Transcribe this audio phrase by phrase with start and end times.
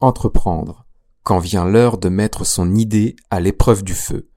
[0.00, 0.86] entreprendre,
[1.22, 4.28] quand vient l'heure de mettre son idée à l'épreuve du feu.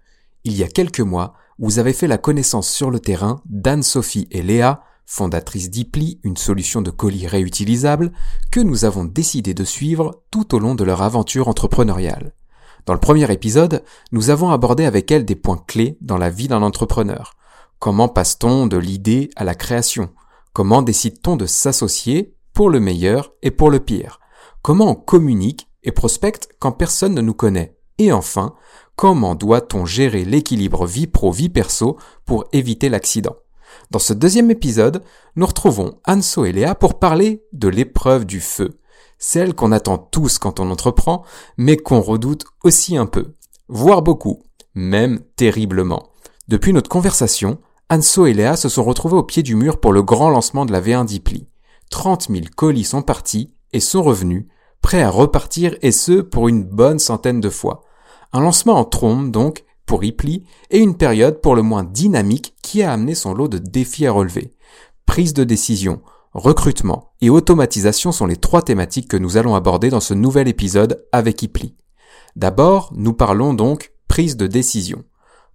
[0.44, 4.42] Il y a quelques mois, vous avez fait la connaissance sur le terrain d'Anne-Sophie et
[4.42, 8.12] Léa, fondatrices d'Ipli, une solution de colis réutilisable,
[8.52, 12.34] que nous avons décidé de suivre tout au long de leur aventure entrepreneuriale.
[12.86, 16.50] Dans le premier épisode, nous avons abordé avec elles des points clés dans la vie
[16.50, 17.34] d'un entrepreneur.
[17.80, 20.10] Comment passe-t-on de l'idée à la création?
[20.52, 24.20] Comment décide-t-on de s'associer pour le meilleur et pour le pire?
[24.64, 28.56] Comment on communique et prospecte quand personne ne nous connaît Et enfin,
[28.96, 33.36] comment doit-on gérer l'équilibre vie pro-vie perso pour éviter l'accident?
[33.92, 35.04] Dans ce deuxième épisode,
[35.36, 38.80] nous retrouvons Anso et Léa pour parler de l'épreuve du feu,
[39.20, 41.26] celle qu'on attend tous quand on entreprend,
[41.58, 43.34] mais qu'on redoute aussi un peu,
[43.68, 44.44] voire beaucoup,
[44.76, 46.08] même terriblement.
[46.48, 47.58] Depuis notre conversation,
[47.90, 50.72] Anso et Léa se sont retrouvés au pied du mur pour le grand lancement de
[50.72, 51.50] la V1 d'Ipli.
[51.90, 54.46] 30 000 colis sont partis et sont revenus,
[54.84, 57.82] prêts à repartir et ce pour une bonne centaine de fois.
[58.34, 62.84] Un lancement en trombe donc pour Ipli et une période pour le moins dynamique qui
[62.84, 64.54] a amené son lot de défis à relever.
[65.08, 66.02] Prise de décision,
[66.34, 71.06] recrutement et automatisation sont les trois thématiques que nous allons aborder dans ce nouvel épisode
[71.12, 71.76] avec Ipli.
[72.36, 75.04] D'abord, nous parlons donc prise de décision.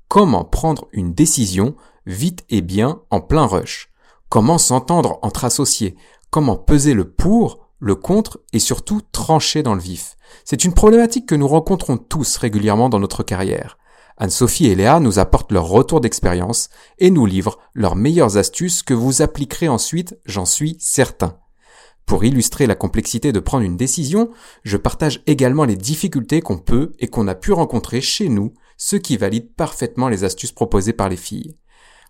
[0.09, 1.77] Comment prendre une décision
[2.07, 3.91] vite et bien en plein rush?
[4.31, 5.97] Comment s'entendre entre associés?
[6.31, 10.17] Comment peser le pour le contre et surtout trancher dans le vif.
[10.45, 13.79] C'est une problématique que nous rencontrons tous régulièrement dans notre carrière.
[14.17, 18.95] Anne-Sophie et Léa nous apportent leur retour d'expérience et nous livrent leurs meilleures astuces que
[18.95, 21.39] vous appliquerez ensuite, j'en suis certain.
[22.05, 24.31] Pour illustrer la complexité de prendre une décision,
[24.65, 28.97] je partage également les difficultés qu'on peut et qu'on a pu rencontrer chez nous, ce
[28.97, 31.57] qui valide parfaitement les astuces proposées par les filles.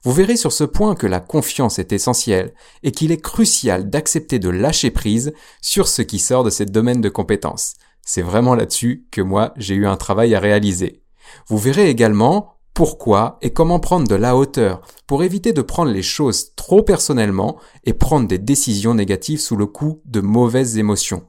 [0.05, 4.39] Vous verrez sur ce point que la confiance est essentielle et qu'il est crucial d'accepter
[4.39, 7.75] de lâcher prise sur ce qui sort de cette domaine de compétences.
[8.03, 11.03] C'est vraiment là-dessus que moi j'ai eu un travail à réaliser.
[11.49, 16.03] Vous verrez également pourquoi et comment prendre de la hauteur pour éviter de prendre les
[16.03, 21.27] choses trop personnellement et prendre des décisions négatives sous le coup de mauvaises émotions.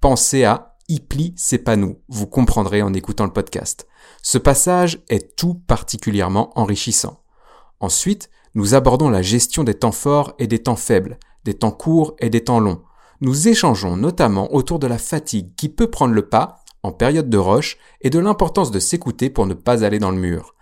[0.00, 1.98] Pensez à Ipli, c'est pas nous.
[2.08, 3.88] Vous comprendrez en écoutant le podcast.
[4.22, 7.21] Ce passage est tout particulièrement enrichissant.
[7.82, 12.14] Ensuite, nous abordons la gestion des temps forts et des temps faibles, des temps courts
[12.20, 12.80] et des temps longs.
[13.20, 17.38] Nous échangeons notamment autour de la fatigue qui peut prendre le pas en période de
[17.38, 20.54] roche et de l'importance de s'écouter pour ne pas aller dans le mur.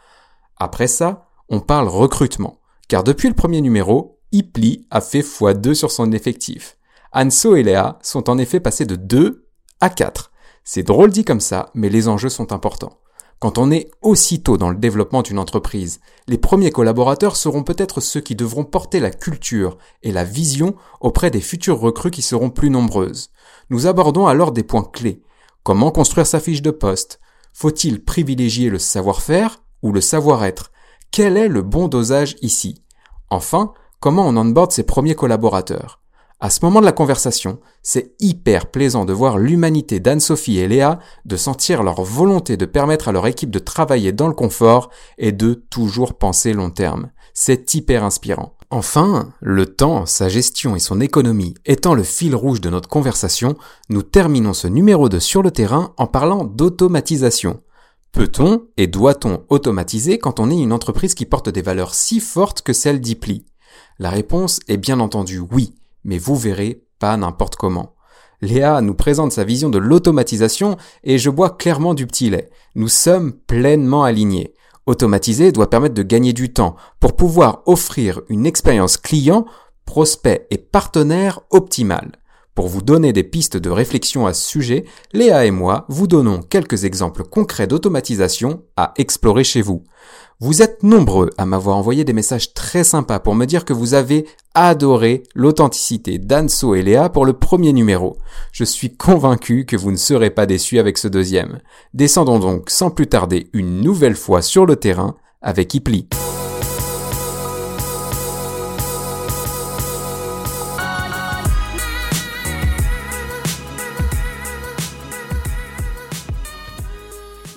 [0.56, 5.90] Après ça, on parle recrutement, car depuis le premier numéro, Ipli a fait x2 sur
[5.90, 6.78] son effectif.
[7.12, 9.46] Anso et Léa sont en effet passés de 2
[9.80, 10.32] à 4.
[10.64, 12.98] C'est drôle dit comme ça, mais les enjeux sont importants.
[13.40, 18.20] Quand on est aussitôt dans le développement d'une entreprise, les premiers collaborateurs seront peut-être ceux
[18.20, 22.68] qui devront porter la culture et la vision auprès des futures recrues qui seront plus
[22.68, 23.30] nombreuses.
[23.70, 25.22] Nous abordons alors des points clés.
[25.62, 27.18] Comment construire sa fiche de poste?
[27.54, 30.70] Faut-il privilégier le savoir-faire ou le savoir-être?
[31.10, 32.82] Quel est le bon dosage ici?
[33.30, 35.99] Enfin, comment on onboard ses premiers collaborateurs?
[36.40, 40.98] À ce moment de la conversation, c'est hyper plaisant de voir l'humanité d'Anne-Sophie et Léa,
[41.26, 45.32] de sentir leur volonté de permettre à leur équipe de travailler dans le confort et
[45.32, 47.10] de toujours penser long terme.
[47.34, 48.56] C'est hyper inspirant.
[48.70, 53.56] Enfin, le temps, sa gestion et son économie étant le fil rouge de notre conversation,
[53.90, 57.60] nous terminons ce numéro de Sur le terrain en parlant d'automatisation.
[58.12, 62.62] Peut-on et doit-on automatiser quand on est une entreprise qui porte des valeurs si fortes
[62.62, 63.44] que celles d'Ipli?
[63.98, 65.74] La réponse est bien entendu oui
[66.04, 67.94] mais vous verrez, pas n'importe comment.
[68.42, 72.50] Léa nous présente sa vision de l'automatisation et je bois clairement du petit lait.
[72.74, 74.54] Nous sommes pleinement alignés.
[74.86, 79.44] Automatiser doit permettre de gagner du temps pour pouvoir offrir une expérience client,
[79.84, 82.12] prospect et partenaire optimale.
[82.54, 86.40] Pour vous donner des pistes de réflexion à ce sujet, Léa et moi vous donnons
[86.40, 89.84] quelques exemples concrets d'automatisation à explorer chez vous.
[90.42, 93.92] Vous êtes nombreux à m'avoir envoyé des messages très sympas pour me dire que vous
[93.92, 98.16] avez adoré l'authenticité d'Anso et Léa pour le premier numéro.
[98.50, 101.60] Je suis convaincu que vous ne serez pas déçus avec ce deuxième.
[101.92, 106.08] Descendons donc sans plus tarder une nouvelle fois sur le terrain avec Ipli.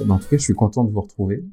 [0.10, 1.46] En tout cas, je suis content de vous retrouver.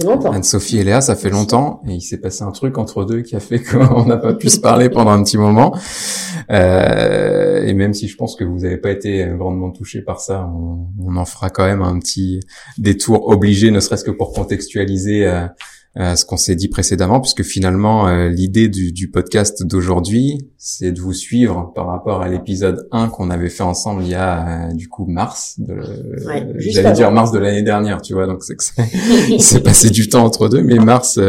[0.00, 1.82] Anne-Sophie et Léa, ça fait longtemps.
[1.86, 4.48] Et il s'est passé un truc entre deux qui a fait qu'on n'a pas pu
[4.48, 5.76] se parler pendant un petit moment.
[6.50, 10.48] Euh, et même si je pense que vous n'avez pas été grandement touché par ça,
[10.48, 12.40] on, en fera quand même un petit
[12.78, 15.46] détour obligé, ne serait-ce que pour contextualiser euh,
[15.98, 20.90] euh, ce qu'on s'est dit précédemment, puisque finalement euh, l'idée du, du, podcast d'aujourd'hui, c'est
[20.90, 24.70] de vous suivre par rapport à l'épisode 1 qu'on avait fait ensemble il y a
[24.70, 25.76] euh, du coup mars, de,
[26.56, 28.64] j'allais dire mars de l'année dernière, tu vois, donc c'est que
[29.34, 31.20] il s'est passé du temps entre deux, mais mars,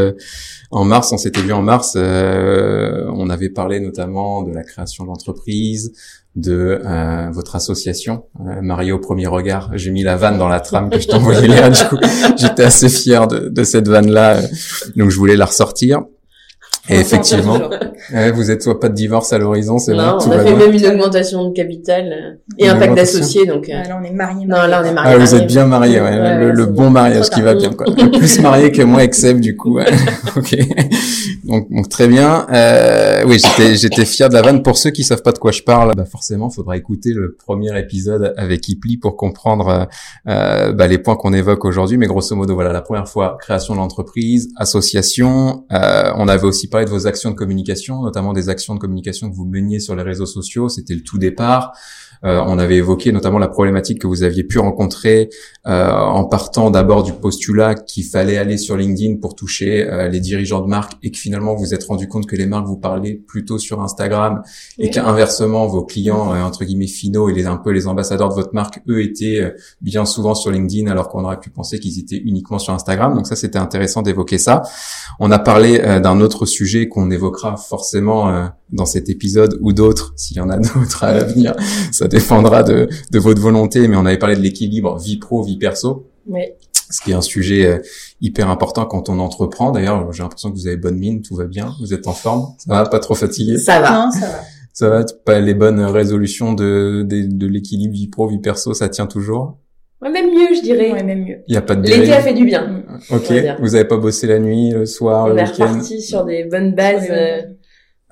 [0.72, 5.92] en mars, on s'était vu en mars, on avait parlé notamment de la création d'entreprise,
[6.36, 9.72] de euh, votre association, euh, Mario Premier Regard.
[9.76, 11.70] J'ai mis la vanne dans la trame que je t'envoyais là.
[11.70, 11.98] Du coup,
[12.38, 14.40] j'étais assez fier de, de cette vanne là,
[14.96, 16.04] donc je voulais la ressortir.
[16.90, 17.60] Et effectivement,
[18.34, 20.18] vous êtes soit pas de divorce à l'horizon, c'est bon.
[20.26, 23.70] on a fait même une augmentation de capital euh, et un pacte d'associés, donc.
[23.70, 23.84] Euh...
[23.88, 24.46] là, on est mariés.
[24.46, 25.16] Non, là, on est mariés.
[25.16, 26.52] Ah, vous êtes bien mariés, ouais.
[26.52, 27.86] le, bon mariage qui va bien, quoi.
[27.96, 29.80] Plus marié que moi, Excel, du coup.
[30.36, 30.58] ok.
[31.46, 32.48] Donc, donc, très bien.
[32.52, 34.64] Euh, oui, j'étais, j'étais fier de la vanne.
[34.64, 37.78] Pour ceux qui savent pas de quoi je parle, bah forcément, faudra écouter le premier
[37.78, 39.88] épisode avec Ipli pour comprendre
[40.28, 41.98] euh, bah, les points qu'on évoque aujourd'hui.
[41.98, 45.66] Mais grosso modo, voilà, la première fois, création de l'entreprise, association.
[45.72, 49.30] Euh, on avait aussi parlé de vos actions de communication, notamment des actions de communication
[49.30, 50.70] que vous meniez sur les réseaux sociaux.
[50.70, 51.74] C'était le tout départ.
[52.26, 55.30] Euh, on avait évoqué notamment la problématique que vous aviez pu rencontrer
[55.68, 60.22] euh, en partant d'abord du postulat qu'il fallait aller sur LinkedIn pour toucher euh, les
[60.22, 62.78] dirigeants de marque et que finalement vous vous êtes rendu compte que les marques vous
[62.78, 64.42] parlaient plutôt sur Instagram
[64.78, 68.54] et qu'inversement vos clients entre guillemets finaux et les un peu les ambassadeurs de votre
[68.54, 72.60] marque eux étaient bien souvent sur LinkedIn alors qu'on aurait pu penser qu'ils étaient uniquement
[72.60, 73.16] sur Instagram.
[73.16, 74.64] Donc ça c'était intéressant d'évoquer ça.
[75.20, 80.38] On a parlé d'un autre sujet qu'on évoquera forcément dans cet épisode ou d'autres s'il
[80.38, 81.56] y en a d'autres à l'avenir.
[81.92, 85.58] Ça dépendra de, de votre volonté, mais on avait parlé de l'équilibre vie pro, vie
[85.58, 86.10] perso.
[86.28, 86.42] Oui.
[86.90, 87.80] Ce qui est un sujet euh,
[88.22, 89.72] hyper important quand on entreprend.
[89.72, 92.54] D'ailleurs, j'ai l'impression que vous avez bonne mine, tout va bien, vous êtes en forme,
[92.58, 93.58] ça va, pas trop fatigué?
[93.58, 94.10] Ça va.
[94.12, 94.40] ça va.
[94.74, 98.90] Ça va, pas les bonnes résolutions de, de, de l'équilibre vie pro, vie perso, ça
[98.90, 99.58] tient toujours?
[100.02, 100.92] Ouais, même mieux, je dirais.
[100.92, 101.38] Ouais, même mieux.
[101.48, 102.84] Il y a pas de L'été a fait du bien.
[103.10, 103.32] Ok.
[103.62, 105.54] Vous avez pas bossé la nuit, le soir, on le week-end?
[105.60, 107.08] On est reparti sur des bonnes bases.
[107.10, 107.42] Euh,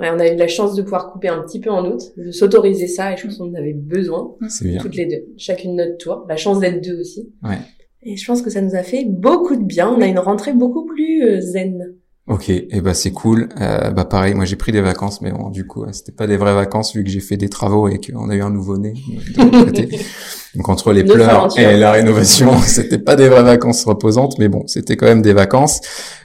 [0.09, 2.88] on a eu la chance de pouvoir couper un petit peu en août, de s'autoriser
[2.88, 4.36] ça, et je pense qu'on en avait besoin.
[4.50, 4.81] C'est bien.
[4.81, 5.25] Toutes les deux.
[5.38, 6.25] Chacune notre tour.
[6.27, 7.31] La chance d'être deux aussi.
[7.44, 7.59] Ouais.
[8.03, 9.89] Et je pense que ça nous a fait beaucoup de bien.
[9.89, 11.95] On a une rentrée beaucoup plus euh, zen.
[12.27, 13.50] Ok, et eh bah c'est cool.
[13.59, 16.38] Euh, bah pareil, moi j'ai pris des vacances, mais bon, du coup, c'était pas des
[16.38, 19.65] vraies vacances vu que j'ai fait des travaux et qu'on a eu un nouveau-né de
[19.65, 19.89] côté.
[20.56, 24.68] Donc entre les pleurs et la rénovation, c'était pas des vraies vacances reposantes, mais bon,
[24.68, 25.80] c'était quand même des vacances.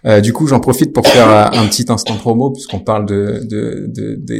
[0.05, 3.47] Euh, du coup, j'en profite pour faire un petit instant promo puisqu'on parle de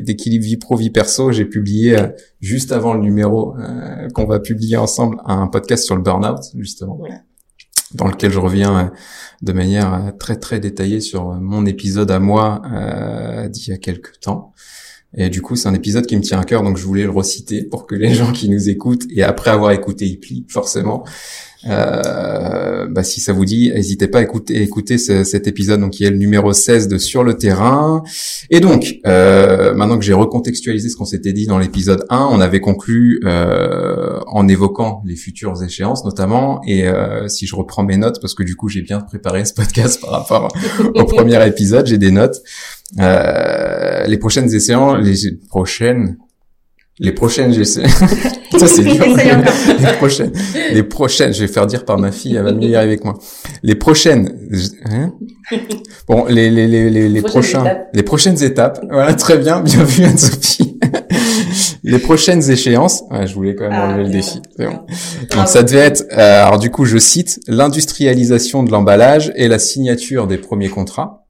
[0.01, 1.31] d'équilibre de, vie pro vie perso.
[1.31, 2.09] J'ai publié euh,
[2.41, 6.99] juste avant le numéro euh, qu'on va publier ensemble un podcast sur le burn-out justement.
[7.95, 8.89] dans lequel je reviens euh,
[9.43, 13.79] de manière euh, très très détaillée sur mon épisode à moi euh, d'il y a
[13.79, 14.53] quelques temps.
[15.17, 17.11] Et du coup, c'est un épisode qui me tient à cœur, donc je voulais le
[17.11, 21.05] reciter pour que les gens qui nous écoutent, et après avoir écouté Ipli, forcément,
[21.69, 26.05] euh, bah, si ça vous dit, n'hésitez pas à écouter, écouter cet épisode, donc qui
[26.05, 28.03] est le numéro 16 de Sur le terrain.
[28.51, 32.41] Et donc, euh, maintenant que j'ai recontextualisé ce qu'on s'était dit dans l'épisode 1, on
[32.41, 37.97] avait conclu euh, en évoquant les futures échéances notamment, et euh, si je reprends mes
[37.97, 40.49] notes, parce que du coup j'ai bien préparé ce podcast par rapport
[40.95, 42.43] au premier épisode, j'ai des notes.
[43.01, 46.19] Euh, les prochaines échéances, les prochaines
[46.99, 47.87] les prochaines, j'essaie.
[48.59, 49.05] ça c'est dur.
[49.79, 50.33] les prochaines,
[50.73, 53.05] les prochaines, je vais faire dire par ma fille, elle va mieux y arriver que
[53.05, 53.19] moi.
[53.63, 54.35] Les prochaines,
[54.87, 55.13] hein?
[56.09, 58.81] Bon, les les les les, les prochains, les prochaines étapes.
[58.91, 60.79] Voilà, très bien, bien vu Anne-Sophie.
[61.85, 63.03] les prochaines échéances.
[63.11, 64.41] Ouais, je voulais quand même ah, relever le défi.
[64.59, 64.81] Bon.
[65.37, 66.05] Donc ça devait être.
[66.13, 71.26] Euh, alors du coup, je cite l'industrialisation de l'emballage et la signature des premiers contrats.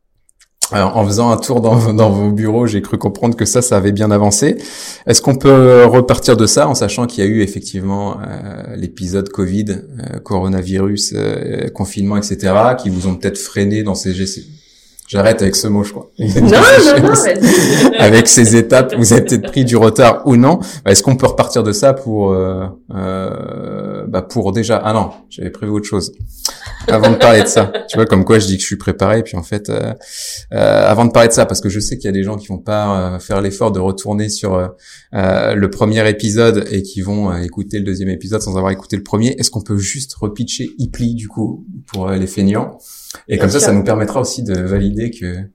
[0.72, 3.92] Alors, en faisant un tour dans, vos bureaux, j'ai cru comprendre que ça, ça avait
[3.92, 4.56] bien avancé.
[5.06, 9.28] Est-ce qu'on peut repartir de ça en sachant qu'il y a eu effectivement euh, l'épisode
[9.28, 14.12] Covid, euh, coronavirus, euh, confinement, etc., qui vous ont peut-être freiné dans ces
[15.08, 16.10] J'arrête avec ce mot, je crois.
[16.18, 17.90] Non, non, non.
[17.98, 20.58] avec ces étapes, vous avez peut-être pris du retard ou non.
[20.84, 25.50] Est-ce qu'on peut repartir de ça pour, euh, euh, bah pour déjà Ah non, j'avais
[25.50, 26.12] prévu autre chose.
[26.88, 29.22] Avant de parler de ça, tu vois, comme quoi je dis que je suis préparé,
[29.22, 29.92] puis en fait, euh,
[30.52, 32.36] euh avant de parler de ça, parce que je sais qu'il y a des gens
[32.36, 37.00] qui vont pas euh, faire l'effort de retourner sur euh, le premier épisode et qui
[37.00, 39.34] vont écouter le deuxième épisode sans avoir écouté le premier.
[39.38, 42.78] Est-ce qu'on peut juste repitcher Ipli du coup pour les feignants?
[43.28, 45.48] Et comme ça, ça nous permettra aussi de valider que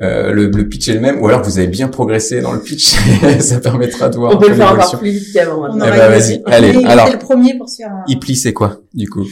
[0.00, 2.60] euh, le, le, pitch est le même, ou alors vous avez bien progressé dans le
[2.60, 2.96] pitch,
[3.38, 4.34] ça permettra de voir.
[4.34, 5.72] On peut le faire encore plus vite qu'avant.
[5.72, 6.84] Eh ben, vas-y, allez.
[6.84, 7.92] Alors, le premier pour se faire.
[7.92, 8.04] Un...
[8.08, 9.24] Ipli, c'est quoi, du coup?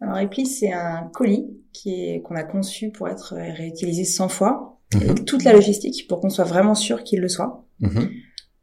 [0.00, 4.78] Alors, Ipli, c'est un colis qui est qu'on a conçu pour être réutilisé 100 fois,
[4.94, 5.02] mhm.
[5.02, 7.66] avec toute la logistique pour qu'on soit vraiment sûr qu'il le soit.
[7.80, 8.06] Mm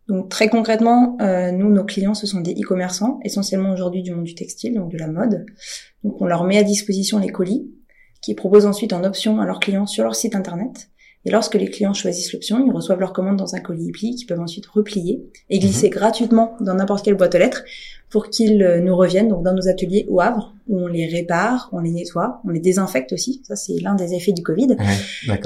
[0.07, 4.25] Donc très concrètement, euh, nous, nos clients, ce sont des e-commerçants, essentiellement aujourd'hui du monde
[4.25, 5.45] du textile, donc de la mode.
[6.03, 7.69] Donc on leur met à disposition les colis
[8.21, 10.89] qui proposent ensuite en option à leurs clients sur leur site internet.
[11.25, 14.27] Et lorsque les clients choisissent l'option, ils reçoivent leur commande dans un colis pli qu'ils
[14.27, 17.63] peuvent ensuite replier et glisser gratuitement dans n'importe quelle boîte aux lettres
[18.09, 21.69] pour qu'ils euh, nous reviennent donc dans nos ateliers au Havre où on les répare,
[21.73, 23.41] on les nettoie, on les désinfecte aussi.
[23.43, 24.77] Ça c'est l'un des effets du Covid.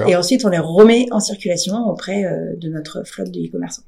[0.06, 3.82] et ensuite on les remet en circulation auprès euh, de notre flotte de e-commerçants.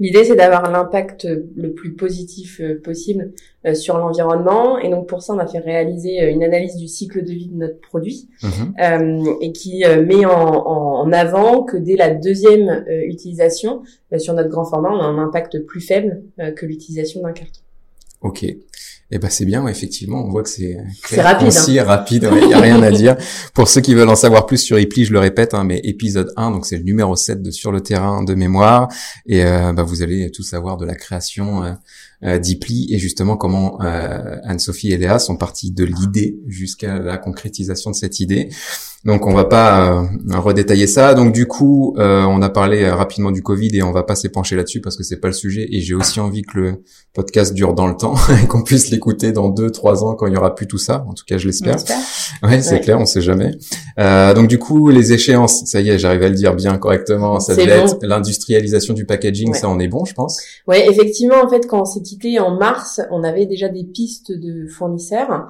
[0.00, 1.26] L'idée, c'est d'avoir l'impact
[1.56, 3.32] le plus positif euh, possible
[3.66, 4.78] euh, sur l'environnement.
[4.78, 7.48] Et donc, pour ça, on a fait réaliser euh, une analyse du cycle de vie
[7.48, 9.24] de notre produit mhm.
[9.40, 13.82] et qui met en, avant que dès la deuxième utilisation,
[14.16, 16.22] sur notre grand format, on a un impact plus faible
[16.56, 17.60] que l'utilisation d'un carton.
[18.22, 18.44] Ok.
[19.10, 20.76] Eh ben c'est bien, effectivement, on voit que c'est
[21.16, 21.84] rapide, concis, hein.
[21.84, 23.16] rapide, il y a rien à dire.
[23.54, 26.30] Pour ceux qui veulent en savoir plus sur Epli, je le répète, hein, mais épisode
[26.36, 28.88] 1, donc c'est le numéro 7 de Sur le terrain de mémoire,
[29.24, 31.72] et euh, bah, vous allez tout savoir de la création euh,
[32.24, 37.16] euh d'Ipli et justement comment euh, Anne-Sophie et Léa sont partis de l'idée jusqu'à la
[37.16, 38.50] concrétisation de cette idée.
[39.04, 41.14] Donc on va pas euh, redétailler ça.
[41.14, 44.16] Donc du coup, euh, on a parlé euh, rapidement du Covid et on va pas
[44.16, 45.68] s'épancher là-dessus parce que c'est pas le sujet.
[45.70, 46.82] Et j'ai aussi envie que le
[47.14, 50.34] podcast dure dans le temps et qu'on puisse l'écouter dans deux, trois ans quand il
[50.34, 51.04] y aura plus tout ça.
[51.08, 51.76] En tout cas, je l'espère.
[52.42, 53.52] Ouais, c'est clair, on sait jamais.
[53.96, 57.38] donc du coup, les échéances, ça y est, j'arrive à le dire bien correctement.
[57.38, 59.54] Ça devait être l'industrialisation du packaging.
[59.54, 60.40] Ça, on est bon, je pense.
[60.66, 64.32] Ouais, effectivement, en fait, quand on s'est quitté en mars, on avait déjà des pistes
[64.32, 65.46] de fournisseurs.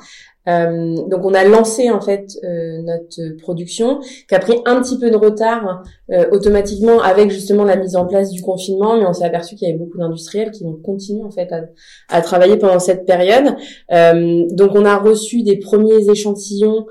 [0.48, 4.98] Euh, donc on a lancé en fait euh, notre production, qui a pris un petit
[4.98, 9.12] peu de retard euh, automatiquement avec justement la mise en place du confinement, mais on
[9.12, 11.50] s'est aperçu qu'il y avait beaucoup d'industriels qui ont continué en fait
[12.08, 13.54] à, travailler pendant cette période.
[13.90, 16.86] donc on a reçu des premiers échantillons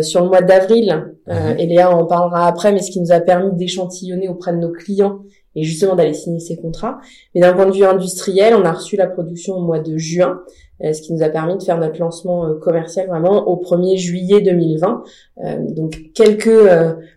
[0.00, 1.58] sur le mois d'avril, mhm.
[1.58, 4.72] et Léa en parlera après, mais ce qui nous a permis d'échantillonner auprès de nos
[4.72, 5.20] clients
[5.56, 6.98] et justement d'aller signer ces contrats.
[7.34, 10.40] Mais d'un point de vue industriel, on a reçu la production au mois de juin.
[10.84, 13.96] Euh, ce qui nous a permis de faire notre lancement euh, commercial vraiment au 1er
[13.96, 15.04] juillet 2020.
[15.44, 16.50] Euh, donc quelques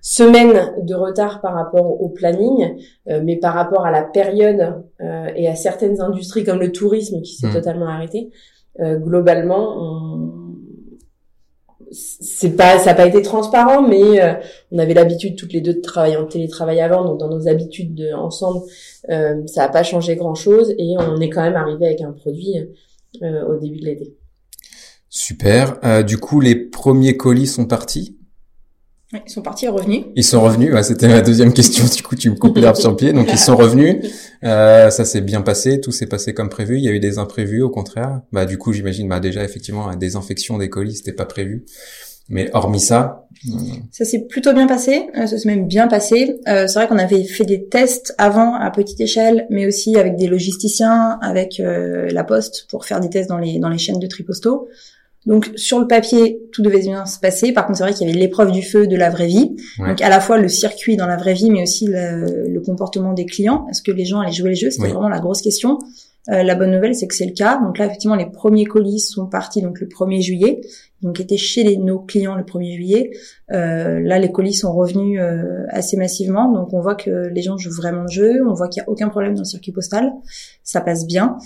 [0.01, 2.75] semaines de retard par rapport au planning,
[3.08, 4.84] mais par rapport à la période
[5.36, 7.54] et à certaines industries comme le tourisme qui s'est mmh.
[7.54, 8.30] totalement arrêté,
[8.80, 10.30] globalement, on
[11.92, 14.22] c'est pas ça n'a pas été transparent mais
[14.72, 17.96] on avait l'habitude toutes les deux de travailler en télétravail avant donc dans nos habitudes
[17.96, 18.62] de, ensemble
[19.08, 22.58] ça n'a pas changé grand chose et on est quand même arrivé avec un produit
[23.22, 24.18] euh, au début de l'été.
[25.10, 25.78] Super.
[25.84, 28.16] Euh, du coup, les premiers colis sont partis?
[29.12, 30.06] Ils sont partis et revenus.
[30.16, 32.92] Ils sont revenus, ouais, c'était ma deuxième question, du coup tu me coupes l'herbe sur
[32.92, 34.06] le pied, donc ils sont revenus,
[34.44, 37.18] euh, ça s'est bien passé, tout s'est passé comme prévu, il y a eu des
[37.18, 41.13] imprévus au contraire, bah du coup j'imagine, bah déjà effectivement la désinfection des colis c'était
[41.13, 41.66] pas prévu,
[42.30, 43.28] mais hormis ça,
[43.92, 46.40] ça s'est plutôt bien passé, euh, ça s'est même bien passé.
[46.48, 50.16] Euh, c'est vrai qu'on avait fait des tests avant à petite échelle, mais aussi avec
[50.16, 54.00] des logisticiens, avec euh, la Poste pour faire des tests dans les dans les chaînes
[54.00, 54.68] de tripostaux.
[55.26, 57.52] Donc sur le papier, tout devait bien se passer.
[57.52, 59.56] Par contre, c'est vrai qu'il y avait l'épreuve du feu de la vraie vie.
[59.78, 63.14] Donc à la fois le circuit dans la vraie vie, mais aussi le, le comportement
[63.14, 63.68] des clients.
[63.70, 65.78] Est-ce que les gens allaient jouer les jeux C'était vraiment la grosse question.
[66.28, 67.60] Euh, la bonne nouvelle, c'est que c'est le cas.
[67.62, 70.62] Donc là, effectivement, les premiers colis sont partis donc le 1er juillet,
[71.02, 73.12] donc étaient chez les, nos clients le 1er juillet.
[73.52, 77.58] Euh, là, les colis sont revenus euh, assez massivement, donc on voit que les gens
[77.58, 78.46] jouent vraiment le jeu.
[78.48, 80.12] On voit qu'il n'y a aucun problème dans le circuit postal,
[80.64, 81.38] ça passe bien.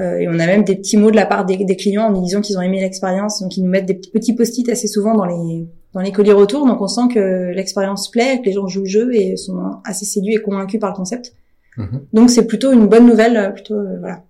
[0.00, 2.40] et on a même des petits mots de la part des, clients en nous disant
[2.40, 5.68] qu'ils ont aimé l'expérience, donc ils nous mettent des petits post-it assez souvent dans les
[5.92, 6.66] dans les colis retour.
[6.66, 10.06] Donc on sent que l'expérience plaît, que les gens jouent le jeu et sont assez
[10.06, 11.34] séduits et convaincus par le concept.
[11.76, 12.06] Mhm.
[12.12, 14.22] Donc c'est plutôt une bonne nouvelle, plutôt voilà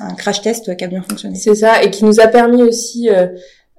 [0.00, 1.34] un crash test qui a bien fonctionné.
[1.36, 3.26] C'est ça, et qui nous a permis aussi euh,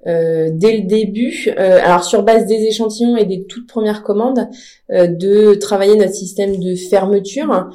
[0.06, 4.48] euh, dès le début, euh, alors sur base des échantillons et des toutes premières commandes,
[4.90, 7.70] de travailler notre système de fermeture,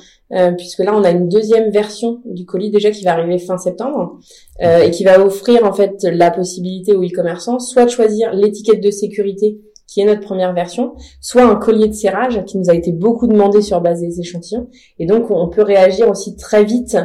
[0.58, 4.20] puisque là on a une deuxième version du colis déjà qui va arriver fin septembre
[4.62, 8.92] et qui va offrir en fait la possibilité aux e-commerçants soit de choisir l'étiquette de
[8.92, 9.60] sécurité
[10.02, 13.62] est notre première version, soit un collier de serrage qui nous a été beaucoup demandé
[13.62, 14.70] sur base des échantillons.
[15.00, 16.98] Et donc on peut réagir aussi très vite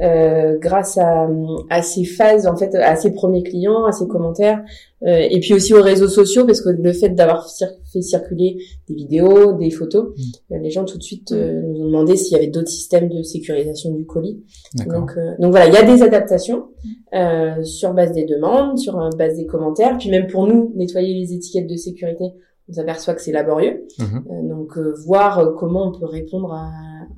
[0.00, 1.28] euh, grâce à,
[1.70, 4.62] à ces phases, en fait, à ses premiers clients, à ses commentaires,
[5.02, 7.48] euh, et puis aussi aux réseaux sociaux, parce que le fait d'avoir
[7.92, 10.54] fait circuler des vidéos, des photos, mm.
[10.54, 13.24] euh, les gens tout de suite nous ont demandé s'il y avait d'autres systèmes de
[13.24, 14.40] sécurisation du colis.
[14.86, 16.66] Donc, donc voilà, il y a des adaptations
[17.12, 17.64] mm.
[17.64, 21.66] sur base des demandes, sur base des commentaires, puis même pour nous, nettoyer les étiquettes
[21.66, 22.24] de sécurité,
[22.68, 23.84] on s'aperçoit que c'est laborieux.
[23.98, 24.48] Mm-hmm.
[24.48, 26.70] donc voir comment on peut répondre à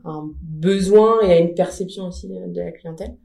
[0.04, 3.16] un besoin et à une perception aussi de la clientèle,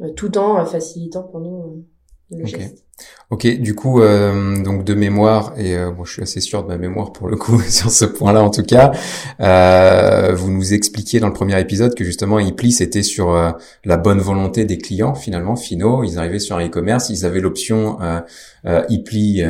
[0.00, 1.84] euh, tout en facilitant pour nous
[2.30, 2.84] geste.
[3.30, 6.68] Ok, du coup, euh, donc de mémoire, et euh, bon, je suis assez sûr de
[6.68, 8.92] ma mémoire pour le coup sur ce point-là en tout cas,
[9.40, 13.50] euh, vous nous expliquiez dans le premier épisode que justement Ipli c'était sur euh,
[13.84, 17.98] la bonne volonté des clients finalement, finaux, ils arrivaient sur un e-commerce, ils avaient l'option
[18.02, 19.42] euh, Ipli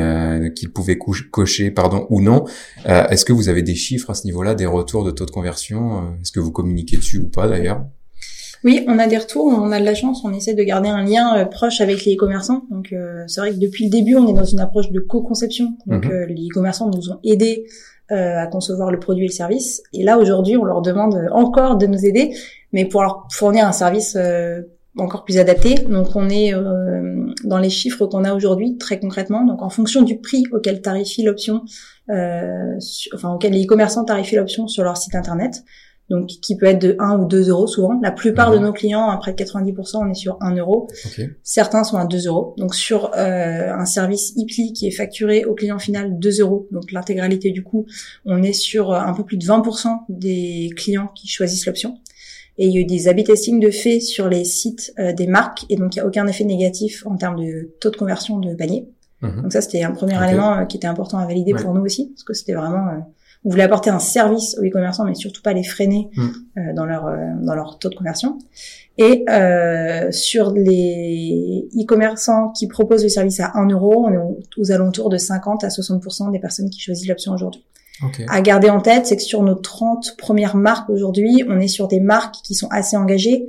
[0.55, 2.45] qu'ils pouvaient cocher pardon ou non.
[2.85, 6.15] Est-ce que vous avez des chiffres à ce niveau-là, des retours de taux de conversion
[6.21, 7.85] Est-ce que vous communiquez dessus ou pas d'ailleurs?
[8.63, 11.03] Oui, on a des retours, on a de la chance, on essaie de garder un
[11.03, 12.63] lien euh, proche avec les e-commerçants.
[12.71, 15.75] Donc euh, c'est vrai que depuis le début, on est dans une approche de co-conception.
[15.85, 16.11] Donc mhm.
[16.11, 17.65] euh, les e-commerçants nous ont aidés
[18.09, 19.81] à concevoir le produit et le service.
[19.91, 22.35] Et là aujourd'hui, on leur demande encore de nous aider,
[22.71, 24.15] mais pour leur fournir un service
[24.99, 25.73] encore plus adapté.
[25.89, 26.53] Donc on est
[27.43, 29.43] dans les chiffres qu'on a aujourd'hui très concrètement.
[29.45, 31.63] Donc en fonction du prix auquel tarifie l'option,
[32.07, 35.63] enfin auquel les e-commerçants tarifient l'option sur leur site internet,
[36.09, 37.99] donc qui peut être de 1 ou 2 euros souvent.
[38.01, 38.63] La plupart de mhm.
[38.63, 40.87] nos clients, à près de 90%, on est sur 1 euro.
[41.43, 42.53] Certains sont à 2 euros.
[42.57, 46.91] Donc sur euh, un service IPLI qui est facturé au client final 2 euros, donc
[46.91, 47.85] l'intégralité du coût,
[48.25, 51.97] on est sur euh, un peu plus de 20% des clients qui choisissent l'option.
[52.59, 55.25] Et il y a eu des A-B testing de fait sur les sites euh, des
[55.25, 58.37] marques, et donc il n'y a aucun effet négatif en termes de taux de conversion
[58.37, 58.87] de panier.
[59.21, 59.43] Mhm.
[59.43, 62.23] Donc ça, c'était un premier élément qui était important à valider pour nous aussi, parce
[62.23, 62.85] que c'était vraiment
[63.43, 66.27] vous voulez apporter un service aux e-commerçants, mais surtout pas les freiner mm.
[66.57, 68.37] euh, dans leur euh, dans leur taux de conversion.
[68.97, 74.71] Et euh, sur les e-commerçants qui proposent le service à 1 euro, on est aux
[74.71, 77.65] alentours de 50 à 60% des personnes qui choisissent l'option aujourd'hui.
[78.03, 78.25] Okay.
[78.29, 81.87] À garder en tête, c'est que sur nos 30 premières marques aujourd'hui, on est sur
[81.87, 83.47] des marques qui sont assez engagées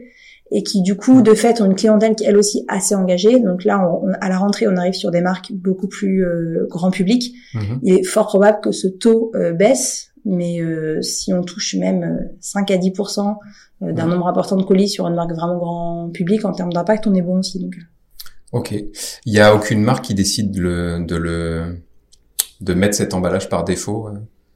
[0.54, 3.40] et qui du coup de fait ont une clientèle qui elle aussi assez engagée.
[3.40, 6.92] Donc là, on, à la rentrée, on arrive sur des marques beaucoup plus euh, grand
[6.92, 7.34] public.
[7.54, 7.80] Mhm.
[7.82, 12.30] Il est fort probable que ce taux euh, baisse, mais euh, si on touche même
[12.40, 13.36] 5 à 10%
[13.80, 17.14] d'un nombre important de colis sur une marque vraiment grand public en termes d'impact, on
[17.14, 17.58] est bon aussi.
[17.58, 17.74] Donc.
[18.52, 18.72] Ok.
[18.72, 21.78] Il y a aucune marque qui décide de le, de le
[22.60, 24.08] de mettre cet emballage par défaut.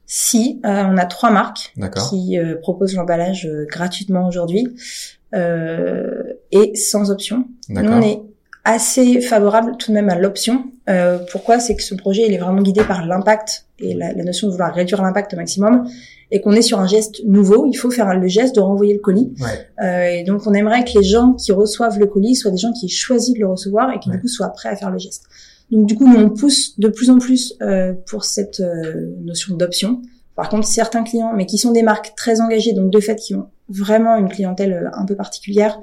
[0.07, 1.75] Si, on a trois marques
[2.09, 7.45] qui proposent l'emballage gratuitement aujourd'hui euh, et sans option.
[7.69, 8.21] Nous, on est
[8.65, 10.65] assez favorable tout de même à l'option.
[10.89, 11.59] Euh, pourquoi?
[11.59, 14.51] C'est que ce projet, il est vraiment guidé par l'impact et la, la, notion de
[14.51, 15.87] vouloir réduire l'impact au maximum,
[16.31, 17.65] et qu'on est sur un geste nouveau.
[17.67, 19.33] Il faut faire le geste de renvoyer le colis.
[19.39, 19.67] Ouais.
[19.83, 22.73] Euh, et donc, on aimerait que les gens qui reçoivent le colis soient des gens
[22.73, 24.97] qui aient choisi de le recevoir et qui du coup soient prêts à faire le
[24.97, 25.23] geste.
[25.71, 29.55] Donc, du coup, nous on pousse de plus en plus euh, pour cette euh, notion
[29.55, 30.01] d'option.
[30.35, 33.35] Par contre, certains clients, mais qui sont des marques très engagées, donc de fait qui
[33.35, 35.79] ont vraiment une clientèle euh, un peu particulière,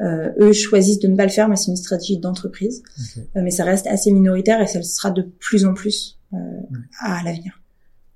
[0.00, 2.82] euh, eux choisissent de ne pas le faire, mais c'est une stratégie d'entreprise.
[3.36, 6.36] Euh, mais ça reste assez minoritaire et ça le sera de plus en plus euh,
[7.00, 7.60] à l'avenir.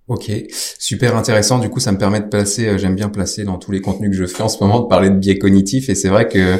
[0.08, 0.30] Ok,
[0.78, 1.58] super intéressant.
[1.58, 4.16] Du coup, ça me permet de placer, j'aime bien placer dans tous les contenus que
[4.16, 5.88] je fais en ce moment, de parler de biais cognitifs.
[5.88, 6.58] Et c'est vrai que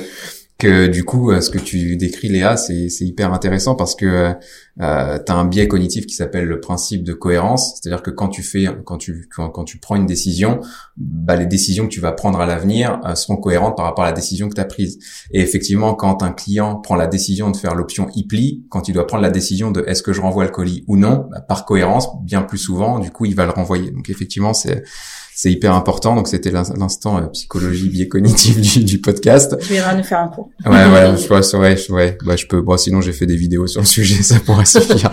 [0.89, 4.35] du coup, ce que tu décris, Léa, c'est hyper intéressant parce que
[4.81, 8.29] euh, tu as un biais cognitif qui s'appelle le principe de cohérence, c'est-à-dire que quand
[8.29, 10.61] tu fais, quand tu quand, tu prends une décision,
[10.97, 14.09] bah, les décisions que tu vas prendre à l'avenir euh, seront cohérentes par rapport à
[14.09, 14.99] la décision que tu as prise.
[15.33, 19.07] Et effectivement, quand un client prend la décision de faire l'option e-pli, quand il doit
[19.07, 22.09] prendre la décision de est-ce que je renvoie le colis ou non, bah, par cohérence,
[22.23, 23.91] bien plus souvent, du coup, il va le renvoyer.
[23.91, 24.85] Donc effectivement, c'est
[25.35, 26.15] c'est hyper important.
[26.15, 29.57] Donc c'était l'instant euh, psychologie biais cognitif du, du podcast.
[29.61, 30.51] Tu iras nous faire un cours.
[30.65, 32.61] Ouais, ouais, je vois, ouais, ouais, bah, je peux.
[32.61, 35.11] Bon, sinon j'ai fait des vidéos sur le sujet, ça pourrait suffire.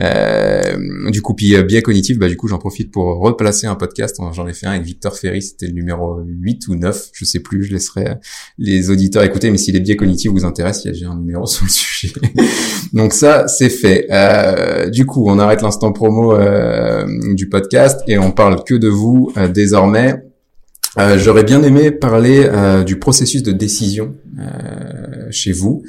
[0.00, 3.74] euh, du coup, puis euh, biais cognitif, bah du coup j'en profite pour replacer un
[3.74, 4.16] podcast.
[4.32, 7.40] J'en ai fait un avec Victor Ferry, c'était le numéro 8 ou 9, je sais
[7.40, 7.64] plus.
[7.64, 8.14] Je laisserai euh,
[8.58, 9.50] les auditeurs écouter.
[9.50, 12.12] Mais si les biais cognitifs vous intéressent, il y a un numéro sur le sujet.
[12.92, 14.06] Donc ça, c'est fait.
[14.10, 16.36] Euh, du coup, on arrête l'instant promo
[17.34, 20.22] du podcast et on parle que de vous désormais.
[20.98, 25.82] Euh, J'aurais bien aimé parler euh, du processus de décision euh, chez vous,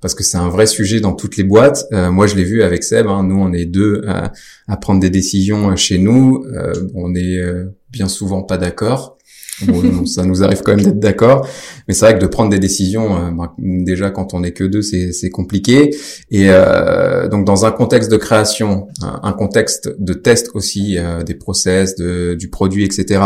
[0.00, 1.84] parce que c'est un vrai sujet dans toutes les boîtes.
[1.92, 3.06] Moi, je l'ai vu avec Seb.
[3.06, 6.44] Hein, nous, on est deux à prendre des décisions chez nous.
[6.94, 7.38] on est
[7.90, 9.18] bien souvent pas d'accord.
[9.66, 11.46] Bon, ça nous arrive quand même d'être d'accord,
[11.86, 14.82] mais c'est vrai que de prendre des décisions, bah, déjà quand on est que deux,
[14.82, 15.90] c'est compliqué.
[16.30, 20.96] Et euh, donc dans un contexte de création, un, contexte de test aussi
[21.26, 23.20] des process, du produit, etc.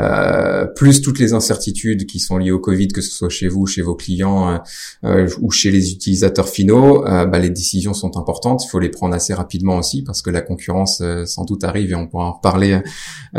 [0.00, 3.66] Euh, plus toutes les incertitudes qui sont liées au Covid, que ce soit chez vous,
[3.66, 4.58] chez vos clients euh,
[5.04, 8.64] euh, ou chez les utilisateurs finaux, bah, les décisions sont importantes.
[8.64, 11.94] Il faut les prendre assez rapidement aussi parce que la concurrence sans doute arrive et
[11.94, 12.80] on pourra en reparler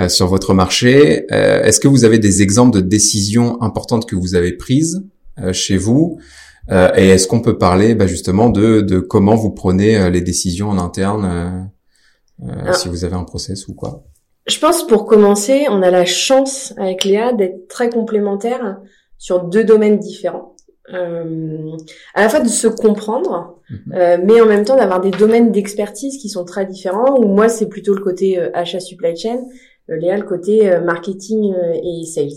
[0.08, 1.26] sur votre marché.
[1.30, 5.04] Est-ce que vous avez des exemples de décisions importantes que vous avez prises
[5.52, 6.19] chez vous
[6.69, 10.78] et est-ce qu'on peut parler bah, justement de, de, comment vous prenez les décisions en
[10.78, 11.69] interne,
[12.47, 12.74] ah.
[12.74, 14.04] si vous avez un process ou quoi?
[14.47, 18.80] Je pense pour commencer, on a la chance avec Léa d'être très complémentaires
[19.17, 20.56] sur deux domaines différents.
[20.93, 21.69] euh,
[22.15, 23.93] à la fois de se comprendre, Mhm.
[23.95, 27.17] euh, mais en même temps d'avoir des domaines d'expertise qui sont très différents.
[27.17, 29.39] Où moi, c'est plutôt le côté euh, achat supply chain,
[29.89, 32.32] euh, Léa le côté euh, marketing euh, et sales.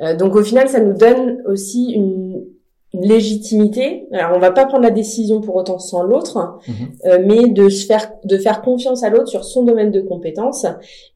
[0.00, 2.44] Euh, donc au final, ça nous donne aussi une
[2.92, 4.06] légitimité.
[4.12, 6.74] Alors on va pas prendre la décision pour autant sans l'autre, Mhm.
[7.06, 10.66] euh, mais de se faire de faire confiance à l'autre sur son domaine de compétences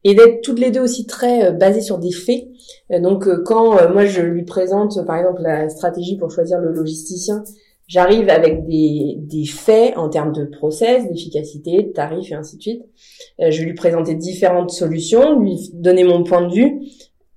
[0.03, 2.45] et d'être toutes les deux aussi très euh, basées sur des faits.
[2.91, 6.59] Euh, donc euh, quand euh, moi je lui présente par exemple la stratégie pour choisir
[6.59, 7.43] le logisticien,
[7.87, 12.61] j'arrive avec des, des faits en termes de process, d'efficacité, de tarifs et ainsi de
[12.61, 12.83] suite.
[13.41, 16.79] Euh, je vais lui présenter différentes solutions, lui donner mon point de vue.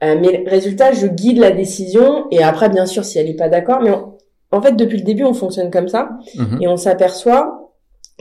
[0.05, 3.49] Euh, mais résultat, je guide la décision et après, bien sûr, si elle n'est pas
[3.49, 4.13] d'accord, mais on-
[4.53, 6.59] en fait, depuis le début, on fonctionne comme ça Mhm.
[6.63, 7.73] et on s'aperçoit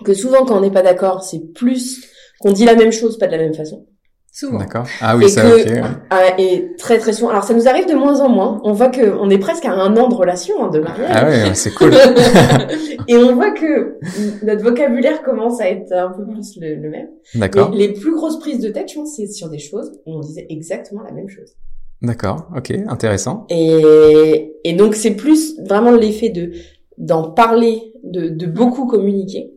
[0.04, 2.04] que souvent, quand on n'est pas d'accord, c'est plus
[2.40, 3.86] qu'on dit la même chose, pas de la même façon.
[4.32, 4.60] Souvent.
[4.60, 4.86] D'accord.
[5.02, 5.68] Ah oui, Et ça, que- ok.
[5.68, 5.82] ouais.
[6.12, 7.30] Ah, et très très souvent.
[7.32, 8.62] Alors, ça nous arrive de moins en moins.
[8.64, 11.10] On voit que on est presque à un an de relation, hein, de mariage.
[11.12, 11.92] Ah ouais, c'est cool.
[13.08, 13.98] et on voit que
[14.46, 17.08] notre vocabulaire commence à être un peu plus le, le même.
[17.34, 17.72] D'accord.
[17.72, 20.20] Mais les plus grosses prises de tête, je pense, c'est sur des choses où on
[20.20, 21.56] disait exactement la même chose.
[22.02, 22.48] D'accord.
[22.56, 22.72] Ok.
[22.88, 23.46] Intéressant.
[23.50, 26.52] Et, et donc c'est plus vraiment l'effet de
[26.98, 29.54] d'en parler, de, de beaucoup communiquer,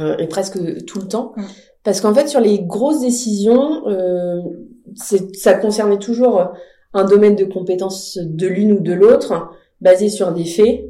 [0.00, 1.32] euh, et presque tout le temps.
[1.36, 1.44] Ouais.
[1.84, 4.40] Parce qu'en fait, sur les grosses décisions, euh,
[4.96, 6.48] c'est- ça concernait toujours
[6.94, 10.84] un domaine de compétences de l'une ou de l'autre, basé sur des faits.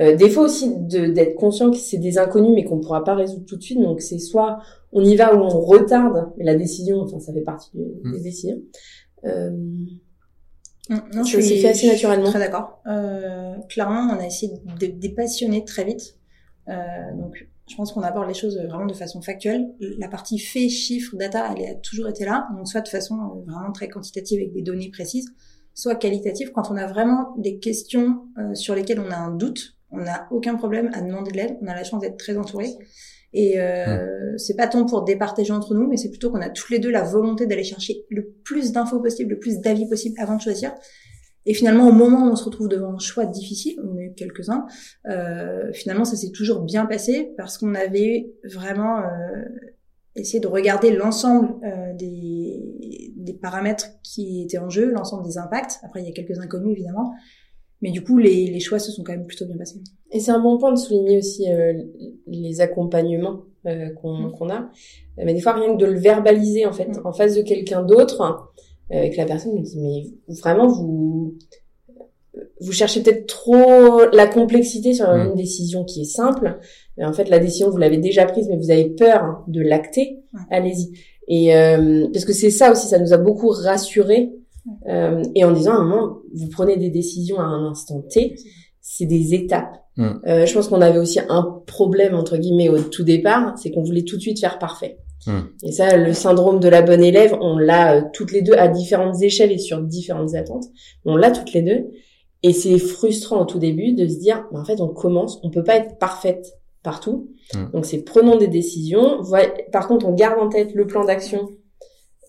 [0.00, 3.04] Euh, des fois aussi de- d'être conscient que c'est des inconnus mais qu'on ne pourra
[3.04, 3.80] pas résoudre tout de suite.
[3.80, 4.58] Donc c'est soit
[4.90, 8.12] on y va ou on retarde, mais la décision, enfin ça fait partie des, Mm.
[8.16, 8.58] des décisions.
[9.24, 9.86] Euh, Mm,
[10.90, 12.30] Non, Ça s'est fait assez naturellement.
[12.30, 12.82] Très d'accord.
[12.86, 16.18] Euh, clairement, on a essayé de dépassionner très vite.
[16.68, 16.74] Euh,
[17.16, 19.66] donc, je pense qu'on aborde les choses vraiment de façon factuelle.
[19.98, 22.46] La partie fait, chiffres, data, elle a toujours été là.
[22.54, 25.30] Donc, soit de façon euh, vraiment très quantitative avec des données précises,
[25.72, 29.76] soit qualitative quand on a vraiment des questions euh, sur lesquelles on a un doute.
[29.90, 31.56] On n'a aucun problème à demander de l'aide.
[31.62, 32.68] On a la chance d'être très entouré.
[33.34, 36.72] Et euh, c'est pas tant pour départager entre nous, mais c'est plutôt qu'on a tous
[36.72, 40.36] les deux la volonté d'aller chercher le plus d'infos possible, le plus d'avis possible avant
[40.36, 40.72] de choisir.
[41.46, 44.14] Et finalement, au moment où on se retrouve devant un choix difficile, on a eu
[44.14, 44.66] quelques-uns,
[45.08, 49.42] euh, finalement, ça s'est toujours bien passé parce qu'on avait vraiment euh,
[50.14, 55.80] essayé de regarder l'ensemble euh, des, des paramètres qui étaient en jeu, l'ensemble des impacts.
[55.82, 57.12] Après, il y a quelques inconnus, évidemment.
[57.82, 59.80] Mais du coup, les, les choix se sont quand même plutôt bien passés.
[60.10, 61.74] Et c'est un bon point de souligner aussi euh,
[62.26, 64.32] les accompagnements euh, qu'on Mm.
[64.32, 64.70] qu'on a.
[65.18, 67.00] Mais des fois, rien que de le verbaliser en fait Mm.
[67.06, 68.50] en face de quelqu'un d'autre,
[68.92, 71.34] euh, et que la personne nous dit mais vraiment vous
[72.60, 75.28] vous cherchez peut-être trop la complexité sur Mm.
[75.30, 76.58] une décision qui est simple.
[76.98, 80.20] Et en fait, la décision vous l'avez déjà prise, mais vous avez peur de l'acter.
[80.32, 80.40] Ouais.
[80.50, 80.92] Allez-y.
[81.28, 84.32] Et euh, parce que c'est ça aussi, ça nous a beaucoup rassurés.
[84.88, 88.36] Euh, et en disant à un moment, vous prenez des décisions à un instant T,
[88.80, 89.84] c'est des étapes.
[89.96, 90.10] Mm.
[90.26, 93.82] Euh, je pense qu'on avait aussi un problème entre guillemets au tout départ, c'est qu'on
[93.82, 94.98] voulait tout de suite faire parfait.
[95.26, 95.40] Mm.
[95.62, 98.68] Et ça, le syndrome de la bonne élève, on l'a euh, toutes les deux à
[98.68, 100.64] différentes échelles et sur différentes attentes.
[101.04, 101.90] On l'a toutes les deux.
[102.42, 105.50] Et c'est frustrant au tout début de se dire, mais en fait, on commence, on
[105.50, 107.30] peut pas être parfaite partout.
[107.54, 107.70] Mm.
[107.72, 109.22] Donc c'est prenons des décisions.
[109.72, 111.48] Par contre, on garde en tête le plan d'action.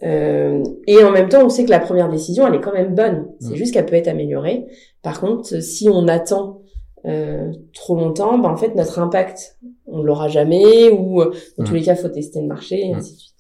[0.04, 2.94] Euh, et en même temps, on sait que la première décision, elle est quand même
[2.96, 3.28] bonne.
[3.40, 3.56] C'est Mm.
[3.56, 4.66] juste qu'elle peut être améliorée.
[5.02, 6.62] Par contre, si on attend
[7.08, 10.90] euh, trop longtemps, bah, en fait, notre impact, on l'aura jamais.
[10.90, 11.68] Ou euh, dans Mm.
[11.68, 12.98] tous les cas, faut tester le marché et Mm.
[12.98, 13.36] ainsi de suite.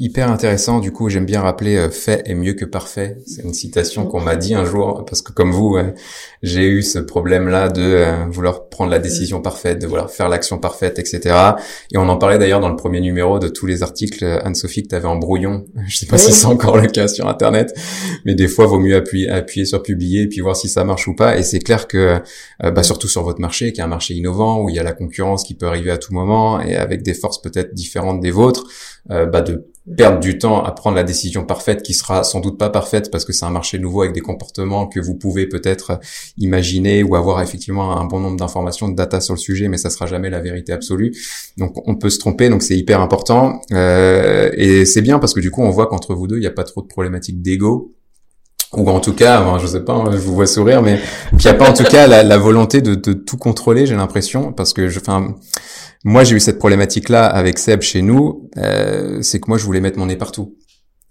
[0.00, 0.80] Hyper intéressant.
[0.80, 3.18] Du coup, j'aime bien rappeler euh, fait est mieux que parfait.
[3.28, 5.92] C'est une citation qu'on m'a dit un jour parce que comme vous, euh,
[6.42, 10.58] j'ai eu ce problème-là de euh, vouloir prendre la décision parfaite, de vouloir faire l'action
[10.58, 11.36] parfaite, etc.
[11.92, 14.88] Et on en parlait d'ailleurs dans le premier numéro de tous les articles Anne-Sophie que
[14.88, 15.64] tu avais en brouillon.
[15.86, 16.22] Je sais pas Oui.
[16.22, 17.72] si c'est encore le cas sur Internet,
[18.24, 21.06] mais des fois, vaut mieux appuyer, appuyer sur publier et puis voir si ça marche
[21.06, 21.38] ou pas.
[21.38, 22.18] Et c'est clair que,
[22.64, 24.82] euh, bah, surtout sur votre marché, qui est un marché innovant où il y a
[24.82, 28.32] la concurrence qui peut arriver à tout moment et avec des forces peut-être différentes des
[28.32, 28.64] vôtres,
[29.10, 29.66] euh, bah, de
[29.98, 33.26] perdre du temps à prendre la décision parfaite qui sera sans doute pas parfaite parce
[33.26, 36.00] que c'est un marché nouveau avec des comportements que vous pouvez peut-être
[36.38, 39.90] imaginer ou avoir effectivement un bon nombre d'informations, de data sur le sujet, mais ça
[39.90, 41.14] sera jamais la vérité absolue.
[41.58, 45.40] Donc on peut se tromper, donc c'est hyper important Euh, et c'est bien parce que
[45.40, 47.92] du coup on voit qu'entre vous deux il n'y a pas trop de problématiques d'ego
[48.76, 50.98] ou en tout cas, je sais pas, hein, je vous vois sourire, mais
[51.32, 53.94] il n'y a pas en tout cas la, la volonté de, de tout contrôler, j'ai
[53.94, 55.36] l'impression, parce que je, enfin,
[56.04, 59.80] moi j'ai eu cette problématique-là avec Seb chez nous, euh, c'est que moi je voulais
[59.80, 60.56] mettre mon nez partout.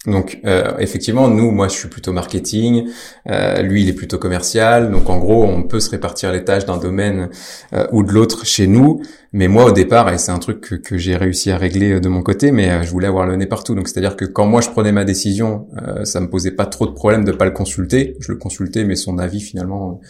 [0.05, 2.89] Donc euh, effectivement, nous, moi je suis plutôt marketing,
[3.29, 6.65] euh, lui il est plutôt commercial, donc en gros on peut se répartir les tâches
[6.65, 7.29] d'un domaine
[7.71, 9.01] euh, ou de l'autre chez nous,
[9.31, 11.99] mais moi au départ, et c'est un truc que, que j'ai réussi à régler euh,
[12.01, 14.45] de mon côté, mais euh, je voulais avoir le nez partout, donc c'est-à-dire que quand
[14.45, 17.45] moi je prenais ma décision, euh, ça me posait pas trop de problème de pas
[17.45, 20.01] le consulter, je le consultais, mais son avis finalement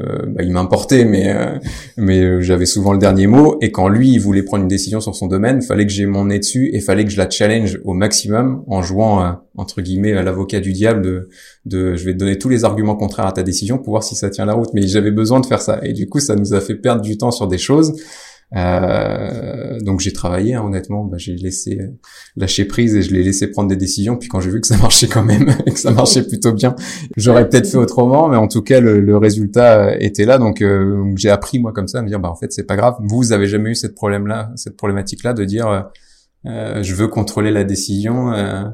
[0.00, 1.58] euh, bah, il m'importait, mais euh,
[1.98, 3.58] mais euh, j'avais souvent le dernier mot.
[3.60, 6.26] Et quand lui, il voulait prendre une décision sur son domaine, fallait que j'ai mon
[6.26, 10.60] nez dessus et fallait que je la challenge au maximum en jouant entre guillemets l'avocat
[10.60, 11.28] du diable de,
[11.66, 14.14] de je vais te donner tous les arguments contraires à ta décision pour voir si
[14.14, 14.70] ça tient la route.
[14.72, 15.80] Mais j'avais besoin de faire ça.
[15.82, 17.94] Et du coup, ça nous a fait perdre du temps sur des choses
[18.54, 21.78] euh, donc j'ai travaillé, hein, honnêtement, bah, j'ai laissé
[22.36, 24.16] lâcher prise et je l'ai laissé prendre des décisions.
[24.16, 26.76] Puis quand j'ai vu que ça marchait quand même que ça marchait plutôt bien,
[27.16, 30.38] j'aurais peut-être fait autrement, mais en tout cas le, le résultat était là.
[30.38, 32.76] Donc euh, j'ai appris moi comme ça à me dire bah en fait c'est pas
[32.76, 32.96] grave.
[33.00, 35.90] Vous, avez jamais eu cette problème là, cette problématique là de dire
[36.46, 38.32] euh, je veux contrôler la décision.
[38.32, 38.64] Euh...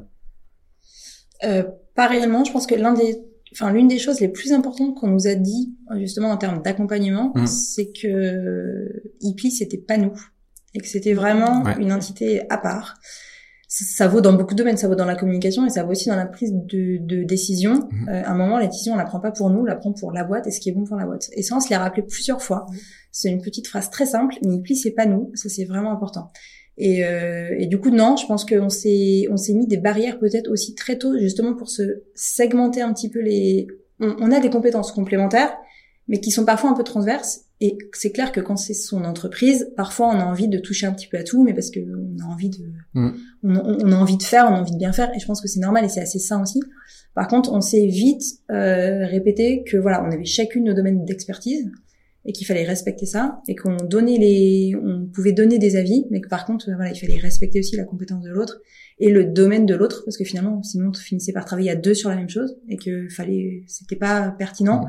[1.94, 2.44] pas réellement.
[2.44, 3.16] Je pense que l'un des
[3.52, 7.32] enfin l'une des choses les plus importantes qu'on nous a dit justement en termes d'accompagnement,
[7.34, 7.46] mm.
[7.46, 10.12] c'est que Hippie c'était pas nous
[10.74, 12.98] et que c'était vraiment une entité à part.
[13.70, 16.08] Ça, vaut dans beaucoup de domaines, ça vaut dans la communication et ça vaut aussi
[16.08, 17.86] dans la prise de, de décision.
[17.90, 18.08] Mm.
[18.08, 19.92] Euh, à un moment, la décision on la prend pas pour nous, on la prend
[19.92, 21.28] pour la boîte et ce qui est bon pour la boîte.
[21.34, 22.66] Et ça, on se l'a rappelé plusieurs fois.
[22.70, 22.76] Mm.
[23.12, 26.32] C'est une petite phrase très simple, mais Hippie c'est pas nous, ça c'est vraiment important.
[26.78, 30.18] Et, euh, et, du coup, non, je pense qu'on s'est on s'est mis des barrières
[30.18, 33.66] peut-être aussi très tôt, justement pour se segmenter un petit peu les.
[34.00, 35.52] On, on, a des compétences complémentaires,
[36.06, 37.42] mais qui sont parfois un peu transverses.
[37.60, 40.92] Et c'est clair que quand c'est son entreprise, parfois on a envie de toucher un
[40.92, 42.64] petit peu à tout, mais parce que on a envie de,
[42.94, 43.12] mm.
[43.42, 45.10] on, on, a envie de faire, on a envie de bien faire.
[45.16, 46.60] Et je pense que c'est normal et c'est assez sain aussi.
[47.14, 51.68] Par contre, on s'est vite euh, répété que voilà, on avait chacune nos domaines d'expertise
[52.28, 56.20] et qu'il fallait respecter ça et qu'on donnait les, on pouvait donner des avis, mais
[56.20, 58.60] que par contre, voilà, il fallait respecter aussi la compétence de l'autre
[58.98, 61.94] et le domaine de l'autre parce que finalement, sinon, on finissait par travailler à deux
[61.94, 64.86] sur la même chose et que fallait, c'était pas pertinent.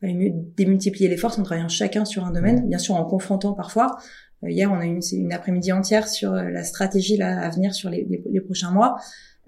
[0.00, 3.54] Fallait mieux démultiplier les forces en travaillant chacun sur un domaine, bien sûr en confrontant
[3.54, 3.96] parfois.
[4.44, 7.50] Euh, hier, on a eu une, une après-midi entière sur euh, la stratégie là à
[7.50, 8.94] venir sur les, les, prochains mois.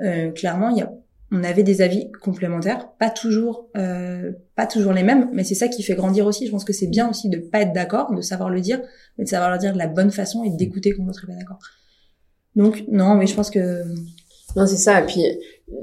[0.01, 0.93] Euh, clairement, il y a
[1.31, 5.69] on avait des avis complémentaires, pas toujours, euh, pas toujours les mêmes, mais c'est ça
[5.69, 6.47] qui fait grandir aussi.
[6.47, 8.81] Je pense que c'est bien aussi de pas être d'accord, de savoir le dire,
[9.17, 11.39] mais de savoir le dire de la bonne façon et d'écouter quand l'autre est pas
[11.39, 11.59] d'accord.
[12.57, 13.85] Donc non, mais je pense que
[14.57, 15.01] non, c'est ça.
[15.03, 15.21] Et puis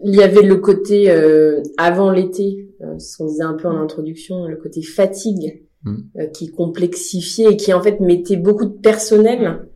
[0.03, 3.77] il y avait le côté euh, avant l'été, euh, ce qu'on disait un peu en
[3.77, 5.95] introduction, le côté fatigue mm.
[6.17, 9.67] euh, qui complexifiait et qui en fait mettait beaucoup de personnel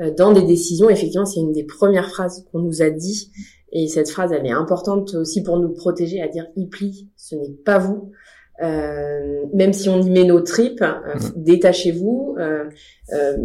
[0.00, 0.88] euh, dans des décisions.
[0.88, 3.30] Effectivement, c'est une des premières phrases qu'on nous a dit.
[3.72, 7.54] Et cette phrase, elle est importante aussi pour nous protéger, à dire plie, ce n'est
[7.64, 8.12] pas vous.
[8.62, 11.32] Euh, même si on y met nos tripes, euh, mm.
[11.36, 12.36] détachez-vous.
[12.38, 12.64] Euh,
[13.12, 13.36] euh,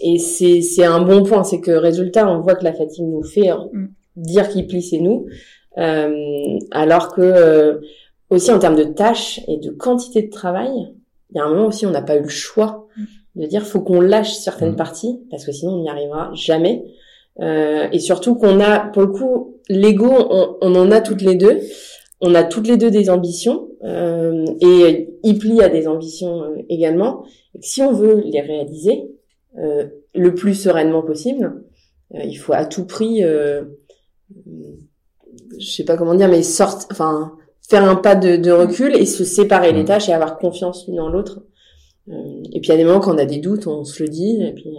[0.00, 3.22] et c'est c'est un bon point, c'est que résultat, on voit que la fatigue nous
[3.22, 3.88] fait mm.
[4.16, 5.26] dire qu'il plie, c'est nous,
[5.78, 7.80] euh, alors que
[8.30, 10.70] aussi en termes de tâches et de quantité de travail,
[11.30, 13.42] il y a un moment aussi on n'a pas eu le choix mm.
[13.42, 16.84] de dire faut qu'on lâche certaines parties parce que sinon on n'y arrivera jamais.
[17.40, 21.34] Euh, et surtout qu'on a, pour le coup, l'ego, on, on, en a toutes les
[21.34, 21.60] deux.
[22.20, 27.24] On a toutes les deux des ambitions euh, et Ipli a des ambitions euh, également.
[27.54, 29.10] Et si on veut les réaliser
[29.58, 31.64] euh, le plus sereinement possible,
[32.14, 33.22] euh, il faut à tout prix,
[35.58, 36.40] je sais pas comment dire, mais
[36.90, 37.36] enfin,
[37.68, 40.96] faire un pas de, de recul et se séparer les tâches et avoir confiance l'une
[40.96, 41.42] dans l'autre.
[42.08, 44.08] et puis il y a des moments quand on a des doutes, on se le
[44.08, 44.42] dit.
[44.42, 44.70] Et puis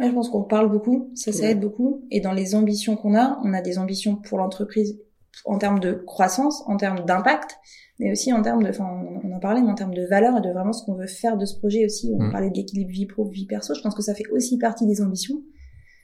[0.00, 2.06] Ouais, je pense qu'on parle beaucoup, ça, ça aide beaucoup.
[2.10, 4.98] Et dans les ambitions qu'on a, on a des ambitions pour l'entreprise
[5.44, 7.58] en termes de croissance, en termes d'impact,
[7.98, 8.86] mais aussi en termes de, enfin,
[9.22, 11.36] on en parlait, mais en termes de valeur et de vraiment ce qu'on veut faire
[11.36, 12.12] de ce projet aussi.
[12.14, 12.32] On mm.
[12.32, 13.74] parlait de l'équilibre vie pro, vie perso.
[13.74, 15.42] Je pense que ça fait aussi partie des ambitions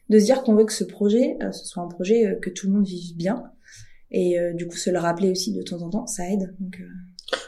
[0.09, 2.51] de se dire qu'on veut que ce projet, euh, ce soit un projet euh, que
[2.51, 3.45] tout le monde vive bien.
[4.11, 6.55] Et euh, du coup, se le rappeler aussi de temps en temps, ça aide.
[6.61, 6.81] Donc,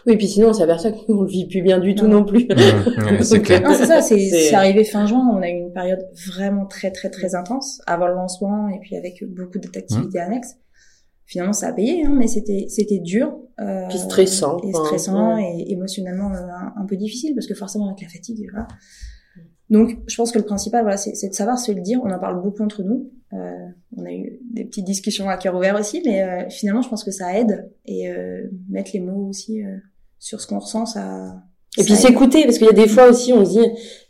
[0.07, 2.47] oui, puis sinon on s'aperçoit qu'on ne vit plus bien du tout non, plus.
[3.23, 3.63] c'est clair.
[3.77, 7.35] c'est ça, c'est arrivé fin juin, on a eu une période vraiment très très très
[7.35, 10.23] intense avant le lancement et puis avec beaucoup d'activités mmh.
[10.23, 10.57] annexes.
[11.27, 13.39] Finalement, ça a payé, hein, mais c'était c'était dur.
[13.61, 14.59] Euh, puis stressant.
[14.65, 18.67] Et stressant et émotionnellement euh, un, peu difficile parce que forcément avec la fatigue, voilà.
[19.71, 22.01] Donc, je pense que le principal, voilà, c'est de savoir se le dire.
[22.05, 23.11] On en parle beaucoup entre nous.
[23.33, 26.89] Euh, on a eu des petites discussions à cœur ouvert aussi, mais euh, finalement, je
[26.89, 29.77] pense que ça aide et euh, mettre les mots aussi euh,
[30.19, 31.37] sur ce qu'on ressent, ça.
[31.79, 33.67] Et puis s'écouter, parce qu'il y a des fois aussi, on se dit,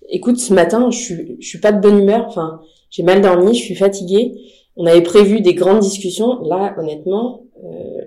[0.09, 2.25] écoute, ce matin, je suis, je suis pas de bonne humeur.
[2.27, 4.35] Enfin, j'ai mal dormi, je suis fatiguée.
[4.77, 6.41] On avait prévu des grandes discussions.
[6.41, 7.43] Là, honnêtement,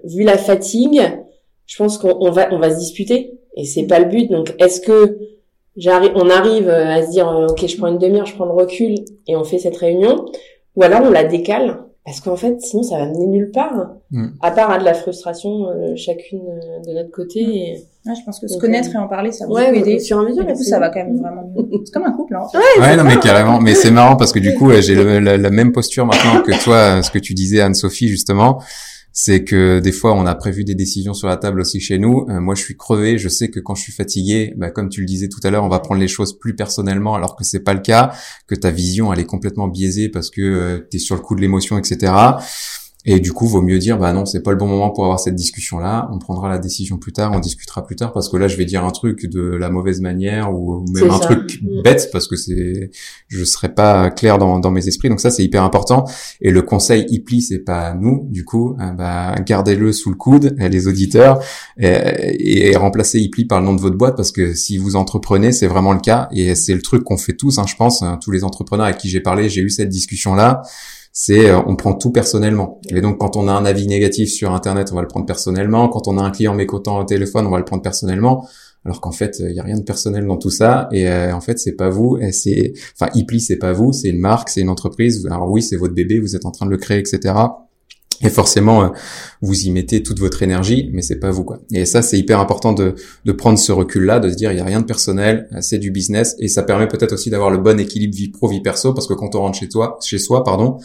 [0.05, 0.99] vu la fatigue,
[1.67, 3.39] je pense qu'on va, on va se disputer.
[3.55, 4.31] Et c'est pas le but.
[4.31, 5.19] Donc, est-ce que
[5.77, 8.95] j'arrive, on arrive à se dire, ok, je prends une demi-heure, je prends le recul
[9.27, 10.25] et on fait cette réunion,
[10.75, 11.79] ou alors on la décale.
[12.05, 13.93] Parce qu'en fait sinon ça va mener nulle part.
[14.11, 14.27] Mm.
[14.41, 17.49] à part à de la frustration euh, chacune euh, de notre côté mm.
[17.49, 17.83] et...
[18.05, 19.99] ouais, je pense que se connaître euh, et en parler ça va ouais, aider.
[19.99, 21.51] sur un mesure du coup ça va quand même vraiment
[21.85, 22.45] c'est comme un couple hein.
[22.79, 23.61] ouais, non mais carrément.
[23.61, 27.09] Mais c'est marrant parce que du coup j'ai la, même posture maintenant que toi ce
[27.09, 28.61] que tu disais Anne-Sophie justement
[29.15, 32.25] c'est que des fois on a prévu des décisions sur la table aussi chez nous.
[32.29, 35.01] Euh, moi je suis crevé, je sais que quand je suis fatigué, bah, comme tu
[35.01, 37.59] le disais tout à l'heure, on va prendre les choses plus personnellement alors que c'est
[37.59, 38.11] pas le cas,
[38.47, 41.35] que ta vision elle est complètement biaisée parce que euh, tu es sur le coup
[41.35, 42.11] de l'émotion, etc.
[43.05, 45.19] Et du coup, vaut mieux dire, bah non, c'est pas le bon moment pour avoir
[45.19, 46.09] cette discussion-là.
[46.13, 48.63] On prendra la décision plus tard, on discutera plus tard, parce que là, je vais
[48.63, 51.81] dire un truc de la mauvaise manière ou même un truc mm.
[51.81, 52.91] bête, parce que c'est,
[53.27, 55.09] je serais pas clair dans, dans mes esprits.
[55.09, 56.05] Donc ça, c'est hyper important.
[56.39, 60.55] Et le conseil IPLI, c'est pas nous, du coup, euh, bah, gardez-le sous le coude,
[60.57, 61.43] les auditeurs,
[61.77, 65.51] et, et remplacez IPLI par le nom de votre boîte, parce que si vous entreprenez,
[65.51, 68.17] c'est vraiment le cas, et c'est le truc qu'on fait tous, hein, je pense, hein,
[68.21, 70.61] tous les entrepreneurs avec qui j'ai parlé, j'ai eu cette discussion-là
[71.13, 72.81] c'est euh, on prend tout personnellement.
[72.89, 75.87] Et donc quand on a un avis négatif sur internet, on va le prendre personnellement.
[75.87, 78.47] Quand on a un client mécontent au téléphone, on va le prendre personnellement.
[78.83, 80.89] Alors qu'en fait, il y a rien de personnel dans tout ça.
[80.91, 82.17] Et euh, en fait, c'est pas vous.
[82.17, 83.93] Et c'est, enfin, Ipli, c'est pas vous.
[83.93, 85.25] C'est une marque, c'est une entreprise.
[85.27, 86.19] Alors oui, c'est votre bébé.
[86.19, 87.33] Vous êtes en train de le créer, etc.
[88.23, 88.87] Et forcément, euh,
[89.41, 91.59] vous y mettez toute votre énergie, mais c'est pas vous quoi.
[91.73, 94.61] Et ça, c'est hyper important de, de prendre ce recul-là, de se dire il y
[94.61, 97.79] a rien de personnel, c'est du business, et ça permet peut-être aussi d'avoir le bon
[97.79, 100.77] équilibre vie pro vie perso, parce que quand on rentre chez toi, chez soi, pardon,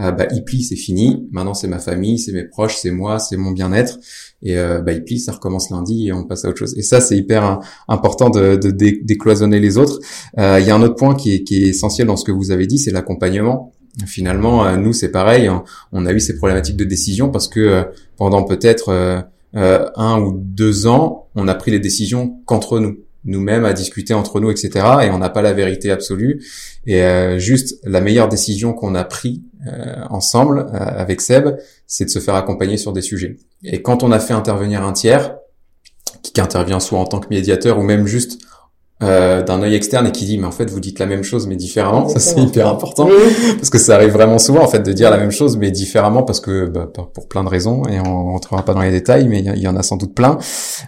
[0.00, 3.36] euh, bah Ipli c'est fini, maintenant c'est ma famille, c'est mes proches, c'est moi, c'est
[3.36, 3.98] mon bien-être,
[4.42, 6.74] et euh, bah Ipli ça recommence lundi et on passe à autre chose.
[6.78, 9.98] Et ça c'est hyper hein, important de, de décloisonner les autres.
[10.38, 12.32] Euh, il y a un autre point qui est, qui est essentiel dans ce que
[12.32, 13.71] vous avez dit, c'est l'accompagnement
[14.06, 15.50] finalement, euh, nous, c'est pareil.
[15.92, 17.84] On a eu ces problématiques de décision parce que euh,
[18.16, 23.64] pendant peut-être euh, un ou deux ans, on a pris les décisions qu'entre nous nous-mêmes
[23.64, 24.70] à discuter entre nous, etc.
[25.02, 26.42] Et on n'a pas la vérité absolue.
[26.86, 27.04] Et
[27.38, 29.44] juste la meilleure décision qu'on a pris
[30.10, 33.36] ensemble avec Seb, c'est de se faire accompagner sur des sujets.
[33.62, 35.36] Et quand on a fait intervenir un tiers,
[36.22, 38.40] qui intervient soit en tant que médiateur ou même juste
[39.02, 41.46] euh, d'un œil externe et qui dit mais en fait vous dites la même chose
[41.46, 42.08] mais différemment.
[42.08, 43.08] Ça c'est hyper important.
[43.56, 46.22] Parce que ça arrive vraiment souvent en fait de dire la même chose mais différemment
[46.22, 49.40] parce que bah, pour plein de raisons et on rentrera pas dans les détails mais
[49.40, 50.38] il y, en a sans doute plein.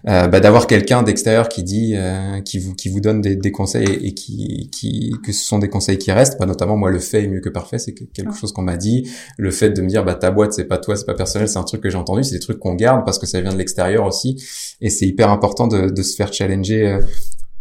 [0.08, 3.52] Euh, bah, d'avoir quelqu'un d'extérieur qui dit euh, qui vous qui vous donne des, des
[3.52, 6.38] conseils et, qui qui que ce sont des conseils qui restent.
[6.38, 9.08] Bah, notamment moi le fait est mieux que parfait c'est quelque chose qu'on m'a dit
[9.38, 11.58] le fait de me dire bah ta boîte c'est pas toi c'est pas personnel c'est
[11.58, 13.58] un truc que j'ai entendu c'est des trucs qu'on garde parce que ça vient de
[13.58, 14.36] l'extérieur aussi.
[14.80, 17.00] Et c'est hyper important de, de se faire challenger euh,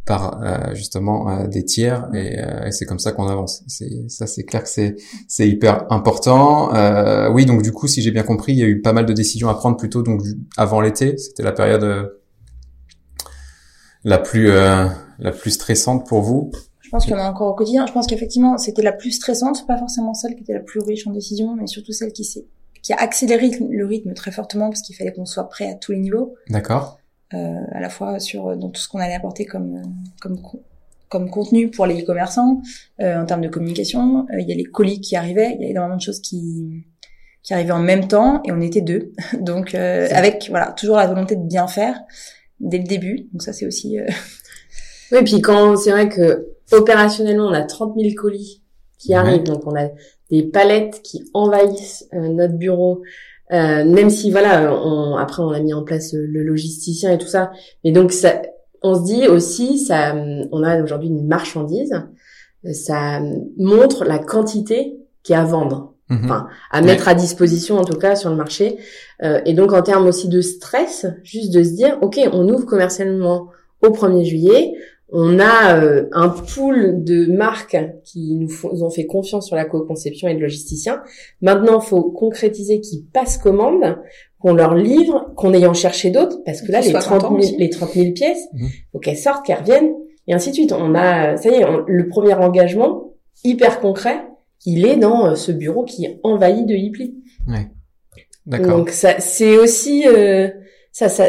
[0.06, 3.64] par euh, justement euh, des tiers et, euh, et c'est comme ça qu'on avance.
[3.68, 4.96] C'est ça, c'est clair que c'est
[5.28, 6.72] c'est hyper important.
[7.34, 9.14] oui, donc du coup, si j'ai bien compris, il y a eu pas mal de
[9.14, 10.22] décisions à prendre plutôt donc
[10.58, 11.18] avant l'été.
[11.18, 12.14] C'était la période
[14.04, 16.52] la plus la plus stressante pour vous.
[16.82, 17.88] Je pense qu'il y en a encore au quotidien.
[17.88, 21.08] Je pense qu'effectivement, c'était la plus stressante, pas forcément celle qui était la plus riche
[21.08, 22.46] en décisions, mais surtout celle qui s'est
[22.84, 25.94] qui a accéléré le rythme très fortement parce qu'il fallait qu'on soit prêt à tous
[25.94, 26.36] les niveaux.
[26.50, 27.00] D'accord.
[27.34, 29.82] Euh, à la fois sur dans tout ce qu'on allait apporter comme
[30.22, 30.38] comme
[31.10, 32.62] comme contenu pour les e-commerçants
[33.00, 34.28] euh, en termes de communication.
[34.32, 36.86] Euh, il y a les colis qui arrivaient, il y a énormément de choses qui
[37.42, 39.14] qui arrivaient en même temps et on était deux.
[39.40, 42.00] Donc avec voilà toujours la volonté de bien faire
[42.60, 43.30] dès le début.
[43.32, 43.98] Donc ça c'est aussi.
[45.12, 48.64] Oui, puis quand c'est vrai que opérationnellement on a 30 000 colis
[48.98, 49.90] qui arrivent, donc on a
[50.32, 53.04] des palettes qui envahissent notre bureau
[53.54, 57.28] euh, même si voilà, on, après on a mis en place le logisticien et tout
[57.28, 57.52] ça,
[57.84, 58.42] mais donc ça,
[58.82, 60.16] on se dit aussi, ça,
[60.52, 61.94] on a aujourd'hui une marchandise,
[62.72, 63.22] ça
[63.58, 66.22] montre la quantité qui est à vendre, mhm.
[66.26, 68.78] enfin à mettre à disposition en tout cas sur le marché,
[69.24, 72.66] euh, et donc en termes aussi de stress, juste de se dire, ok, on ouvre
[72.66, 73.50] commercialement
[73.82, 74.74] au 1er juillet,
[75.16, 78.50] on a euh, un pool de marques qui nous,
[78.84, 81.04] ont fait confiance sur la co-conception et le logisticien.
[81.42, 84.00] Maintenant, il faut concrétiser qu'ils passent commande,
[84.40, 87.70] qu'on leur livre, qu'on ait en cherché d'autres, parce que là, les 30, 000, les
[87.70, 88.70] 30 000 pièces, il mmh.
[88.92, 89.94] faut qu'elles sortent, qu'elles reviennent,
[90.28, 90.72] et ainsi de suite.
[90.72, 94.26] On a, ça y est, le premier engagement, hyper concret,
[94.66, 97.16] il est dans euh, ce bureau qui est envahi de Hipli.
[97.48, 97.68] Ouais.
[98.48, 98.80] D'accord.
[98.80, 100.50] Donc ça, c'est aussi, euh,
[100.92, 101.26] ça, ça,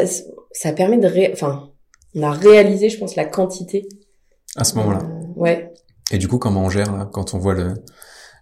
[0.51, 1.29] ça permet de, ré...
[1.31, 1.69] enfin,
[2.15, 3.87] on a réalisé, je pense, la quantité.
[4.55, 4.99] À ce moment-là.
[5.03, 5.73] Euh, ouais.
[6.11, 7.73] Et du coup, comment on gère là, quand on voit le,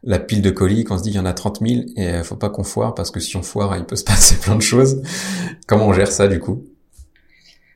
[0.04, 2.10] la pile de colis, quand on se dit qu'il y en a 30 000 et
[2.10, 4.56] euh, faut pas qu'on foire parce que si on foire, il peut se passer plein
[4.56, 5.02] de choses.
[5.68, 6.64] comment on gère ça du coup?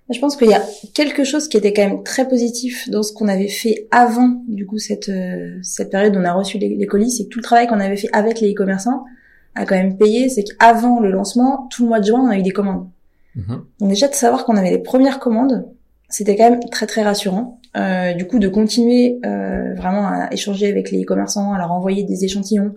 [0.10, 3.12] Je pense qu'il y a quelque chose qui était quand même très positif dans ce
[3.12, 6.86] qu'on avait fait avant, du coup, cette, euh, cette période où on a reçu les,
[6.86, 9.04] colis, c'est que tout le travail qu'on avait fait avec les e-commerçants
[9.56, 10.30] a quand même payé.
[10.30, 12.88] C'est qu'avant le lancement, tout le mois de juin, on a eu des commandes.
[13.36, 13.66] Mhm.
[13.80, 15.68] Donc déjà de savoir qu'on avait les premières commandes,
[16.10, 17.60] c'était quand même très très rassurant.
[17.76, 22.04] Euh, du coup, de continuer euh, vraiment à échanger avec les commerçants, à leur envoyer
[22.04, 22.74] des échantillons,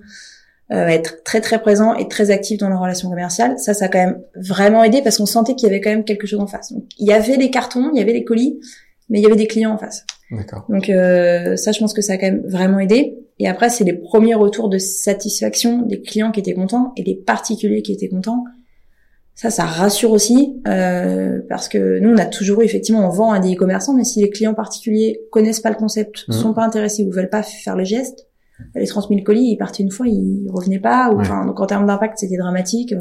[0.73, 3.89] euh, être très très présent et très actif dans leurs relations commerciales, ça, ça a
[3.89, 6.47] quand même vraiment aidé parce qu'on sentait qu'il y avait quand même quelque chose en
[6.47, 6.73] face.
[6.73, 8.61] Donc, il y avait des cartons, il y avait des colis,
[9.09, 10.05] mais il y avait des clients en face.
[10.31, 10.65] D'accord.
[10.69, 13.19] Donc euh, ça, je pense que ça a quand même vraiment aidé.
[13.39, 17.15] Et après, c'est les premiers retours de satisfaction des clients qui étaient contents et des
[17.15, 18.45] particuliers qui étaient contents
[19.41, 23.33] Ça, ça rassure aussi euh, parce que nous, on a toujours eu, effectivement, on vend
[23.33, 26.35] à des e-commerçants, mais si les clients particuliers connaissent pas le concept, Mhm.
[26.35, 28.27] sont pas intéressés ou veulent pas faire le geste,
[28.75, 31.11] les 30 000 colis, ils partaient une fois, ils revenaient pas.
[31.11, 31.47] Ou, Ouais.
[31.47, 32.95] donc en termes d'impact, c'était dramatique.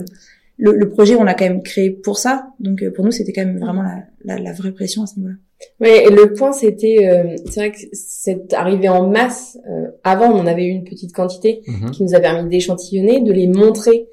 [0.58, 3.46] Le, le projet, on l'a quand même créé pour ça, donc pour nous, c'était quand
[3.46, 5.36] même vraiment la, la, la vraie pression à ce niveau-là.
[5.82, 9.58] Ouais, et le point c'était, euh, c'est vrai que c'est arrivé en masse.
[9.70, 11.92] euh, avant, on en avait eu une petite quantité Mhm.
[11.92, 14.08] qui nous a permis d'échantillonner, de les montrer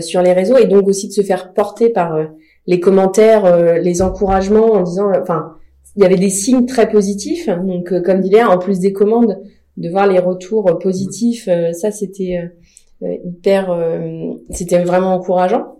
[0.00, 2.24] sur les réseaux et donc aussi de se faire porter par euh,
[2.66, 5.56] les commentaires, euh, les encouragements en disant, euh, enfin,
[5.96, 7.48] il y avait des signes très positifs.
[7.48, 9.38] Donc, euh, comme dit en plus des commandes,
[9.76, 15.14] de voir les retours euh, positifs, euh, ça c'était euh, euh, hyper, euh, c'était vraiment
[15.14, 15.78] encourageant.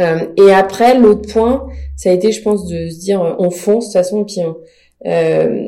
[0.00, 1.66] Euh, et après, l'autre point,
[1.96, 4.40] ça a été, je pense, de se dire, euh, on fonce de toute façon, puis
[4.40, 4.56] on,
[5.06, 5.66] euh,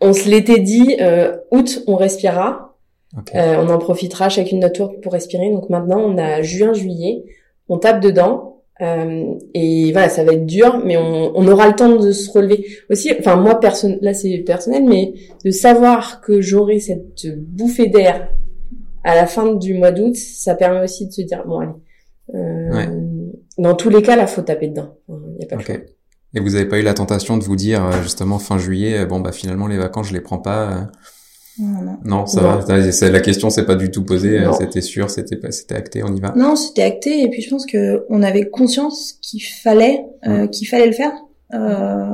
[0.00, 2.67] on se l'était dit, euh, août, on respirera.
[3.16, 3.34] Ok.
[3.34, 5.50] Euh, on en profitera chacune notre tour pour respirer.
[5.50, 7.24] Donc maintenant, on a juin, juillet,
[7.68, 8.62] on tape dedans.
[8.80, 12.30] Euh, et voilà, ça va être dur, mais on, on aura le temps de se
[12.30, 12.66] relever.
[12.90, 18.28] Aussi, enfin moi, personne, là c'est personnel, mais de savoir que j'aurai cette bouffée d'air
[19.04, 21.72] à la fin du mois d'août, ça permet aussi de se dire bon allez.
[22.34, 22.88] Euh, Ouais.
[23.56, 24.94] Dans tous les cas, là, faut taper dedans.
[25.08, 25.74] Il y a pas le choix.
[25.74, 25.82] Ok.
[26.34, 29.06] Et vous avez pas eu la tentation de vous dire euh, justement fin juillet, euh,
[29.06, 30.88] bon bah finalement les vacances je les prends pas.
[31.58, 31.96] Non, non.
[32.04, 32.58] Non, ça Non.
[32.60, 32.92] va.
[32.92, 34.40] C'est la question, c'est pas du tout posée.
[34.40, 34.52] Non.
[34.52, 36.32] C'était sûr, c'était pas, c'était acté, on y va.
[36.36, 40.68] Non, c'était acté et puis je pense que on avait conscience qu'il fallait euh, qu'il
[40.68, 41.12] fallait le faire.
[41.54, 42.06] Euh,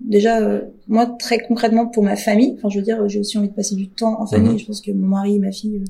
[0.00, 3.48] déjà, euh, moi très concrètement pour ma famille, enfin je veux dire, j'ai aussi envie
[3.48, 4.52] de passer du temps en famille.
[4.52, 4.58] Mhm.
[4.58, 5.84] Je pense que mon mari et ma fille euh,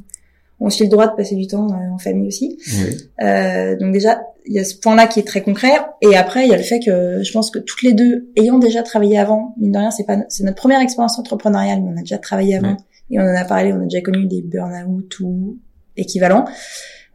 [0.61, 2.59] ont aussi le droit de passer du temps euh, en famille aussi.
[2.68, 2.96] Oui.
[3.24, 5.72] Euh, donc déjà, il y a ce point-là qui est très concret.
[6.03, 8.59] Et après, il y a le fait que je pense que toutes les deux, ayant
[8.59, 11.96] déjà travaillé avant, mine de rien, c'est pas, c'est notre première expérience entrepreneuriale, mais on
[11.96, 12.76] a déjà travaillé avant.
[13.11, 15.59] Et on en a parlé, on a déjà connu des burn-out ou
[15.96, 16.46] équivalents.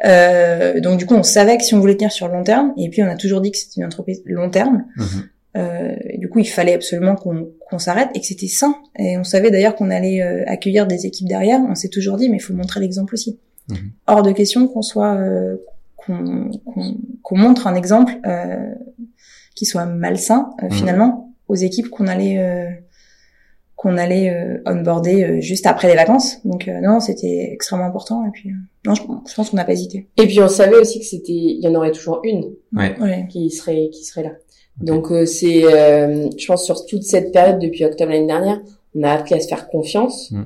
[0.05, 2.73] Euh, donc du coup, on savait que si on voulait tenir sur le long terme,
[2.77, 4.85] et puis on a toujours dit que c'était une entreprise long terme.
[4.95, 5.05] Mhm.
[5.57, 8.75] Euh, et du coup, il fallait absolument qu'on s'arrête et que c'était sain.
[8.99, 11.59] Et on savait d'ailleurs qu'on allait euh, accueillir des équipes derrière.
[11.67, 13.39] On s'est toujours dit, mais il faut montrer l'exemple aussi.
[13.69, 13.77] Mhm.
[14.05, 15.55] Hors de question qu'on soit euh,
[17.23, 18.73] qu'on montre un exemple euh,
[19.55, 20.71] qui soit malsain euh, Mhm.
[20.71, 22.69] finalement aux équipes qu'on allait euh,
[23.87, 26.37] qu'on allait euh, onboarder euh, juste après les vacances.
[26.45, 28.25] Donc euh, non, c'était extrêmement important.
[28.25, 28.53] Et puis euh,
[28.85, 30.07] non, je, je pense qu'on n'a pas hésité.
[30.17, 32.95] Et puis on savait aussi que c'était, il y en aurait toujours une Ouais.
[32.99, 33.25] Ouais.
[33.29, 34.31] qui serait qui serait là.
[34.81, 38.59] Donc euh, c'est, euh, je pense sur toute cette période depuis octobre l'année dernière,
[38.95, 40.31] on a appris à se faire confiance.
[40.31, 40.43] Mm.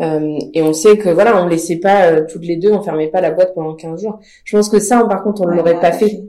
[0.00, 3.08] Euh, et on sait que voilà, on laissait pas euh, toutes les deux, on fermait
[3.08, 4.20] pas la boîte pendant 15 jours.
[4.44, 6.24] Je pense que ça, par contre, on Ouais, l'aurait on pas fait.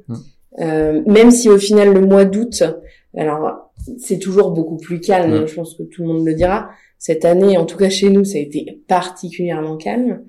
[0.60, 2.64] Euh, même si au final le mois d'août,
[3.18, 5.34] alors c'est toujours beaucoup plus calme.
[5.48, 6.70] Je pense que tout le monde le dira.
[7.00, 10.24] Cette année, en tout cas chez nous, ça a été particulièrement calme.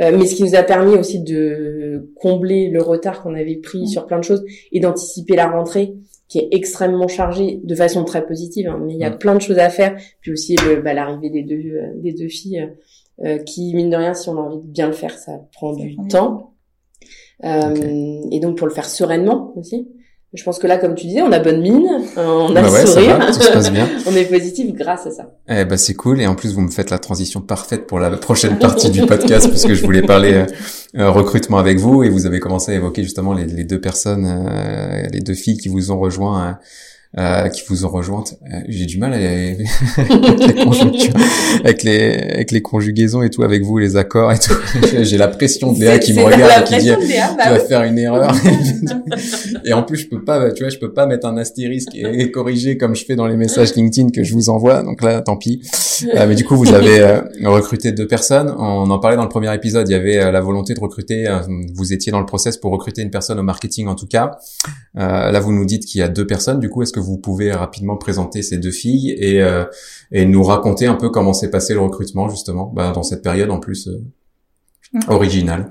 [0.00, 3.86] Euh, mais ce qui nous a permis aussi de combler le retard qu'on avait pris
[3.88, 5.94] sur plein de choses et d'anticiper la rentrée
[6.28, 8.68] qui est extrêmement chargée de façon très positive.
[8.68, 8.78] hein.
[8.84, 9.96] mais il y a plein de choses à faire.
[10.20, 12.68] Puis aussi le- bah, l'arrivée des deux euh, des deux filles
[13.24, 15.72] euh, qui mine de rien, si on a envie de bien le faire, ça prend
[15.72, 16.52] Ça du prend du temps.
[17.44, 19.88] Euh, Et donc pour le faire sereinement aussi.
[20.34, 21.86] Je pense que là, comme tu disais, on a bonne mine,
[22.18, 23.88] euh, on a Bah le ouais, ça sourire, va, tout se passe bien.
[24.06, 25.30] on est positif grâce à ça.
[25.48, 28.10] Eh ben c'est cool et en plus vous me faites la transition parfaite pour la
[28.10, 30.46] prochaine partie du podcast puisque je voulais parler euh,
[30.98, 34.26] euh, recrutement avec vous et vous avez commencé à évoquer justement les, les deux personnes,
[34.26, 36.52] euh, les deux filles qui vous ont rejoint, euh,
[37.18, 38.34] euh, qui vous ont rejointes.
[38.52, 41.14] Euh, J'ai du mal avec les conjonctures,
[41.64, 44.54] avec les avec les conjugaisons et tout, avec vous les accords et tout.
[45.02, 47.54] J'ai la pression de Léa qui me regarde et qui dit Léa, bah tu vas
[47.54, 47.68] oui.
[47.68, 48.34] faire une erreur.
[49.64, 52.20] et en plus, je peux pas, tu vois, je peux pas mettre un astérisque et,
[52.20, 54.82] et corriger comme je fais dans les messages LinkedIn que je vous envoie.
[54.82, 55.62] Donc là, tant pis.
[56.14, 58.54] Euh, mais du coup, vous avez euh, recruté deux personnes.
[58.58, 59.88] On en parlait dans le premier épisode.
[59.88, 61.26] Il y avait la volonté de recruter.
[61.74, 64.32] vous étiez dans le process pour recruter une personne au marketing, en tout cas.
[64.94, 66.60] Là, vous nous dites qu'il y a deux personnes.
[66.60, 69.64] Du coup, est-ce que vous pouvez rapidement présenter ces deux filles et, euh,
[70.12, 73.50] et nous raconter un peu comment s'est passé le recrutement justement bah, dans cette période
[73.50, 74.02] en plus euh,
[75.08, 75.68] originale.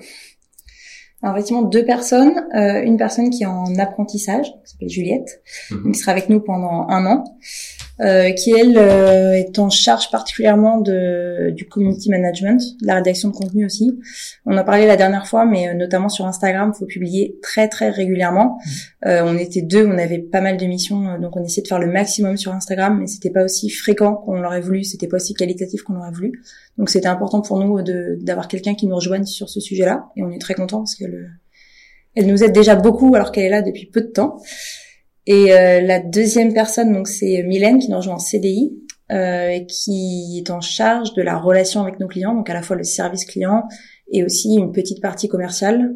[1.23, 5.91] Alors effectivement deux personnes, euh, une personne qui est en apprentissage, qui s'appelle Juliette, Mhm.
[5.93, 7.23] qui sera avec nous pendant un an,
[8.01, 13.29] euh, qui elle euh, est en charge particulièrement de du community management, de la rédaction
[13.29, 13.97] de contenu aussi.
[14.45, 17.89] On en parlait la dernière fois, mais euh, notamment sur Instagram, faut publier très très
[17.89, 18.57] régulièrement.
[19.05, 21.67] Euh, on était deux, on avait pas mal de missions, euh, donc on essayait de
[21.67, 25.17] faire le maximum sur Instagram, mais c'était pas aussi fréquent qu'on l'aurait voulu, c'était pas
[25.17, 26.41] aussi qualitatif qu'on l'aurait voulu.
[26.77, 30.23] Donc c'était important pour nous de d'avoir quelqu'un qui nous rejoigne sur ce sujet-là, et
[30.23, 31.27] on est très content parce qu'elle euh,
[32.15, 34.41] elle nous aide déjà beaucoup alors qu'elle est là depuis peu de temps.
[35.27, 38.73] Et euh, la deuxième personne, donc c'est Mylène qui nous rejoint en CDI,
[39.11, 42.75] euh, qui est en charge de la relation avec nos clients, donc à la fois
[42.75, 43.63] le service client
[44.11, 45.95] et aussi une petite partie commerciale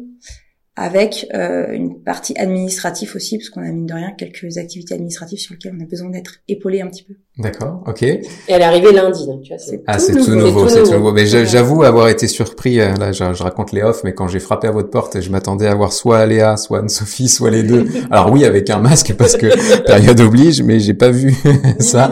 [0.80, 5.38] avec euh, une partie administrative aussi, parce qu'on a mine de rien quelques activités administratives
[5.38, 7.12] sur lesquelles on a besoin d'être épaulé un petit peu.
[7.36, 8.02] D'accord, ok.
[8.02, 9.58] Et elle est arrivée lundi, donc tu vois.
[9.58, 11.12] C'est ah, c'est tout nouveau, c'est tout nouveau.
[11.12, 12.80] Mais j'avoue avoir été surpris.
[12.80, 15.66] Euh, là, je, raconte les off, mais quand j'ai frappé à votre porte, je m'attendais
[15.66, 17.86] à voir soit Léa, soit Anne-Sophie, soit les deux.
[18.10, 19.46] Alors oui, avec un masque parce que
[19.86, 21.34] période oblige, mais j'ai pas vu
[21.78, 22.10] ça.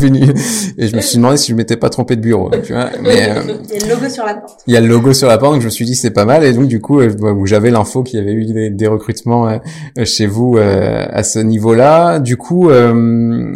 [0.00, 0.32] venu
[0.78, 2.50] et je me suis demandé si je m'étais pas trompé de bureau.
[2.64, 2.90] Tu vois.
[3.02, 4.60] Mais euh, il y a le logo sur la porte.
[4.66, 6.24] Il y a le logo sur la porte, donc je me suis dit c'est pas
[6.24, 6.44] mal.
[6.44, 7.00] Et donc du coup,
[7.44, 9.58] j'avais info qu'il y avait eu des, recrutements euh,
[10.04, 12.18] chez vous euh, à ce niveau-là.
[12.18, 13.52] Du coup, euh,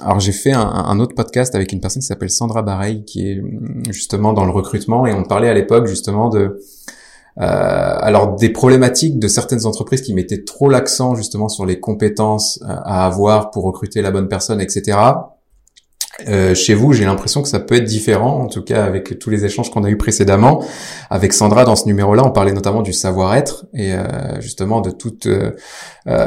[0.00, 3.42] alors j'ai fait un, autre podcast avec une personne qui s'appelle Sandra Bareil, qui est
[3.90, 6.60] justement dans le recrutement, et on parlait à l'époque justement de
[7.36, 13.06] alors des problématiques de certaines entreprises qui mettaient trop l'accent justement sur les compétences à
[13.06, 14.98] avoir pour recruter la bonne personne, etc.
[16.28, 19.30] Euh, chez vous, j'ai l'impression que ça peut être différent, en tout cas avec tous
[19.30, 20.62] les échanges qu'on a eu précédemment.
[21.10, 25.26] Avec Sandra, dans ce numéro-là, on parlait notamment du savoir-être et euh, justement de toutes
[25.26, 25.52] euh,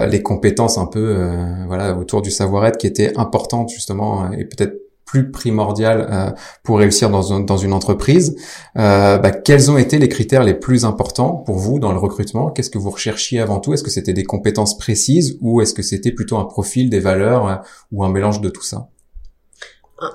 [0.08, 1.28] les compétences un peu
[1.68, 4.74] voilà autour du savoir-être qui étaient importantes justement et peut-être
[5.06, 6.34] plus primordiales
[6.64, 8.36] pour réussir dans, dans une entreprise.
[8.76, 12.50] Bah, quels ont été les critères les plus importants pour vous dans le recrutement?
[12.50, 13.74] Qu'est-ce que vous recherchiez avant tout?
[13.74, 17.64] Est-ce que c'était des compétences précises ou est-ce que c'était plutôt un profil, des valeurs
[17.92, 18.90] ou un mélange de tout ça?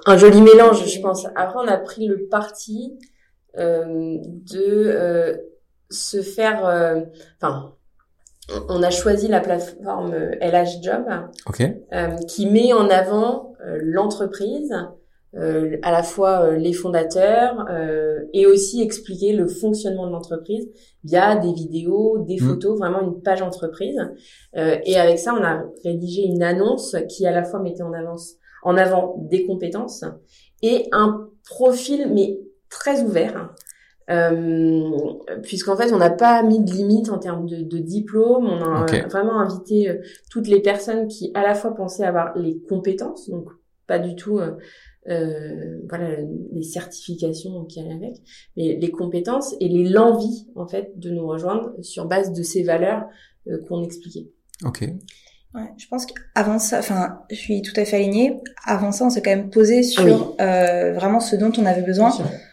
[0.07, 1.27] Un, joli mélange, je pense.
[1.35, 2.99] Après, on a pris le parti
[3.59, 5.37] euh, de euh,
[5.91, 6.67] se faire.
[6.67, 7.01] Euh,
[7.41, 7.75] enfin,
[8.69, 11.05] on a choisi la plateforme LH Job,
[12.27, 14.75] qui met en avant l'entreprise,
[15.35, 17.65] à la fois les fondateurs,
[18.33, 20.69] et aussi expliquer le fonctionnement de l'entreprise
[21.05, 22.49] via des vidéos, des mmh.
[22.49, 24.01] photos, vraiment une page entreprise.
[24.57, 28.35] et avec ça, on a rédigé une annonce qui à la fois mettait en avance
[28.63, 30.05] en avant des compétences
[30.63, 32.39] et un profil mais
[32.69, 33.55] très ouvert.
[34.09, 34.91] Euh,
[35.45, 39.07] puisqu'en fait on n'a pas mis de limite en termes de, de diplôme, on a
[39.07, 40.01] vraiment invité euh,
[40.31, 43.51] toutes les personnes qui à la fois pensaient avoir les compétences, donc
[43.87, 44.57] pas du tout euh,
[45.09, 46.17] euh voilà
[46.53, 48.17] les certifications qui allaient avec,
[48.57, 52.65] mais les compétences et les l'envie en fait de nous rejoindre sur base de ces
[52.65, 53.05] valeurs
[53.47, 54.29] euh, qu'on expliquait.
[54.65, 54.85] Ok.
[55.55, 58.41] Ouais, je pense qu'avant ça, enfin, je suis tout à fait alignée.
[58.65, 62.13] Avant ça, on s'est quand même posé sur euh, vraiment ce dont on avait besoin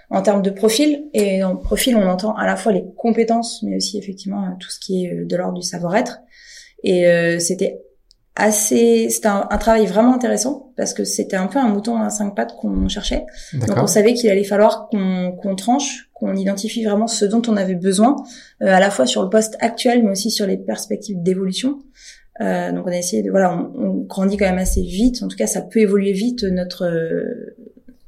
[0.09, 1.05] en termes de profil.
[1.13, 4.79] Et en profil, on entend à la fois les compétences, mais aussi effectivement tout ce
[4.79, 6.19] qui est euh, de l'ordre du savoir-être.
[6.83, 7.81] Et euh, c'était
[8.37, 12.35] assez, c'était un, travail vraiment intéressant parce que c'était un peu un mouton à cinq
[12.35, 13.25] pattes qu'on cherchait.
[13.53, 17.57] Donc on savait qu'il allait falloir qu'on qu'on tranche, qu'on identifie vraiment ce dont on
[17.57, 18.15] avait besoin,
[18.61, 21.79] euh, à la fois sur le poste actuel, mais aussi sur les perspectives d'évolution.
[22.41, 25.23] Euh, donc on a essayé de voilà, on, on, grandit quand même assez vite.
[25.23, 26.43] En tout cas, ça peut évoluer vite.
[26.43, 27.55] Notre euh,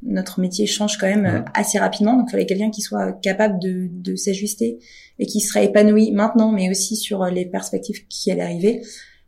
[0.02, 2.16] notre métier change quand même euh, assez rapidement.
[2.16, 4.80] Donc il fallait quelqu'un qui soit capable de, de s'ajuster
[5.18, 8.82] et qui serait épanoui maintenant, mais aussi sur les perspectives qui allaient arriver.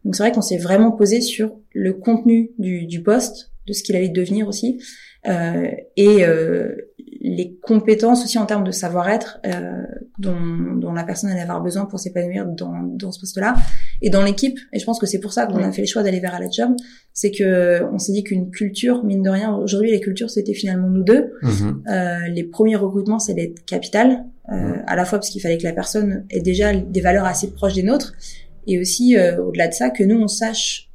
[0.05, 3.83] Donc c'est vrai qu'on s'est vraiment posé sur le contenu du, du poste, de ce
[3.83, 4.79] qu'il allait devenir aussi,
[5.27, 6.75] euh, et euh,
[7.23, 9.83] les compétences aussi en termes de savoir-être euh,
[10.17, 10.35] dont,
[10.75, 13.55] dont, la personne allait avoir besoin pour s'épanouir dans, dans ce poste-là
[14.01, 14.57] et dans l'équipe.
[14.73, 16.49] Et je pense que c'est pour ça qu'on a fait le choix d'aller vers la
[16.49, 16.71] Job.
[17.13, 20.89] C'est que on s'est dit qu'une culture, mine de rien, aujourd'hui les cultures c'était finalement
[20.89, 21.33] nous deux.
[21.43, 21.89] Mm-hmm.
[21.89, 24.83] Euh, les premiers recrutements c'était capital, euh, mm.
[24.87, 27.75] à la fois parce qu'il fallait que la personne ait déjà des valeurs assez proches
[27.75, 28.13] des nôtres,
[28.65, 30.90] et aussi euh, au-delà de ça que nous on sache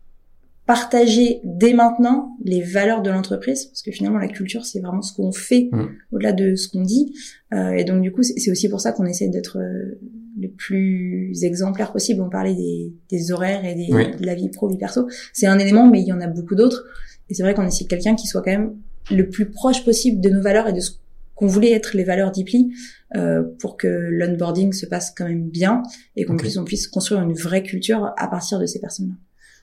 [0.67, 5.14] partager dès maintenant les valeurs de l'entreprise parce que finalement la culture c'est vraiment ce
[5.14, 5.87] qu'on fait mm.
[6.12, 7.14] au-delà de ce qu'on dit.
[7.55, 9.99] Euh, et donc du coup c'est aussi pour ça qu'on essaie d'être euh,
[10.39, 12.21] le plus exemplaire possible.
[12.21, 15.07] On parlait des, des horaires et des, de la vie pro vie perso.
[15.33, 16.85] C'est un élément mais il y en a beaucoup d'autres.
[17.29, 18.77] Et c'est vrai qu'on essaie de quelqu'un qui soit quand même
[19.11, 20.91] le plus proche possible de nos valeurs et de ce
[21.37, 22.72] qu'on voulait être les valeurs d'Ipli
[23.14, 25.82] euh, pour que l'onboarding se passe quand même bien
[26.16, 29.14] et qu'on puisse on puisse construire une vraie culture à partir de ces personnes-là.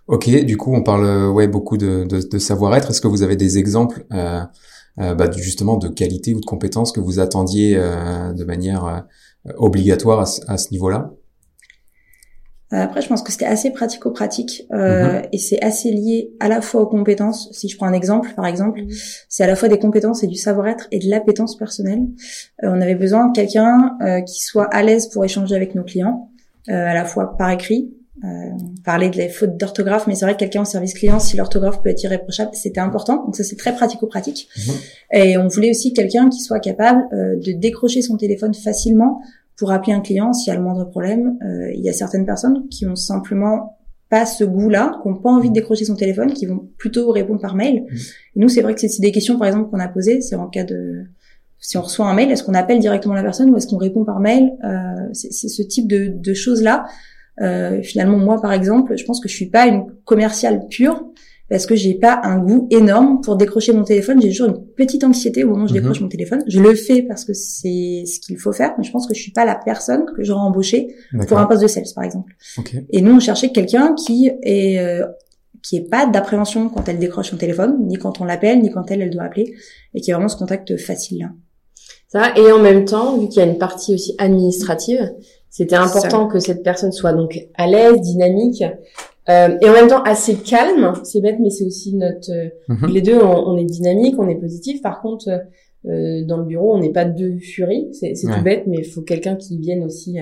[0.08, 2.90] Ok, du coup, on parle ouais beaucoup de, de, de savoir-être.
[2.92, 4.42] Est-ce que vous avez des exemples euh,
[5.00, 9.52] euh, bah, justement de qualité ou de compétences que vous attendiez euh, de manière euh,
[9.58, 11.12] obligatoire à, à ce niveau-là?
[11.12, 11.23] euh,
[12.82, 15.22] après, je pense que c'était assez pratico-pratique euh, mhm.
[15.32, 17.50] et c'est assez lié à la fois aux compétences.
[17.52, 18.90] Si je prends un exemple, par exemple, mhm.
[19.30, 22.02] c'est à la fois des compétences et du savoir-être et de l'appétence personnelle.
[22.64, 25.84] Euh, on avait besoin de quelqu'un euh, qui soit à l'aise pour échanger avec nos
[25.84, 26.30] clients,
[26.70, 27.92] à la fois par écrit,
[28.24, 28.52] euh,
[28.86, 31.82] parler de les fautes d'orthographe, mais c'est vrai que quelqu'un en service client, si l'orthographe
[31.82, 33.26] peut être irréprochable, c'était important.
[33.26, 34.48] Donc ça, c'est très pratico-pratique.
[34.56, 34.74] Mhm.
[35.12, 39.20] Et on voulait aussi quelqu'un qui soit capable euh, de décrocher son téléphone facilement
[39.58, 41.38] pour appeler un client s'il y a le moindre problème.
[41.44, 43.78] Euh, il y a certaines personnes qui ont simplement
[44.10, 47.42] pas ce goût-là, qui n'ont pas envie de décrocher son téléphone, qui vont plutôt répondre
[47.42, 47.86] par mail.
[48.36, 50.22] Et nous, c'est vrai que c'est des questions, par exemple, qu'on a posées.
[50.22, 51.06] C'est en cas de
[51.60, 54.04] si on reçoit un mail, est-ce qu'on appelle directement la personne ou est-ce qu'on répond
[54.04, 54.52] par mail
[55.14, 56.86] C'est ce type de, de choses là.
[57.84, 61.06] finalement, moi, par exemple, je pense que je suis pas une commerciale pure
[61.54, 64.20] parce que j'ai pas un goût énorme pour décrocher mon téléphone.
[64.20, 65.82] J'ai toujours une petite anxiété au moment où je mhm.
[65.82, 66.44] décroche mon téléphone.
[66.48, 69.22] Je le fais parce que c'est ce qu'il faut faire, mais je pense que je
[69.22, 70.96] suis pas la personne que j'aurais embauchée
[71.28, 72.34] pour un poste de sales, par exemple.
[72.90, 75.06] Et nous, on cherchait quelqu'un qui est euh,
[75.62, 78.90] qui est pas d'appréhension quand elle décroche son téléphone, ni quand on l'appelle, ni quand
[78.90, 79.54] elle, elle doit appeler,
[79.94, 81.30] et qui a vraiment ce contact facile là.
[82.08, 85.14] Ça, et en même temps, vu qu'il y a une partie aussi administrative,
[85.52, 88.64] c'était important que cette personne soit donc à l'aise, dynamique,
[89.30, 90.94] euh, et en même temps assez calme.
[91.04, 92.32] C'est bête, mais c'est aussi notre.
[92.32, 92.94] Euh, mhm.
[92.94, 94.82] Les deux, on, est dynamique, on est positif.
[94.82, 95.30] Par contre,
[95.86, 97.90] euh, dans le bureau, on n'est pas deux furies.
[97.94, 100.18] C'est tout bête, mais il faut quelqu'un qui vienne aussi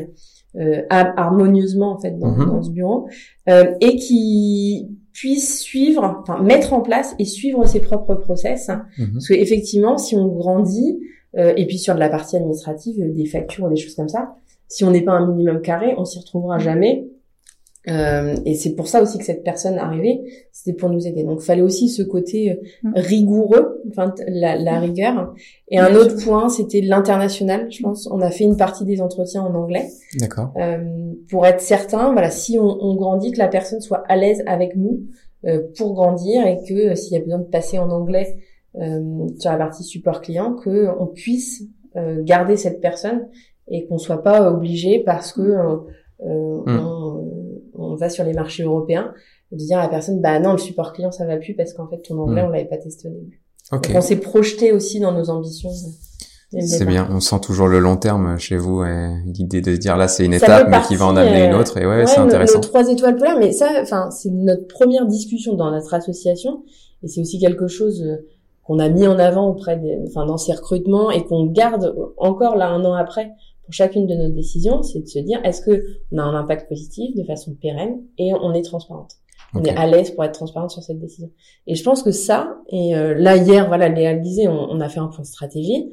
[0.57, 2.45] euh, harmonieusement en fait dans, mhm.
[2.45, 3.07] dans ce bureau
[3.47, 8.69] et qui puisse suivre, enfin mettre en place et suivre ses propres process.
[8.97, 9.13] Mhm.
[9.13, 10.99] Parce que effectivement, si on grandit
[11.37, 14.35] et puis sur de la partie administrative, des factures des choses comme ça,
[14.67, 17.10] si on n'est pas un minimum carré, on s'y retrouvera jamais
[17.89, 20.21] euh, et c'est pour ça aussi que cette personne arrivait,
[20.51, 21.23] c'était pour nous aider.
[21.23, 22.93] Donc, il fallait aussi ce côté euh, mm.
[22.95, 24.83] rigoureux, enfin la, la mm.
[24.83, 25.33] rigueur.
[25.69, 27.71] Et un autre point, c'était l'international.
[27.71, 29.87] Je pense, on a fait une partie des entretiens en anglais.
[30.19, 30.53] D'accord.
[30.57, 34.43] Euh, pour être certain, voilà, si on, on, grandit, que la personne soit à l'aise
[34.45, 35.01] avec nous
[35.45, 38.37] euh, pour grandir et que s'il y a besoin de passer en anglais
[39.37, 41.63] sur la partie support client, que on puisse
[41.93, 43.27] garder cette personne
[43.67, 46.79] et qu'on soit pas obligé parce que mm.
[46.79, 49.13] on on va sur les marchés européens,
[49.51, 51.87] de dire à la personne, bah non, le support client, ça va plus parce qu'en
[51.87, 52.47] fait, ton anglais, hmm.
[52.47, 53.41] on l'avait pas testé au début.
[53.71, 55.71] on s'est projeté aussi dans nos ambitions.
[56.59, 60.09] C'est bien, on sent toujours le long terme chez vous et l'idée de dire là
[60.09, 62.59] c'est une étape mais qui va en amener une autre et ouais, c'est intéressant.
[62.59, 66.63] Le, trois étoiles polaires, mais ça, enfin c'est notre première discussion dans notre association
[67.03, 68.27] et c'est aussi quelque chose euh,
[68.63, 72.57] qu'on a mis en avant auprès des, enfin dans ces recrutements et qu'on garde encore
[72.57, 73.31] là un an après
[73.69, 77.15] chacune de nos décisions, c'est de se dire est-ce que on a un impact positif
[77.15, 79.13] de façon pérenne et on est transparente?
[79.53, 81.29] On est à l'aise pour être transparente sur cette décision.
[81.67, 84.87] Et je pense que ça, et euh, là hier, voilà, Léa le disait, on, a
[84.87, 85.91] fait un point de stratégie.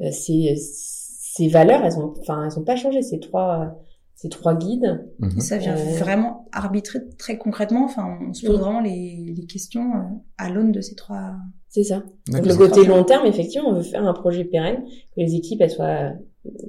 [0.00, 3.02] Euh, ces, ces valeurs, elles ont, enfin, elles ont pas changé.
[3.02, 3.74] Ces trois,
[4.14, 5.08] ces trois guides.
[5.18, 5.40] Mhm.
[5.40, 7.84] Ça vient euh, vraiment arbitrer très concrètement.
[7.84, 9.90] Enfin, on se pose vraiment les, les questions
[10.38, 11.32] à l'aune de ces trois.
[11.68, 12.04] C'est ça.
[12.28, 15.60] Donc le côté long terme, effectivement, on veut faire un projet pérenne, que les équipes
[15.62, 16.12] elles soient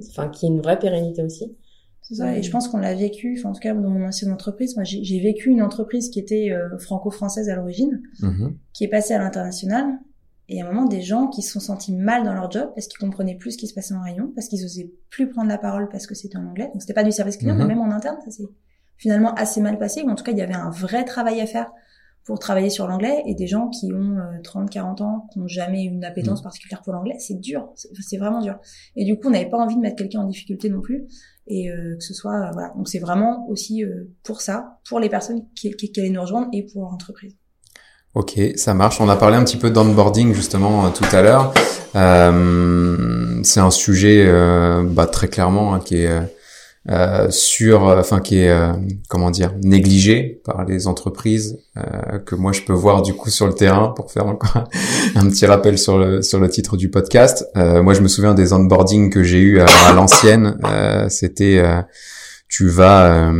[0.08, 1.56] enfin qui est une vraie pérennité aussi.
[2.02, 4.32] C'est ça, et je pense qu'on l'a vécu, enfin, en tout cas dans mon ancienne
[4.32, 8.54] entreprise, moi j'ai vécu une entreprise qui était euh, franco-française à l'origine, mm-hmm.
[8.72, 9.86] qui est passée à l'international,
[10.48, 12.88] et à un moment des gens qui se sont sentis mal dans leur job parce
[12.88, 15.58] qu'ils comprenaient plus ce qui se passait en rayon, parce qu'ils osaient plus prendre la
[15.58, 17.68] parole parce que c'était en anglais, donc c'était pas du service client, mais mm-hmm.
[17.68, 18.48] même en interne, ça s'est
[18.96, 21.46] finalement assez mal passé, ou en tout cas il y avait un vrai travail à
[21.46, 21.70] faire
[22.24, 25.48] pour travailler sur l'anglais et des gens qui ont 30, euh, 40 ans, qui n'ont
[25.48, 26.44] jamais eu une appétence mm.
[26.44, 28.58] particulière pour l'anglais, c'est dur, c'est vraiment dur.
[28.96, 31.04] Et du coup, on n'avait pas envie de mettre quelqu'un en difficulté non plus
[31.48, 32.72] et euh, que ce soit euh, voilà.
[32.76, 33.84] Donc c'est vraiment aussi
[34.22, 37.36] pour ça, pour les personnes qui, qui, qui, allaient nous rejoindre et pour l'entreprise.
[38.14, 39.00] Ok, ça marche.
[39.00, 41.52] On a parlé un petit peu d'onboarding justement tout à l'heure.
[43.44, 44.30] c'est un sujet
[44.84, 46.10] bah, très clairement hein, qui est
[46.90, 48.72] euh, sur, euh, enfin qui est euh,
[49.08, 51.60] comment dire négligé par les entreprises
[52.26, 54.64] que moi je peux voir du coup sur le terrain pour faire encore
[55.14, 57.46] un petit rappel sur le sur le titre du podcast.
[57.54, 60.58] moi je me souviens des onboarding que j'ai eu à, l'ancienne.
[61.08, 61.62] C'était
[62.48, 63.32] tu vas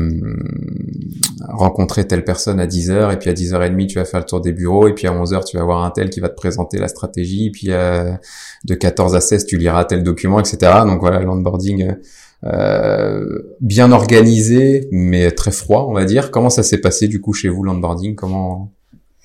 [1.49, 4.53] rencontrer telle personne à 10h et puis à 10h30 tu vas faire le tour des
[4.53, 6.89] bureaux et puis à 11h tu vas voir un tel qui va te présenter la
[6.89, 10.73] stratégie et puis de 14 à 16 tu liras tel document etc.
[10.87, 11.97] Donc voilà l'onboarding
[12.45, 16.31] euh, bien organisé, mais très froid, on va dire.
[16.31, 18.15] Comment ça s'est passé du coup chez vous l'onboarding?
[18.15, 18.73] Comment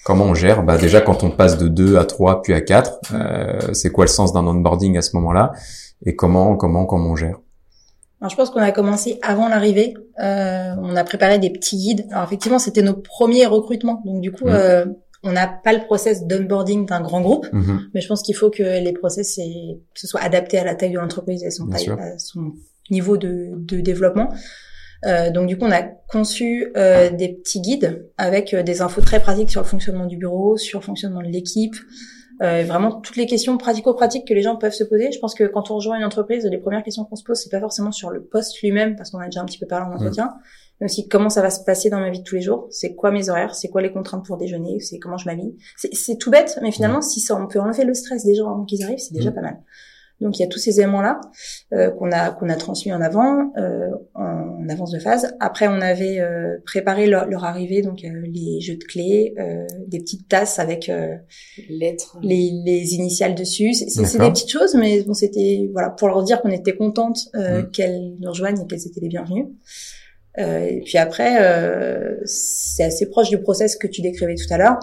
[0.05, 0.63] comment on gère?
[0.63, 4.05] Bah déjà quand on passe de 2 à 3 puis à 4, euh, c'est quoi
[4.05, 5.51] le sens d'un onboarding à ce moment-là?
[6.05, 7.39] Et comment comment comment on gère?
[8.19, 9.93] Alors, je pense qu'on a commencé avant l'arrivée.
[10.19, 12.07] Euh, on a préparé des petits guides.
[12.11, 14.53] Alors effectivement, c'était nos premiers recrutements, donc du coup, mmh.
[14.53, 14.85] euh,
[15.23, 17.77] on n'a pas le process d'onboarding d'un grand groupe, mmh.
[17.93, 20.91] mais je pense qu'il faut que les process c'est, ce soit adapté à la taille
[20.91, 22.53] de l'entreprise et son, taille, à son
[22.91, 24.29] niveau de, de développement.
[25.05, 29.01] Euh, donc du coup, on a conçu euh, des petits guides avec euh, des infos
[29.01, 31.75] très pratiques sur le fonctionnement du bureau, sur le fonctionnement de l'équipe,
[32.41, 35.11] euh, vraiment toutes les questions pratico-pratiques que les gens peuvent se poser.
[35.11, 37.49] Je pense que quand on rejoint une entreprise, les premières questions qu'on se pose, c'est
[37.49, 39.89] pas forcément sur le poste lui-même, parce qu'on a déjà un petit peu parlé en
[39.89, 40.01] mmh.
[40.01, 40.33] entretien,
[40.79, 42.67] mais aussi comment ça va se passer dans ma vie de tous les jours.
[42.69, 46.17] C'est quoi mes horaires C'est quoi les contraintes pour déjeuner C'est comment je m'habille C'est
[46.17, 47.03] tout bête, mais finalement, mmh.
[47.03, 49.35] si ça, on peut enlever le stress des gens avant qu'ils arrivent, c'est déjà mmh.
[49.35, 49.57] pas mal.
[50.21, 51.21] Donc il y a tous ces éléments-là
[51.73, 55.35] euh, qu'on a qu'on a transmis en avant, euh, en avance de phase.
[55.39, 59.65] Après, on avait euh, préparé leur, leur, arrivée, donc euh, les jeux de clés, euh,
[59.87, 60.91] des petites tasses avec
[61.69, 63.73] lettres, les, les initiales dessus.
[63.73, 67.69] C'est des petites choses, mais bon, c'était voilà pour leur dire qu'on était contente mm.
[67.71, 69.47] qu'elles nous rejoignent et qu'elles étaient les bienvenues.
[70.37, 71.37] et puis après,
[72.25, 74.79] c'est assez proche du process que tu décrivais tout à l'heure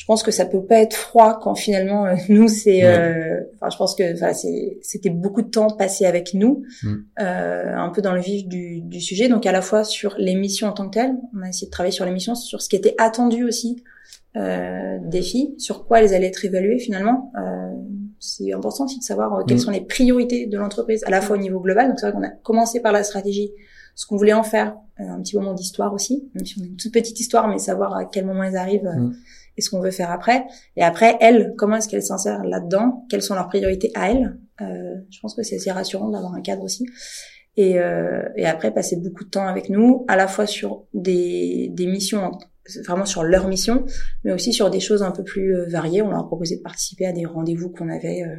[0.00, 3.38] je pense que ça peut pas être froid quand finalement euh, nous c'est euh,
[3.70, 4.02] je pense que
[4.80, 6.94] c'était beaucoup de temps passé avec nous mm.
[7.20, 9.28] euh, un peu dans le vif du, du, sujet.
[9.28, 11.92] Donc à la fois sur l'émission en tant que telle on a essayé de travailler
[11.92, 13.84] sur l'émission sur ce qui était attendu aussi
[14.36, 17.30] euh, des filles sur quoi elles allaient être évaluées finalement.
[17.38, 17.70] Euh,
[18.18, 19.60] c'est important aussi de savoir quelles mm.
[19.60, 21.88] sont les priorités de l'entreprise à la fois au niveau global.
[21.88, 23.50] Donc c'est vrai qu'on a commencé par la stratégie
[23.94, 26.76] ce qu'on voulait en faire un petit moment d'histoire aussi même si on a une
[26.76, 29.12] toute petite histoire mais savoir à quel moment elles arrivent mm
[29.56, 30.44] et ce qu'on veut faire après.
[30.76, 33.06] Et après, elles, comment est-ce qu'elles s'insèrent là-dedans?
[33.08, 34.38] Quelles sont leurs priorités à elles?
[34.60, 36.86] Euh, Je pense que c'est assez rassurant d'avoir un cadre aussi.
[37.56, 41.68] Et, euh, et après, passer beaucoup de temps avec nous, à la fois sur des,
[41.72, 42.30] des missions,
[42.86, 43.84] vraiment sur leur mission,
[44.24, 46.02] mais aussi sur des choses un peu plus euh, variées.
[46.02, 48.36] On leur a proposé de participer à des rendez-vous qu'on avait euh,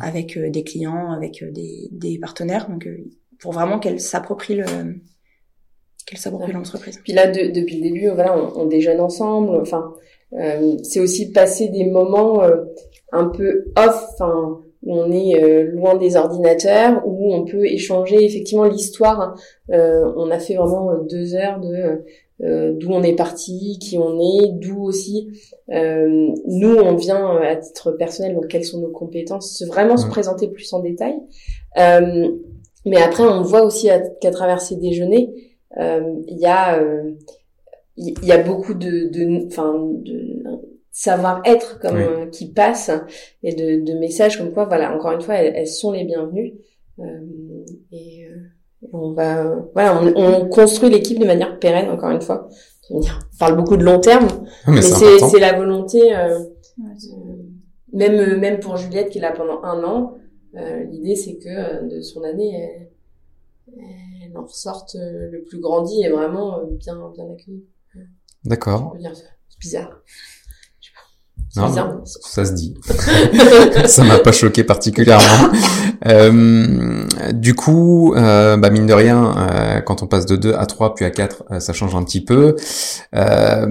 [0.00, 2.88] avec euh, des clients, avec euh, des, des partenaires, donc
[3.38, 4.64] pour vraiment qu'elles s'approprient le
[6.06, 7.00] qu'elles s'approprient l'entreprise.
[7.02, 9.56] Puis là, de, depuis le début, voilà, on, on déjeune ensemble.
[9.60, 9.92] Enfin,
[10.34, 12.64] euh, c'est aussi passer des moments euh,
[13.12, 18.24] un peu off, enfin, où on est euh, loin des ordinateurs, où on peut échanger
[18.24, 19.36] effectivement l'histoire.
[19.68, 22.04] on a fait vraiment deux heures de
[22.38, 25.28] d'où on est parti, qui on est, d'où aussi
[25.68, 30.70] nous on vient à titre personnel, donc quelles sont nos compétences, vraiment se présenter plus
[30.74, 31.14] en détail.
[31.76, 33.88] mais après on voit aussi
[34.20, 35.30] qu'à travers ces déjeuners,
[35.78, 36.80] il y a
[37.96, 40.42] il y, a beaucoup de, de, enfin, de
[40.90, 42.90] savoir-être comme euh, qui passe
[43.42, 46.54] et de, de, messages comme quoi, voilà, encore une fois, elles, sont les bienvenues.
[46.98, 47.04] Euh,
[47.92, 48.36] et euh,
[48.92, 52.48] on va, voilà, on, on construit l'équipe de manière pérenne, encore une fois.
[52.90, 53.00] On
[53.38, 54.28] parle beaucoup de long terme,
[54.68, 56.14] mais, c'est la volonté.
[56.14, 56.38] Euh,
[57.92, 60.18] même même pour Juliette qui est là pendant un an,
[60.90, 62.88] l'idée c'est que de son année, elle,
[63.76, 67.64] elle en ressorte le plus grandi et vraiment bien bien accueillie.
[68.44, 68.96] D'accord.
[69.48, 70.02] C'est bizarre.
[71.56, 72.74] Non, bizarre, ça se dit.
[73.86, 75.50] ça m'a pas choqué particulièrement.
[76.06, 80.66] euh, du coup, euh, bah mine de rien, euh, quand on passe de 2 à
[80.66, 82.56] 3 puis à 4, euh, ça change un petit peu.
[83.14, 83.66] Euh,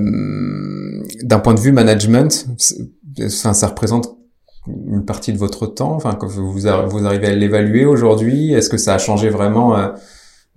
[1.21, 2.47] d'un point de vue management,
[3.27, 4.14] ça, ça représente
[4.67, 5.93] une partie de votre temps.
[5.93, 9.75] Enfin, que vous, vous arrivez à l'évaluer aujourd'hui, est-ce que ça a changé vraiment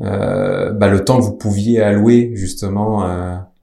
[0.00, 3.02] euh, bah, le temps que vous pouviez allouer justement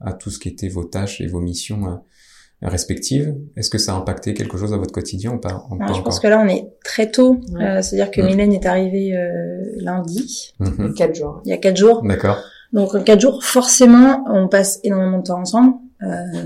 [0.00, 3.36] à tout ce qui était vos tâches et vos missions euh, respectives?
[3.56, 6.20] Est-ce que ça a impacté quelque chose à votre quotidien ou pas, ah, Je pense
[6.20, 7.40] que là, on est très tôt.
[7.60, 8.26] Euh, c'est-à-dire que mmh.
[8.26, 10.54] Mylène est arrivée euh, lundi.
[10.60, 10.66] Mmh.
[10.78, 11.42] Il y a quatre jours.
[11.44, 12.02] Il y a quatre jours.
[12.02, 12.38] D'accord.
[12.72, 15.74] Donc, en quatre jours, forcément, on passe énormément de temps ensemble.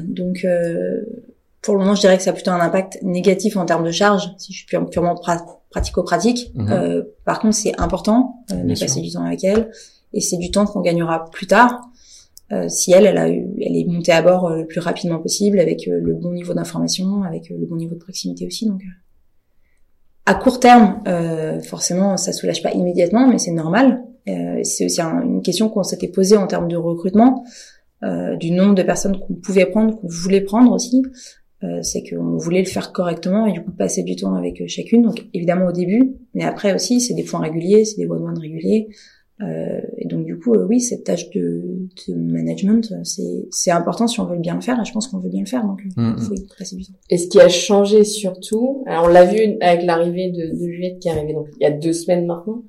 [0.05, 0.47] donc,
[1.63, 3.91] pour le moment, je dirais que ça a plutôt un impact négatif en termes de
[3.91, 5.15] charge, si je suis purement
[5.71, 6.53] pratico-pratique.
[6.55, 7.03] Mmh.
[7.25, 9.71] par contre, c'est important de passer du temps avec elle.
[10.13, 11.83] Et c'est du temps qu'on gagnera plus tard.
[12.53, 15.21] Euh, si elle, elle a eu, elle est montée à bord euh, le plus rapidement
[15.21, 18.67] possible avec euh, le bon niveau d'information, avec le bon niveau de proximité aussi.
[18.67, 18.83] Donc,
[20.27, 21.03] à court terme,
[21.65, 24.05] forcément, ça soulage pas immédiatement, mais c'est normal.
[24.63, 27.43] c'est aussi une question qu'on s'était posée en termes de recrutement,
[28.39, 31.03] du nombre de personnes qu'on pouvait prendre, qu'on voulait prendre aussi.
[31.83, 35.03] C'est qu'on voulait le faire correctement et du coup passer du temps avec chacune.
[35.03, 38.89] Donc évidemment au début, mais après aussi c'est des points réguliers, c'est des one-one réguliers.
[39.43, 41.63] Euh, et donc du coup, euh, oui, cette tâche de,
[42.09, 44.79] de management, c'est, c'est important si on veut bien le faire.
[44.81, 46.19] Et je pense qu'on veut bien le faire, donc il mm, mm.
[46.19, 46.93] faut y passer du temps.
[47.09, 50.99] Et ce qui a changé surtout, alors on l'a vu avec l'arrivée de, de Juliette
[50.99, 52.65] qui est arrivée donc il y a deux semaines maintenant,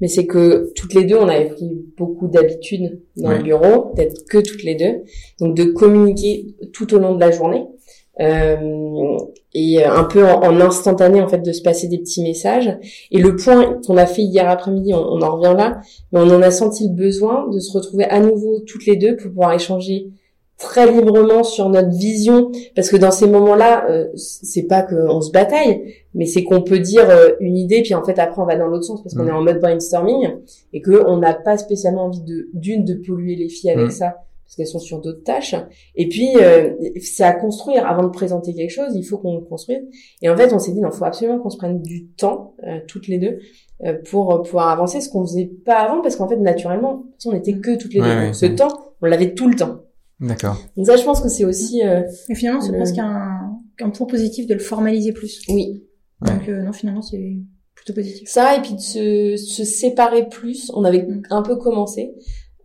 [0.00, 4.24] mais c'est que toutes les deux, on avait pris beaucoup d'habitudes dans le bureau, peut-être
[4.28, 5.02] que toutes les deux,
[5.40, 7.64] donc de communiquer tout au long de la journée.
[8.20, 9.18] Euh,
[9.54, 12.76] et un peu en, instantané en fait de se passer des petits messages.
[13.10, 15.80] Et le point qu'on a fait hier après-midi, on, en revient là,
[16.12, 19.16] mais on en a senti le besoin de se retrouver à nouveau toutes les deux
[19.16, 20.10] pour pouvoir échanger
[20.56, 25.32] très librement sur notre vision, parce que dans ces moments-là, euh, c'est pas qu'on se
[25.32, 28.56] bataille, mais c'est qu'on peut dire euh, une idée, puis en fait après on va
[28.56, 29.28] dans l'autre sens parce qu'on mmh.
[29.28, 30.28] est en mode brainstorming
[30.72, 33.90] et que on n'a pas spécialement envie de d'une de polluer les filles avec mmh.
[33.90, 35.54] ça parce qu'elles sont sur d'autres tâches.
[35.94, 36.70] Et puis, euh,
[37.00, 37.86] c'est à construire.
[37.86, 39.80] Avant de présenter quelque chose, il faut qu'on construise.
[40.22, 42.78] Et en fait, on s'est dit, il faut absolument qu'on se prenne du temps, euh,
[42.86, 43.38] toutes les deux,
[43.84, 47.58] euh, pour pouvoir avancer, ce qu'on faisait pas avant, parce qu'en fait, naturellement, on n'était
[47.58, 48.32] que toutes les deux.
[48.32, 49.80] ce temps, on l'avait tout le temps.
[50.20, 50.56] D'accord.
[50.76, 51.82] Donc ça, je pense que c'est aussi...
[52.28, 55.42] Mais finalement, c'est presque un, un point positif de le formaliser plus.
[55.48, 55.84] Oui.
[56.20, 57.36] Donc non, finalement, c'est
[57.74, 58.28] plutôt positif.
[58.28, 60.70] Ça et puis de se, se séparer plus.
[60.74, 61.22] On avait Mm.
[61.30, 62.14] un peu commencé,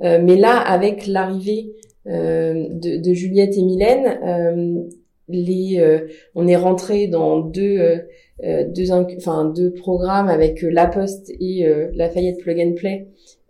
[0.04, 1.74] euh, mais là avec l'arrivée
[2.08, 4.84] euh, de, de Juliette et Mylène, euh,
[5.28, 8.02] les, euh, on est rentré dans deux,
[8.42, 13.08] deux, enfin deux programmes avec La Poste et euh, Lafayette Plug and Play,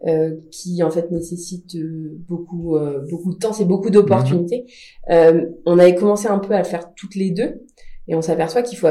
[0.08, 4.66] euh, qui en fait nécessitent euh, beaucoup, euh, beaucoup de temps, c'est beaucoup d'opportunités.
[5.10, 7.62] Euh, on avait commencé un peu à le faire toutes les deux,
[8.10, 8.88] et on s'aperçoit qu'il faut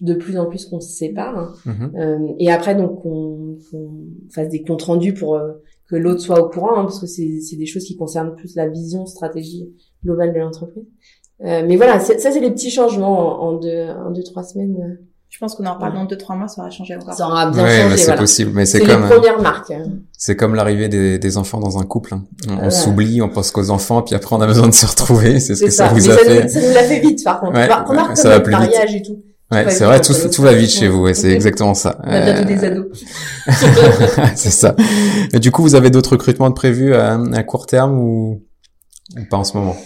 [0.00, 1.38] de plus en plus qu'on se sépare.
[1.38, 1.52] hein.
[1.64, 1.92] Mhm.
[1.96, 3.90] Euh, et après, donc, qu'on qu'on
[4.30, 5.52] fasse des comptes rendus pour euh,
[5.88, 8.54] que l'autre soit au courant, hein, parce que c'est c'est des choses qui concernent plus
[8.56, 9.68] la vision, stratégie
[10.04, 10.84] globale de l'entreprise.
[11.44, 14.42] Euh, mais voilà, c'est- ça, c'est les petits changements en, en deux, en deux, trois
[14.42, 14.98] semaines.
[15.28, 17.12] Je pense qu'on en reparle dans deux trois mois, ça aura changé encore.
[17.12, 17.88] Ça aura bien Ouais, changé.
[17.90, 18.20] mais c'est voilà.
[18.20, 18.50] possible.
[18.54, 19.70] Mais C'est c'est les comme, euh, premières marques.
[19.72, 19.84] hein.
[20.12, 22.14] c'est comme l'arrivée des, des enfants dans un couple.
[22.14, 22.24] hein.
[22.48, 25.38] On, on s'oublie, on pense qu'aux enfants, puis après on a besoin de se retrouver.
[25.40, 25.94] C'est ce C'est que ça, ça.
[25.94, 26.42] vous mais a ça, fait.
[26.44, 27.52] nous, ça nous l'a fait vite, par contre.
[27.52, 28.60] Ouais, ouais, ça va le plus vite.
[28.60, 29.18] mariage et tout.
[29.52, 31.02] Ouais, c'est vrai, tout, tout va vite chez vous.
[31.04, 31.98] Ouais, c'est exactement ça.
[32.04, 33.04] On a bientôt Euh, des ados.
[34.34, 34.74] c'est ça.
[35.32, 38.42] Et du coup, vous avez d'autres recrutements de prévus à, à court terme ou,
[39.16, 39.76] ou pas en ce moment?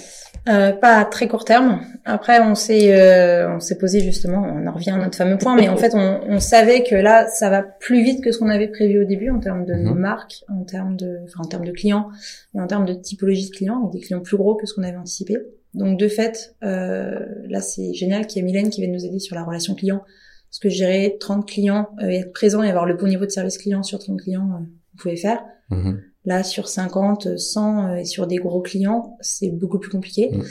[0.49, 1.81] Euh, pas à très court terme.
[2.07, 5.55] Après, on s'est euh, on s'est posé justement, on en revient à notre fameux point,
[5.55, 8.49] mais en fait, on, on savait que là, ça va plus vite que ce qu'on
[8.49, 9.93] avait prévu au début en termes de Mhm.
[9.99, 12.09] marque, en termes de, enfin, en termes de clients
[12.55, 14.83] et en termes de typologie de clients, avec des clients plus gros que ce qu'on
[14.83, 15.37] avait anticipé.
[15.75, 19.19] Donc, de fait, euh, là, c'est génial qu'il y ait Mylène qui vienne nous aider
[19.19, 20.03] sur la relation client,
[20.51, 23.31] parce que gérer 30 clients, euh, et être présent et avoir le bon niveau de
[23.31, 25.43] service client sur 30 clients, euh, vous pouvez faire.
[25.71, 26.01] Mhm.
[26.27, 30.31] Là, sur 50, 100 euh, et sur des gros clients, c'est beaucoup plus compliqué.
[30.31, 30.43] Mm.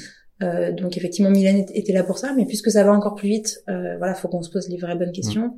[0.41, 3.63] Euh, donc effectivement, Mylène était là pour ça, mais puisque ça va encore plus vite,
[3.70, 5.57] euh, voilà, faut qu'on se pose les vraies bonnes questions.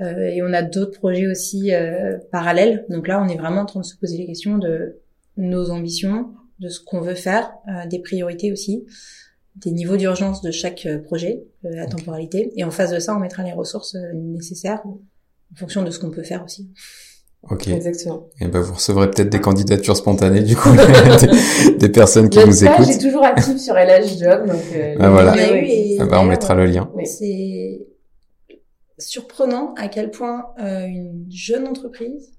[0.00, 2.84] Euh, et on a d'autres projets aussi euh, parallèles.
[2.88, 5.00] Donc là, on est vraiment en train de se poser les questions de
[5.36, 6.30] nos ambitions,
[6.60, 8.84] de ce qu'on veut faire, euh, des priorités aussi,
[9.56, 12.52] des niveaux d'urgence de chaque euh, projet, euh, la temporalité.
[12.56, 14.98] Et en face de ça, on mettra les ressources euh, nécessaires en
[15.56, 16.70] fonction de ce qu'on peut faire aussi.
[17.50, 17.68] Ok.
[17.68, 18.30] Exactement.
[18.40, 20.70] Et ben vous recevrez peut-être des candidatures spontanées du coup,
[21.66, 22.86] des, des personnes qui nous écoutent.
[22.86, 24.62] J'ai toujours actif sur LH Job, donc.
[24.74, 25.36] Euh, Ah, voilà.
[25.62, 26.90] Et- Ah bah, on mettra le lien.
[26.94, 27.06] Oui.
[27.06, 27.86] C'est
[28.98, 32.32] surprenant à quel point euh, une jeune entreprise,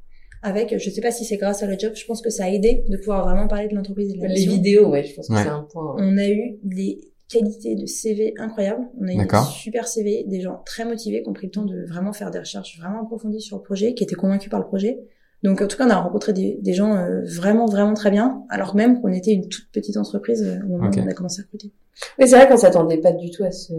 [0.46, 2.50] avec, je sais pas si c'est grâce à le job, je pense que ça a
[2.50, 4.52] aidé de pouvoir vraiment parler de l'entreprise et de la Les mission.
[4.54, 5.96] vidéos, ouais, je pense que c'est un point.
[5.98, 8.84] On a eu des qualités de CV incroyables.
[9.02, 9.28] On a eu des
[9.60, 12.40] super CV, des gens très motivés qui ont pris le temps de vraiment faire des
[12.40, 15.00] recherches vraiment approfondies sur le projet, qui étaient convaincus par le projet.
[15.44, 18.44] Donc en tout cas, on a rencontré des, des gens euh, vraiment, vraiment très bien,
[18.50, 20.96] alors même qu'on était une toute petite entreprise euh, au moment Ok.
[20.98, 21.72] où on a commencé à recruter.
[22.20, 23.74] Mais c'est vrai qu'on s'attendait pas du tout à ce,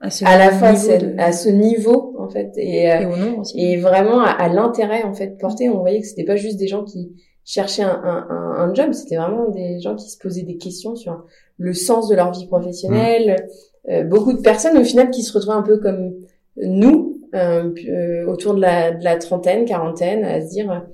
[0.00, 3.00] À, ce à la fois niveau c'est- de- à ce niveau en fait, et, euh,
[3.00, 3.58] et au nombre aussi.
[3.60, 5.68] et vraiment à, à l'intérêt en fait porté.
[5.70, 7.12] On voyait que c'était pas juste des gens qui
[7.44, 10.96] cherchaient un, un, un, un job, c'était vraiment des gens qui se posaient des questions
[10.96, 11.24] sur
[11.58, 13.48] le sens de leur vie professionnelle.
[13.88, 16.12] Euh, beaucoup de personnes au final qui se retrouvaient un peu comme
[16.56, 20.84] nous, euh, euh, autour de la, de la trentaine, quarantaine, à se dire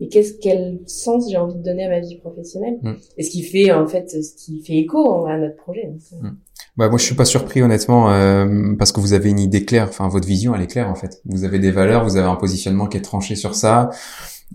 [0.00, 2.78] mais qu'est-ce quel sens j'ai envie de donner à ma vie professionnelle?
[2.82, 2.92] Mm.
[3.18, 5.86] Et ce qui fait en fait ce qui fait écho à notre projet.
[5.86, 6.32] Donc,
[6.78, 9.88] Bah moi je suis pas surpris honnêtement euh, parce que vous avez une idée claire,
[9.90, 11.20] enfin votre vision elle est claire en fait.
[11.26, 13.90] Vous avez des valeurs, vous avez un positionnement qui est tranché sur ça.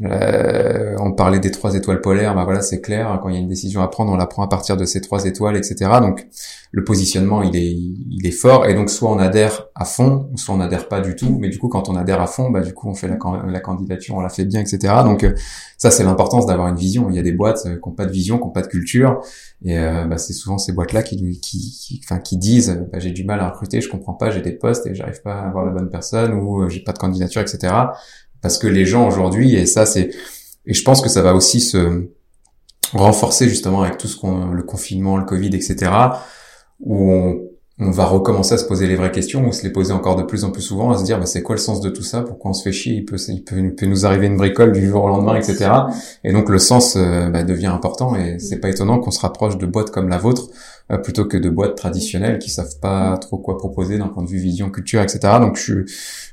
[0.04, 3.20] Euh, on parlait des trois étoiles polaires, bah voilà c'est clair.
[3.22, 5.02] Quand il y a une décision à prendre, on la prend à partir de ces
[5.02, 6.02] trois étoiles, etc.
[6.02, 6.28] Donc
[6.72, 10.54] le positionnement il est il est fort et donc soit on adhère à fond, soit
[10.54, 11.38] on adhère pas du tout.
[11.39, 13.41] Mais du coup quand on adhère à fond, bah du coup on fait la, can-
[13.48, 15.04] la candidature, on la fait bien, etc.
[15.04, 15.34] Donc euh,
[15.80, 17.10] ça c'est l'importance d'avoir une vision.
[17.10, 18.68] Il y a des boîtes euh, qui ont pas de vision, qui ont pas de
[18.68, 19.22] culture.
[19.66, 23.12] Et euh, bah, c'est souvent ces boîtes-là qui, qui, qui, enfin, qui disent bah, j'ai
[23.12, 25.66] du mal à recruter, je comprends pas, j'ai des postes et j'arrive pas à avoir
[25.66, 27.91] la bonne personne ou j'ai pas de candidature, etc.
[28.41, 30.11] Parce que les gens aujourd'hui, et ça c'est,
[30.65, 32.07] et je pense que ça va aussi se
[32.93, 35.91] renforcer justement avec tout ce qu'on, le confinement, le Covid, etc.
[36.79, 37.41] Où on,
[37.79, 40.23] on va recommencer à se poser les vraies questions, ou se les poser encore de
[40.23, 42.23] plus en plus souvent, à se dire bah, c'est quoi le sens de tout ça,
[42.23, 45.03] pourquoi on se fait chier, il peut, il peut, nous arriver une bricole du jour
[45.03, 45.69] au lendemain, etc.
[46.23, 49.57] Et donc le sens euh, bah, devient important et c'est pas étonnant qu'on se rapproche
[49.57, 50.49] de boîtes comme la vôtre
[50.89, 54.29] euh, plutôt que de boîtes traditionnelles qui savent pas trop quoi proposer d'un point de
[54.29, 55.19] vue vision, culture, etc.
[55.41, 55.83] Donc je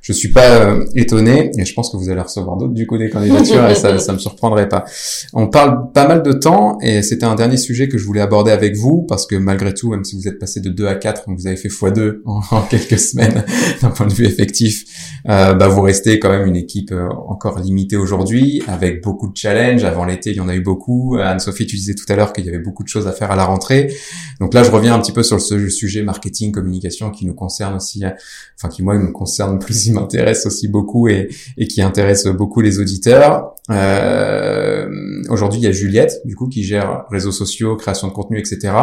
[0.00, 2.96] je suis pas euh, étonné et je pense que vous allez recevoir d'autres du coup
[2.96, 4.84] des candidatures et ça ça me surprendrait pas.
[5.32, 8.52] On parle pas mal de temps et c'était un dernier sujet que je voulais aborder
[8.52, 11.26] avec vous parce que malgré tout même si vous êtes passé de 2 à 4
[11.26, 13.44] donc vous avez fait x2 en, en quelques semaines
[13.82, 14.84] d'un point de vue effectif
[15.28, 19.36] euh, bah vous restez quand même une équipe euh, encore limitée aujourd'hui avec beaucoup de
[19.36, 22.32] challenges avant l'été il y en a eu beaucoup Anne-Sophie tu disais tout à l'heure
[22.32, 23.92] qu'il y avait beaucoup de choses à faire à la rentrée
[24.52, 28.04] là je reviens un petit peu sur le sujet marketing communication qui nous concerne aussi
[28.04, 28.10] euh,
[28.58, 32.60] enfin qui moi me concerne plus il m'intéresse aussi beaucoup et, et qui intéresse beaucoup
[32.60, 33.54] les auditeurs.
[33.70, 34.86] Euh,
[35.30, 38.74] aujourd'hui il y a Juliette du coup qui gère réseaux sociaux création de contenu etc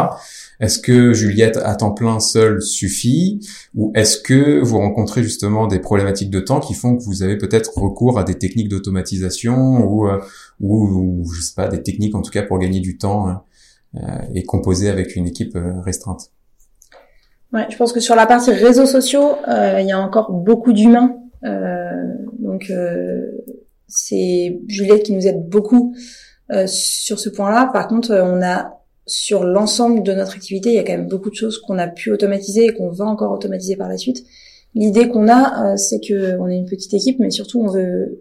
[0.58, 3.40] Est-ce que Juliette à temps plein seule suffit?
[3.74, 7.36] Ou est-ce que vous rencontrez justement des problématiques de temps qui font que vous avez
[7.36, 10.20] peut-être recours à des techniques d'automatisation ou, euh,
[10.60, 13.42] ou, je sais pas des techniques en tout cas pour gagner du temps hein,
[14.34, 16.30] et composer avec une équipe euh, restreinte
[17.52, 21.18] Ouais, je pense que sur la partie réseaux sociaux, il y a encore beaucoup d'humains.
[22.38, 22.72] donc
[23.88, 25.94] c'est Juliette qui nous aide beaucoup
[26.64, 27.68] sur ce point-là.
[27.70, 31.28] Par contre, on a sur l'ensemble de notre activité, il y a quand même beaucoup
[31.28, 34.24] de choses qu'on a pu automatiser et qu'on va encore automatiser par la suite.
[34.74, 38.20] L'idée qu'on a, euh, c'est que on est une petite équipe, mais surtout on veut,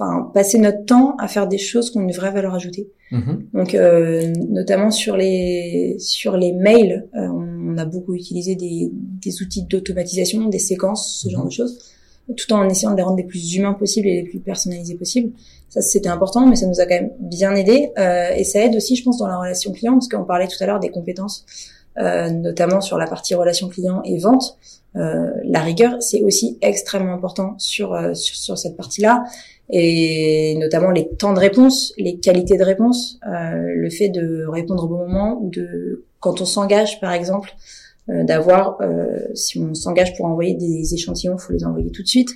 [0.00, 2.90] enfin, passer notre temps à faire des choses qui ont une vraie valeur ajoutée.
[3.12, 3.38] Mm-hmm.
[3.52, 9.42] Donc, euh, notamment sur les sur les mails, euh, on a beaucoup utilisé des, des
[9.42, 11.48] outils d'automatisation, des séquences, ce genre mm-hmm.
[11.48, 11.78] de choses
[12.36, 15.32] tout en essayant de les rendre les plus humains possibles et les plus personnalisés possibles.
[15.68, 17.92] Ça, c'était important, mais ça nous a quand même bien aidé.
[17.98, 20.62] Euh, et ça aide aussi, je pense, dans la relation client, parce qu'on parlait tout
[20.62, 21.44] à l'heure des compétences,
[21.98, 24.56] euh, notamment sur la partie relation client et vente.
[24.96, 29.24] Euh, la rigueur, c'est aussi extrêmement important sur, euh, sur, sur cette partie-là,
[29.72, 34.84] et notamment les temps de réponse, les qualités de réponse, euh, le fait de répondre
[34.84, 37.50] au bon moment ou de quand on s'engage, par exemple,
[38.08, 42.08] euh, d'avoir, euh, si on s'engage pour envoyer des échantillons, faut les envoyer tout de
[42.08, 42.30] suite.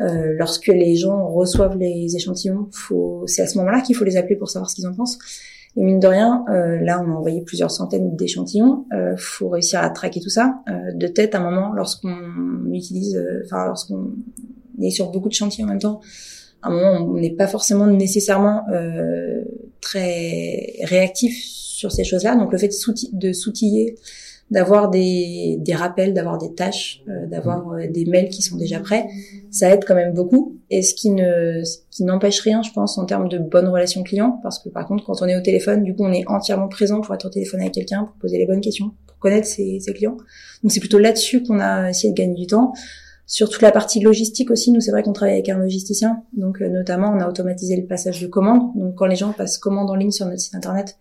[0.00, 4.16] Euh, lorsque les gens reçoivent les échantillons, faut, c'est à ce moment-là qu'il faut les
[4.16, 5.18] appeler pour savoir ce qu'ils en pensent.
[5.76, 8.86] Et mine de rien, euh, là, on a envoyé plusieurs centaines d'échantillons.
[8.92, 13.22] Euh, faut réussir à traquer tout ça euh, de tête à un moment lorsqu'on utilise,
[13.44, 14.12] enfin lorsqu'on
[14.80, 16.00] est sur beaucoup de chantiers en même temps.
[16.62, 18.64] À un moment, on n'est pas forcément nécessairement
[19.80, 21.34] très réactif
[21.80, 22.36] sur ces choses-là.
[22.36, 22.70] Donc le fait
[23.12, 23.96] de s'outiller
[24.50, 28.80] d'avoir des, des rappels, d'avoir des tâches, euh, d'avoir euh, des mails qui sont déjà
[28.80, 29.06] prêts,
[29.50, 30.58] ça aide quand même beaucoup.
[30.70, 34.02] Et ce qui ne, ce qui n'empêche rien, je pense, en termes de bonne relation
[34.02, 36.68] client, parce que par contre, quand on est au téléphone, du coup, on est entièrement
[36.68, 39.78] présent pour être au téléphone avec quelqu'un, pour poser les bonnes questions, pour connaître ses,
[39.80, 40.16] ses clients.
[40.62, 42.72] Donc c'est plutôt là-dessus qu'on a essayé de gagner du temps.
[43.30, 46.60] Sur toute la partie logistique aussi, nous c'est vrai qu'on travaille avec un logisticien, donc
[46.60, 48.72] euh, notamment on a automatisé le passage de commandes.
[48.74, 50.98] Donc quand les gens passent commande en ligne sur notre site internet,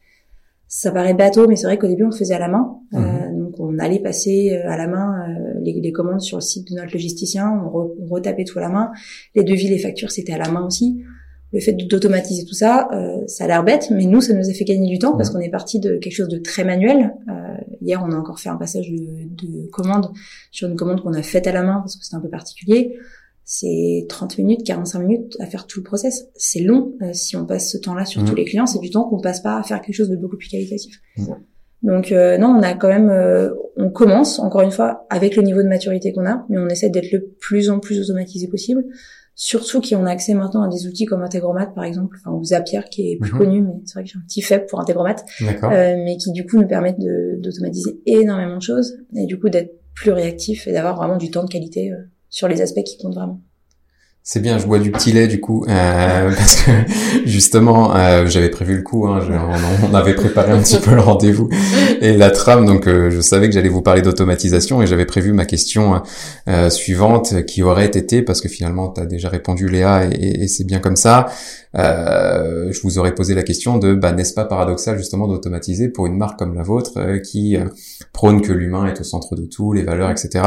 [0.67, 2.77] ça paraît bateau, mais c'est vrai qu'au début on le faisait à la main.
[2.91, 3.03] Mhm.
[3.03, 6.41] Euh, donc on allait passer euh, à la main euh, les, les, commandes sur le
[6.41, 8.91] site de notre logisticien, on, on, retapait tout à la main.
[9.33, 11.03] Les devis, les factures, c'était à la main aussi.
[11.51, 14.53] Le fait d'automatiser tout ça, euh, ça a l'air bête, mais nous ça nous a
[14.53, 17.13] fait gagner du temps parce qu'on est parti de quelque chose de très manuel.
[17.81, 20.11] hier on a encore fait un passage de, de commande
[20.51, 22.97] sur une commande qu'on a faite à la main parce que c'était un peu particulier
[23.51, 26.27] c'est 30 minutes, 45 minutes à faire tout le process.
[26.35, 28.67] C'est long euh, si on passe ce temps-là sur tous les clients.
[28.67, 31.01] C'est du temps qu'on passe pas à faire quelque chose de beaucoup plus qualitatif.
[31.17, 31.25] Mmh.
[31.81, 35.41] Donc euh, non, on a quand même, euh, on commence encore une fois avec le
[35.41, 38.83] niveau de maturité qu'on a, mais on essaie d'être le plus en plus automatisé possible.
[39.41, 42.81] Surtout qu'on a accès maintenant à des outils comme Integromat par exemple, enfin ou Zapier
[42.91, 43.37] qui est plus mmh.
[43.37, 45.15] connu, mais c'est vrai que j'ai un petit faible pour Integromat,
[45.63, 50.11] mais qui du coup nous permettent d'automatiser énormément de choses et du coup d'être plus
[50.11, 51.89] réactif et d'avoir vraiment du temps de qualité
[52.27, 53.39] sur les aspects qui comptent vraiment.
[54.31, 56.69] C'est bien, je bois du petit lait du coup, euh, parce que
[57.25, 59.21] justement, euh, j'avais prévu le coup, hein,
[59.91, 61.49] on, avait préparé un petit peu le rendez-vous
[61.99, 65.33] et la trame, donc euh, je savais que j'allais vous parler d'automatisation et j'avais prévu
[65.33, 66.03] ma question
[66.47, 70.47] euh, suivante qui aurait été, parce que finalement tu as déjà répondu Léa et, et
[70.47, 71.25] c'est bien comme ça,
[71.73, 76.17] je vous aurais posé la question de bah, n'est-ce pas paradoxal justement d'automatiser pour une
[76.17, 77.65] marque comme la vôtre euh, qui euh,
[78.13, 80.43] prône que l'humain est au centre de tout, les valeurs, etc.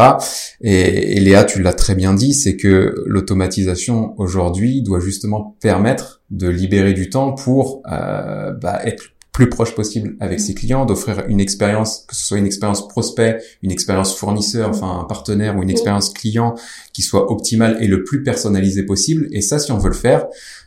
[0.60, 6.22] Et, et Léa, tu l'as très bien dit, c'est que l'automatisation aujourd'hui doit justement permettre
[6.30, 11.24] de libérer du temps pour euh, bah, être plus proche possible avec ses clients, d'offrir
[11.26, 15.62] une expérience, que ce soit une expérience prospect, une expérience fournisseur, enfin un partenaire ou
[15.62, 16.54] une expérience client
[16.92, 19.28] qui soit optimale et le plus personnalisée possible.
[19.32, 20.26] Et ça, si on veut le faire,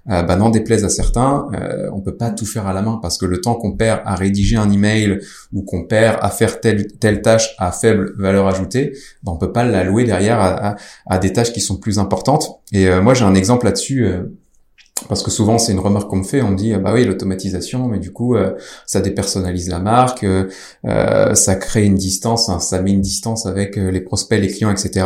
[0.09, 2.99] euh, bah, n'en déplaise à certains, euh, on peut pas tout faire à la main
[3.01, 5.19] parce que le temps qu'on perd à rédiger un email
[5.51, 8.93] ou qu'on perd à faire telle telle tâche à faible valeur ajoutée,
[9.23, 10.75] bah, on peut pas l'allouer derrière à,
[11.07, 12.61] à, des tâches qui sont plus importantes.
[12.71, 14.07] Et euh, moi, j'ai un exemple là-dessus.
[14.97, 17.03] Euh, parce que souvent c'est une remarque qu'on me fait, on me dit bah oui
[17.03, 18.53] l'automatisation, mais du coup euh,
[18.85, 20.45] ça dépersonnalise la marque, euh,
[20.85, 24.71] euh, ça crée une distance, hein, ça met une distance avec les prospects, les clients,
[24.71, 25.05] etc.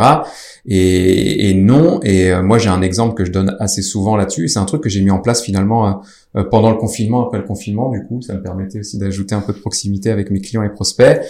[0.66, 2.00] Et, et non.
[2.02, 4.48] Et moi j'ai un exemple que je donne assez souvent là-dessus.
[4.48, 6.02] C'est un truc que j'ai mis en place finalement
[6.50, 7.90] pendant le confinement, après le confinement.
[7.90, 10.68] Du coup, ça me permettait aussi d'ajouter un peu de proximité avec mes clients et
[10.68, 11.20] prospects.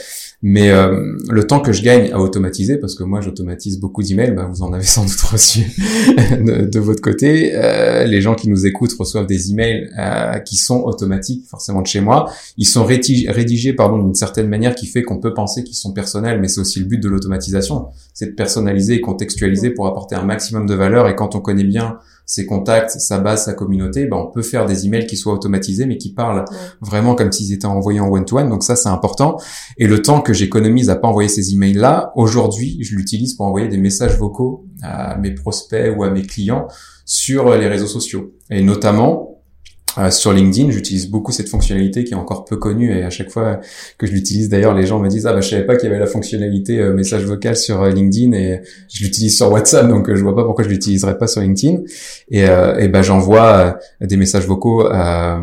[0.43, 4.31] Mais euh, le temps que je gagne à automatiser, parce que moi j'automatise beaucoup d'emails,
[4.31, 7.53] bah, vous en avez sans doute reçu de, votre côté.
[7.55, 11.87] Euh, les gens qui nous écoutent reçoivent des emails euh, qui sont automatiques, forcément de
[11.87, 12.33] chez moi.
[12.57, 16.41] Ils sont rédigés, pardon, d'une certaine manière qui fait qu'on peut penser qu'ils sont personnels,
[16.41, 20.25] mais c'est aussi le but de l'automatisation, c'est de personnaliser et contextualiser pour apporter un
[20.25, 21.07] maximum de valeur.
[21.07, 21.99] Et quand on connaît bien
[22.31, 25.85] ses contacts, sa base, sa communauté, ben on peut faire des emails qui soient automatisés
[25.85, 26.45] mais qui parlent
[26.81, 28.49] vraiment comme s'ils étaient envoyés en one-to-one.
[28.49, 29.37] Donc ça, c'est important.
[29.77, 33.35] Et le temps que que j'économise à pas envoyer ces emails là, aujourd'hui, je l'utilise
[33.35, 36.69] pour envoyer des messages vocaux à mes prospects ou à mes clients
[37.05, 38.33] sur les réseaux sociaux.
[38.49, 39.40] Et notamment,
[39.99, 43.31] euh, sur LinkedIn, j'utilise beaucoup cette fonctionnalité qui est encore peu connue et à chaque
[43.31, 43.61] fois
[43.99, 45.91] que je l'utilise d'ailleurs, les gens me disent ah bah je savais pas qu'il y
[45.91, 50.13] avait la fonctionnalité euh, message vocal sur euh, LinkedIn et je l'utilise sur WhatsApp donc
[50.15, 51.79] je vois pas pourquoi je l'utiliserais pas sur LinkedIn
[52.31, 55.41] et, ben j'envoie des messages vocaux à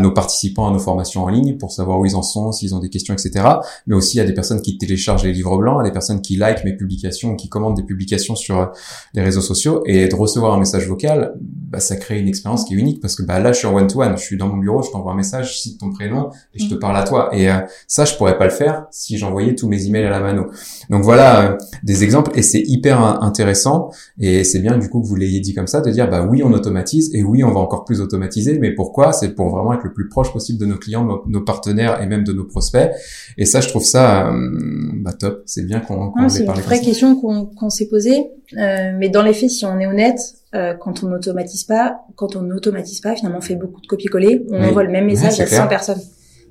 [0.00, 2.78] nos participants à nos formations en ligne pour savoir où ils en sont, s'ils ont
[2.78, 3.44] des questions etc.
[3.86, 6.64] Mais aussi à des personnes qui téléchargent les livres blancs, à des personnes qui like
[6.64, 8.72] mes publications, qui commandent des publications sur
[9.14, 12.74] les réseaux sociaux et de recevoir un message vocal, bah, ça crée une expérience qui
[12.74, 14.90] est unique parce que bah là je suis en je suis dans mon bureau, je
[14.90, 16.78] t'envoie un message, je cite ton prénom et je te mm.
[16.78, 17.28] parle à toi.
[17.32, 20.20] Et euh, ça, je pourrais pas le faire si j'envoyais tous mes emails à la
[20.20, 20.46] mano.
[20.90, 25.06] Donc voilà euh, des exemples et c'est hyper intéressant et c'est bien du coup que
[25.06, 27.60] vous l'ayez dit comme ça de dire bah oui on automatise et oui on va
[27.60, 28.58] encore plus automatiser.
[28.58, 29.12] Mais pourquoi?
[29.12, 32.24] C'est pour vraiment être le plus proche possible de nos clients, nos, partenaires et même
[32.24, 32.90] de nos prospects.
[33.38, 35.42] Et ça, je trouve ça euh, bah, top.
[35.46, 38.30] C'est bien qu'on qu C'est une vraie question qu'on s'est posée.
[38.52, 40.20] Mais dans les faits, si on est honnête,
[40.54, 44.46] euh, quand on n'automatise pas, quand on n'automatise pas, finalement, on fait beaucoup de copier-coller.
[44.50, 46.00] On envoie le même message à 100 personnes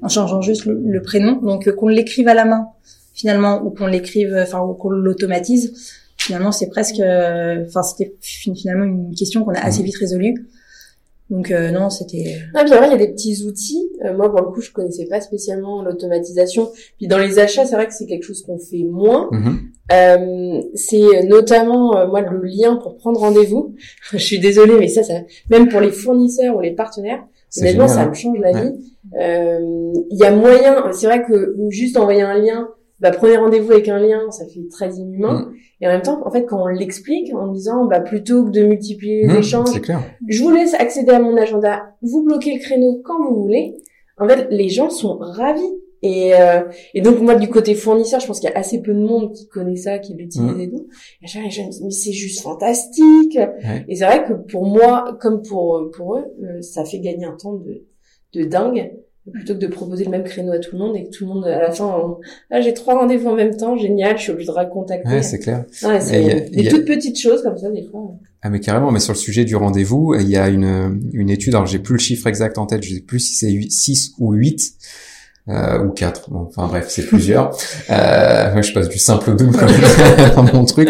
[0.01, 1.39] en changeant juste le, prénom.
[1.41, 2.67] Donc, euh, qu'on l'écrive à la main,
[3.13, 5.73] finalement, ou qu'on l'écrive, enfin, ou qu'on l'automatise,
[6.17, 9.85] finalement, c'est presque, euh, enfin, c'était finalement une question qu'on a assez mm.
[9.85, 10.47] vite résolue.
[11.29, 12.37] Donc euh, non, c'était.
[12.53, 13.89] Ah puis vrai, il y a des petits outils.
[14.03, 16.69] Euh, moi, pour le coup, je connaissais pas spécialement l'automatisation.
[16.97, 19.29] Puis dans les achats, c'est vrai que c'est quelque chose qu'on fait moins.
[19.31, 19.59] Mhm.
[19.91, 23.73] Euh, c'est notamment euh, moi le lien pour prendre rendez-vous.
[24.11, 25.15] je suis désolée, mais ça, ça,
[25.49, 27.25] même pour les fournisseurs ou les partenaires,
[27.57, 28.73] honnêtement, ça me change la vie.
[29.13, 30.91] Il y a moyen.
[30.91, 32.67] C'est vrai que juste envoyer un lien
[32.99, 35.41] bah, prenez rendez-vous avec un lien, ça fait très inhumain.
[35.41, 35.53] Mm.
[35.81, 38.63] Et en même temps, en fait, quand on l'explique en disant, bah, plutôt que de
[38.63, 39.81] multiplier les mm, échanges,
[40.27, 43.75] je vous laisse accéder à mon agenda, vous bloquez le créneau quand vous voulez.
[44.17, 45.61] En fait, les gens sont ravis.
[46.01, 46.61] Et, euh,
[46.93, 49.33] et donc moi du côté fournisseur, je pense qu'il y a assez peu de monde
[49.33, 50.61] qui connaît ça, qui l'utilise mm.
[50.61, 50.87] et tout.
[51.21, 53.39] Et les gens me disent mais c'est juste fantastique.
[53.87, 57.35] Et c'est vrai que pour moi, comme pour pour eux, euh, ça fait gagner un
[57.35, 57.87] temps de
[58.33, 58.91] de dingue
[59.31, 61.33] plutôt que de proposer le même créneau à tout le monde et que tout le
[61.33, 62.17] monde à la fin
[62.51, 65.39] ah j'ai trois rendez-vous en même temps génial je suis obligée de recontacter ouais c'est
[65.39, 68.99] clair ouais, c'est des toutes petites choses comme ça des fois ah mais carrément mais
[68.99, 71.99] sur le sujet du rendez-vous il y a une une étude alors j'ai plus le
[71.99, 74.75] chiffre exact en tête je sais plus si c'est 6 ou 8
[75.47, 76.31] euh, ou quatre.
[76.31, 77.55] Bon, enfin bref, c'est plusieurs.
[77.91, 79.59] euh, je passe du simple au double
[80.35, 80.89] dans mon truc.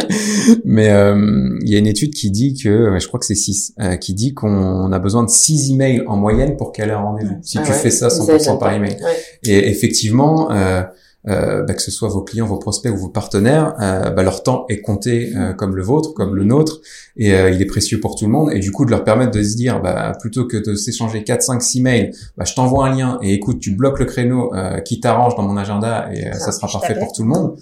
[0.75, 3.75] Mais euh, il y a une étude qui dit que, je crois que c'est 6,
[3.79, 6.99] euh, qui dit qu'on a besoin de 6 emails en moyenne pour qu'elle ait un
[6.99, 7.37] rendez-vous.
[7.41, 8.97] Si ah tu fais ça 100% par email.
[9.45, 10.83] Et effectivement, euh,
[11.27, 14.43] euh, bah, que ce soit vos clients, vos prospects ou vos partenaires, euh, bah, leur
[14.43, 16.81] temps est compté euh, comme le vôtre, comme le nôtre,
[17.17, 18.51] et il est précieux pour tout le monde.
[18.51, 21.41] Et du coup, de leur permettre de se dire, bah, plutôt que de s'échanger 4,
[21.41, 24.51] 5, 6 mails, bah, je t'envoie un lien et écoute, tu bloques le créneau
[24.83, 27.57] qui t'arrange dans mon agenda et ça, sera parfait pour tout le monde.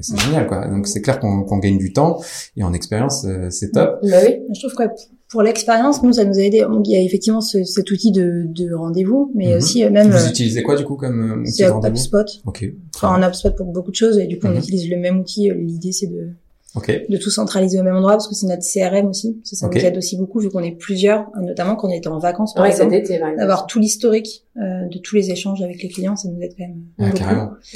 [0.00, 0.66] C'est génial, quoi.
[0.66, 2.20] Donc c'est clair qu'on gagne du temps
[2.56, 3.98] et en expérience, c'est top.
[4.02, 4.84] Bah oui, je trouve que
[5.34, 6.64] pour l'expérience, nous, ça nous a aidé.
[6.84, 9.56] Il y a effectivement ce, cet outil de, de rendez-vous, mais mhm.
[9.56, 10.08] aussi euh, même.
[10.08, 11.96] Vous euh, utilisez quoi du coup comme outil de rendez-vous?
[11.96, 12.40] HubSpot.
[12.46, 12.64] Ok.
[12.94, 14.58] Enfin, un HubSpot pour beaucoup de choses et du coup, on mhm.
[14.58, 15.50] utilise le même outil.
[15.50, 16.28] L'idée, c'est de
[16.76, 19.40] de tout centraliser au même endroit parce que c'est notre CRM aussi.
[19.44, 22.18] Ça, ça nous aide aussi beaucoup vu qu'on est plusieurs, notamment quand on était en
[22.18, 23.00] vacances par exemple.
[23.38, 26.66] D'avoir tout l'historique euh, de tous les échanges avec les clients, ça nous aide quand
[26.66, 27.24] même beaucoup.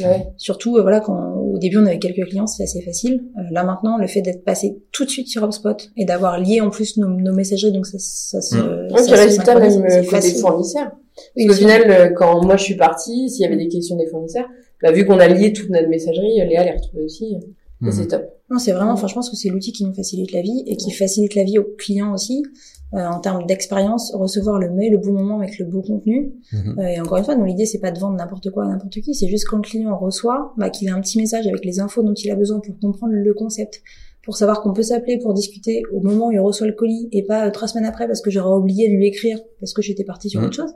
[0.00, 0.26] Ouais.
[0.36, 3.24] Surtout, euh, voilà, quand au début on avait quelques clients, c'était assez facile.
[3.36, 6.60] Euh, là maintenant, le fait d'être passé tout de suite sur HubSpot et d'avoir lié
[6.60, 8.56] en plus nos, nos messageries, donc ça, ça se.
[8.56, 8.96] Mmh.
[8.96, 10.90] Ça, résultat même côté fournisseurs.
[11.36, 14.46] Parce qu'au final, quand moi je suis partie, s'il y avait des questions des fournisseurs,
[14.82, 17.36] bah, vu qu'on a lié toute notre messagerie, Léa les retrouvait aussi.
[17.80, 18.08] C'est mhm.
[18.08, 18.22] top.
[18.50, 20.76] Non, c'est vraiment, enfin, je pense que c'est l'outil qui nous facilite la vie et
[20.76, 22.42] qui facilite la vie aux clients aussi.
[22.94, 26.32] Euh, en termes d'expérience, recevoir le mail au bon moment avec le bon contenu.
[26.52, 26.78] Mhm.
[26.78, 29.14] Euh, et encore une fois, l'idée c'est pas de vendre n'importe quoi à n'importe qui,
[29.14, 32.02] c'est juste quand le client reçoit, bah, qu'il a un petit message avec les infos
[32.02, 33.82] dont il a besoin pour comprendre le concept,
[34.22, 37.24] pour savoir qu'on peut s'appeler pour discuter au moment où il reçoit le colis et
[37.24, 40.04] pas euh, trois semaines après parce que j'aurais oublié de lui écrire parce que j'étais
[40.04, 40.46] partie sur mhm.
[40.46, 40.72] autre chose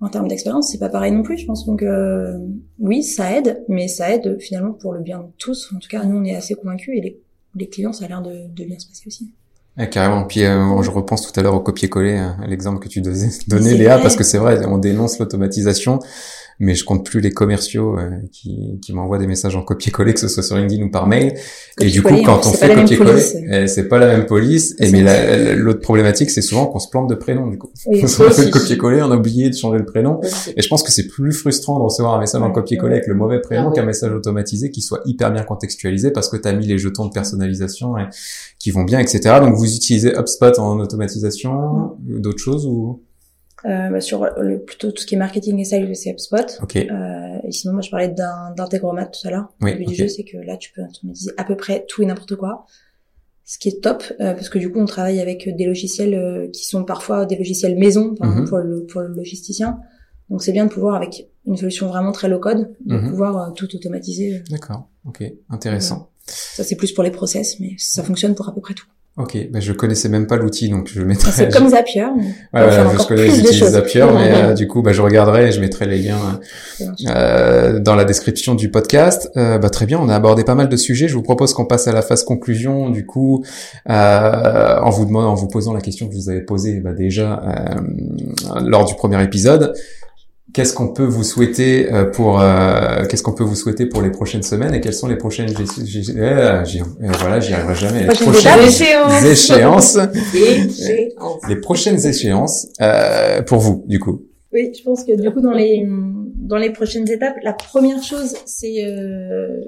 [0.00, 1.64] en termes d'expérience, c'est pas pareil non plus, je pense.
[1.66, 2.36] Donc euh,
[2.78, 5.72] oui, ça aide, mais ça aide finalement pour le bien de tous.
[5.74, 7.20] En tout cas, nous, on est assez convaincus et les,
[7.54, 9.30] les clients, ça a l'air de, de, bien se passer aussi.
[9.78, 10.24] Ah, carrément.
[10.24, 13.74] Puis euh, je repense tout à l'heure au copier-coller, hein, à l'exemple que tu donnais,
[13.74, 15.98] Léa, parce que c'est vrai, on dénonce l'automatisation
[16.58, 20.20] mais je compte plus les commerciaux euh, qui, qui m'envoient des messages en copier-coller, que
[20.20, 21.34] ce soit sur LinkedIn ou par mail.
[21.80, 24.74] et du coup, quand on fait copier-coller, eh, c'est pas la même police.
[24.80, 27.48] Et mais l'autre problématique, c'est souvent qu'on se plante de prénom.
[27.48, 30.20] Du coup, oui, on fait le copier-coller, on a oublié de changer le prénom.
[30.56, 33.14] Et je pense que c'est plus frustrant de recevoir un message en copier-coller avec le
[33.14, 36.52] mauvais prénom ah qu'un message automatisé qui soit hyper bien contextualisé parce que tu as
[36.52, 38.04] mis les jetons de personnalisation et,
[38.58, 39.36] qui vont bien, etc.
[39.40, 43.02] Donc vous utilisez HubSpot en automatisation, d'autres choses ou?
[43.66, 46.58] Euh, bah, sur le, plutôt tout ce qui est marketing et sales, c'est HubSpot.
[46.62, 46.90] Okay.
[46.90, 49.48] Euh, et sinon, moi, je parlais d'intégromat tout à l'heure.
[49.60, 52.02] Oui, le but du jeu, c'est que là, tu peux automatiser à peu près tout
[52.02, 52.64] et n'importe quoi.
[53.44, 56.48] Ce qui est top, euh, parce que du coup, on travaille avec des logiciels euh,
[56.48, 58.32] qui sont parfois des logiciels maison, par Mhm.
[58.42, 59.78] exemple, pour le, pour le logisticien.
[60.30, 63.08] Donc, c'est bien de pouvoir, avec une solution vraiment très low code, de Mhm.
[63.10, 64.42] pouvoir euh, tout automatiser.
[64.50, 64.88] D'accord.
[65.06, 65.22] Ok.
[65.48, 66.10] Intéressant.
[66.26, 68.86] Ça, c'est plus pour les process, mais ça fonctionne pour à peu près tout.
[69.18, 69.38] Ok.
[69.50, 71.32] Ben, je connaissais même pas l'outil, donc je mettrai.
[71.32, 72.04] C'est comme Zapier.
[72.52, 73.64] Ouais, je connais, j'utilise.
[73.70, 76.38] Zapier, mais euh, du coup, bah, je regarderai et je mettrai les liens
[77.08, 79.30] euh, dans la description du podcast.
[79.38, 81.08] Euh, bah, très bien, on a abordé pas mal de sujets.
[81.08, 83.42] Je vous propose qu'on passe à la phase conclusion, du coup,
[83.88, 86.92] euh, en vous demandant, en vous posant la question que je vous avais posée bah,
[86.92, 89.72] déjà euh, lors du premier épisode.
[90.52, 94.10] Qu'est-ce qu'on peut vous souhaiter euh, pour euh, qu'est-ce qu'on peut vous souhaiter pour les
[94.10, 96.62] prochaines semaines et quelles sont les prochaines euh, euh,
[97.18, 99.98] voilà j'y arriverai jamais les Prochaines échéances Échéance.
[101.48, 105.52] les prochaines échéances euh, pour vous du coup Oui, je pense que du coup dans
[105.52, 105.84] les
[106.36, 109.60] dans les prochaines étapes, la première chose c'est euh,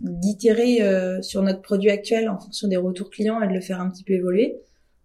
[0.00, 3.80] d'itérer euh, sur notre produit actuel en fonction des retours clients et de le faire
[3.80, 4.56] un petit peu évoluer.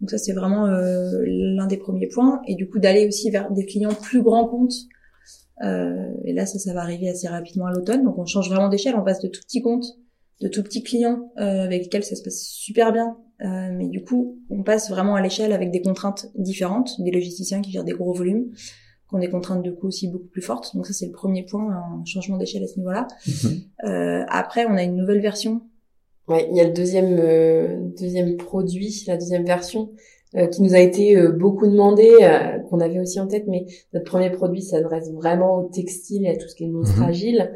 [0.02, 3.52] Donc ça c'est vraiment euh, l'un des premiers points et du coup d'aller aussi vers
[3.52, 4.74] des clients plus grands comptes.
[5.64, 8.04] Euh, et là ça ça va arriver assez rapidement à l'automne.
[8.04, 9.98] Donc on change vraiment d'échelle, on passe de tout petits comptes,
[10.42, 13.18] de tout petits clients euh, avec lesquels ça se passe super bien.
[13.42, 17.62] Euh, mais du coup, on passe vraiment à l'échelle avec des contraintes différentes, des logisticiens
[17.62, 20.76] qui gèrent des gros volumes, qui ont des contraintes de coût aussi beaucoup plus fortes.
[20.76, 23.08] Donc ça, c'est le premier point, un changement d'échelle à ce niveau-là.
[23.86, 25.62] Euh, après, on a une nouvelle version.
[26.28, 29.92] Ouais, il y a le deuxième euh, deuxième produit, la deuxième version
[30.36, 33.66] euh, qui nous a été euh, beaucoup demandé, euh, qu'on avait aussi en tête, mais
[33.94, 36.86] notre premier produit s'adresse vraiment au textile et à tout ce qui est non Mhm.
[36.86, 37.52] fragile.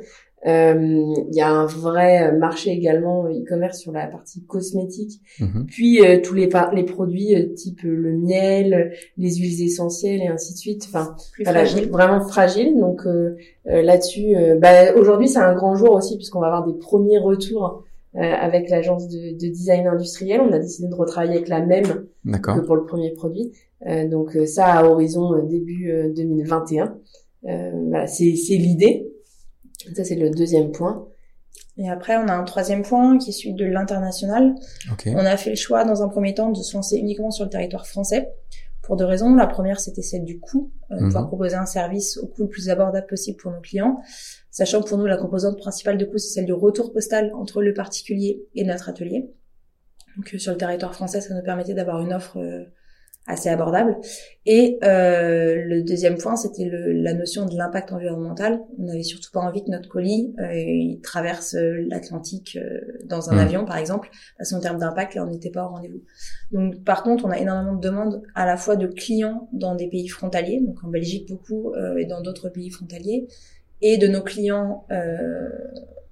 [0.46, 5.66] Euh, Il y a un vrai marché également euh, e-commerce sur la partie cosmétique, Mhm.
[5.68, 10.22] puis euh, tous les par- les produits euh, type euh, le miel, les huiles essentielles
[10.22, 10.84] et ainsi de suite.
[10.90, 11.90] Enfin, Plus voilà, fragile.
[11.90, 12.78] vraiment fragile.
[12.78, 13.04] Donc
[13.66, 17.66] là-dessus, euh, bah, aujourd'hui c'est un grand jour aussi puisqu'on va avoir des premiers retours
[17.66, 17.80] euh,
[18.16, 20.42] avec l'agence de, de design industriel.
[20.42, 23.52] On a décidé de retravailler avec la même que pour le premier produit.
[23.88, 26.98] Euh, donc euh, ça à horizon euh, début euh, 2021.
[27.46, 29.12] Euh, voilà, c'est c'est l'idée.
[29.96, 31.08] Ça c'est le deuxième point.
[31.78, 34.54] Et après, on a un troisième point qui est celui de l'international.
[34.92, 37.46] ok On a fait le choix, dans un premier temps, de se lancer uniquement sur
[37.46, 38.30] le territoire français.
[38.84, 39.34] Pour deux raisons.
[39.34, 41.06] La première, c'était celle du coût, euh, Mhm.
[41.08, 44.02] pouvoir proposer un service au coût le plus abordable possible pour nos clients.
[44.52, 47.62] Sachant que pour nous, la composante principale de coût, c'est celle du retour postal entre
[47.62, 49.32] le particulier et notre atelier.
[50.18, 52.66] Donc euh, sur le territoire français, ça nous permettait d'avoir une offre euh,
[53.26, 53.96] assez abordable.
[54.46, 58.60] Et euh, le deuxième point, c'était le- la notion de l'impact environnemental.
[58.78, 63.30] On n'avait surtout pas envie que notre colis euh, il traverse euh, l'Atlantique euh, dans
[63.30, 63.40] un Mhm.
[63.40, 66.02] avion, par exemple, parce qu'en termes d'impact, là, on n'était pas au rendez-vous.
[66.52, 69.88] Donc, par contre, on a énormément de demandes à la fois de clients dans des
[69.88, 73.28] pays frontaliers, donc en Belgique beaucoup euh, et dans d'autres pays frontaliers,
[73.82, 75.50] et de nos clients euh,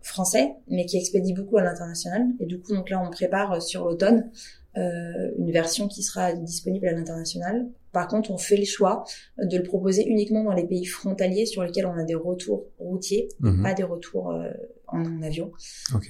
[0.02, 2.26] français, mais qui expédient beaucoup à l'international.
[2.40, 4.32] Et du coup, donc là, on prépare sur l'automne
[4.78, 7.68] euh, une version qui sera disponible à l'international.
[7.92, 9.04] Par contre, on fait le choix
[9.38, 13.28] de le proposer uniquement dans les pays frontaliers sur lesquels on a des retours routiers,
[13.42, 13.64] Mhm.
[13.64, 14.50] pas des retours euh,
[14.88, 15.52] en, en avion.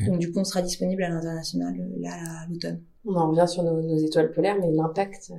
[0.06, 2.82] Donc du coup, on sera disponible à l'international euh, là à l'automne.
[3.06, 5.34] On en revient sur nos, nos étoiles polaires, mais l'impact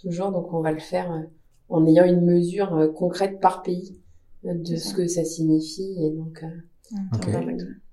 [0.00, 0.30] toujours.
[0.32, 1.20] Donc on va le faire euh,
[1.70, 3.98] en ayant une mesure euh, concrète par pays
[4.44, 6.46] de ce que ça signifie et donc euh,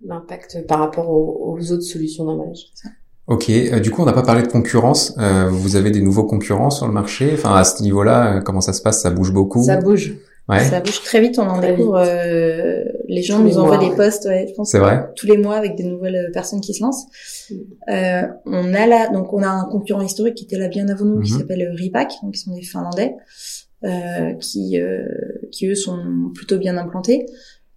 [0.03, 2.65] l'impact par rapport aux, aux autres solutions d'emballage.
[3.27, 5.15] Ok, euh, du coup, on n'a pas parlé de concurrence.
[5.17, 7.31] Euh, vous avez des nouveaux concurrents sur le marché?
[7.33, 9.01] Enfin, à ce niveau-là, euh, comment ça se passe?
[9.01, 9.63] Ça bouge beaucoup?
[9.63, 10.15] Ça bouge.
[10.49, 12.03] Ouais, Ça bouge très vite, on en Très découvre.
[12.05, 15.07] euh, les gens Tous nous les envoient mois, des posts, ouais, je pense c'est vrai.
[15.15, 17.05] tous les mois avec des nouvelles euh, personnes qui se lancent.
[17.49, 17.55] Mm.
[17.91, 21.05] Euh, on a là, donc on a un concurrent historique qui était là bien avant
[21.05, 21.39] nous, qui Mhm.
[21.39, 23.13] s'appelle Repack, donc ils sont des Finlandais,
[23.85, 25.05] euh, qui euh,
[25.53, 25.97] qui eux sont
[26.35, 27.25] plutôt bien implantés.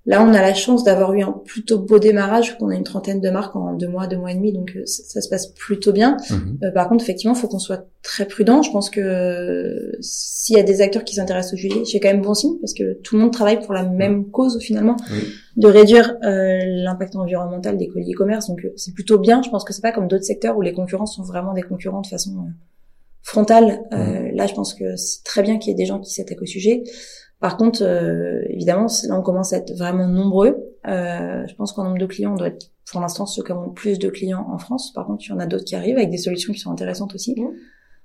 [0.08, 3.20] Là, on a la chance d'avoir eu un plutôt beau démarrage, qu'on a une trentaine
[3.20, 5.48] de marques en deux mois, deux mois et demi, donc euh, ça, ça se passe
[5.48, 6.16] plutôt bien.
[6.30, 6.58] Mhm.
[6.62, 8.62] Euh, par contre, effectivement, il faut qu'on soit très prudent.
[8.62, 12.08] Je pense que euh, s'il y a des acteurs qui s'intéressent au sujet, c'est quand
[12.08, 15.24] même bon signe parce que tout le monde travaille pour la même cause finalement, Oui.
[15.56, 18.46] de réduire euh, l'impact environnemental des colis e-commerce.
[18.46, 19.42] Donc c'est plutôt bien.
[19.42, 22.02] Je pense que c'est pas comme d'autres secteurs où les concurrents sont vraiment des concurrents
[22.02, 22.46] de façon
[23.22, 23.80] frontale.
[23.92, 26.42] Euh, Là, je pense que c'est très bien qu'il y ait des gens qui s'attaquent
[26.42, 26.84] au sujet.
[27.46, 30.56] Par contre, euh, évidemment, là on commence à être vraiment nombreux.
[30.88, 33.66] Euh, je pense qu'en nombre de clients, on doit être pour l'instant ceux qui ont
[33.66, 34.92] le plus de clients en France.
[34.92, 37.14] Par contre, il y en a d'autres qui arrivent avec des solutions qui sont intéressantes
[37.14, 37.40] aussi.
[37.40, 37.52] Mhm.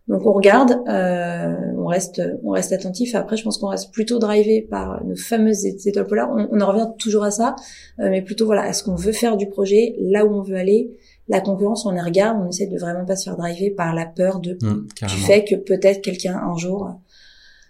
[0.10, 3.16] Donc on regarde, euh, on reste, on reste attentif.
[3.16, 6.30] Après, je pense qu'on reste plutôt drivé par nos fameuses étoiles polaires.
[6.32, 7.56] On, on en revient toujours à ça,
[8.00, 10.92] euh, mais plutôt voilà, est-ce qu'on veut faire du projet là où on veut aller
[11.30, 14.06] La concurrence, on les regarde, on essaie de vraiment pas se faire driver par la
[14.06, 16.94] peur de Mhm, du fait que peut-être quelqu'un un jour.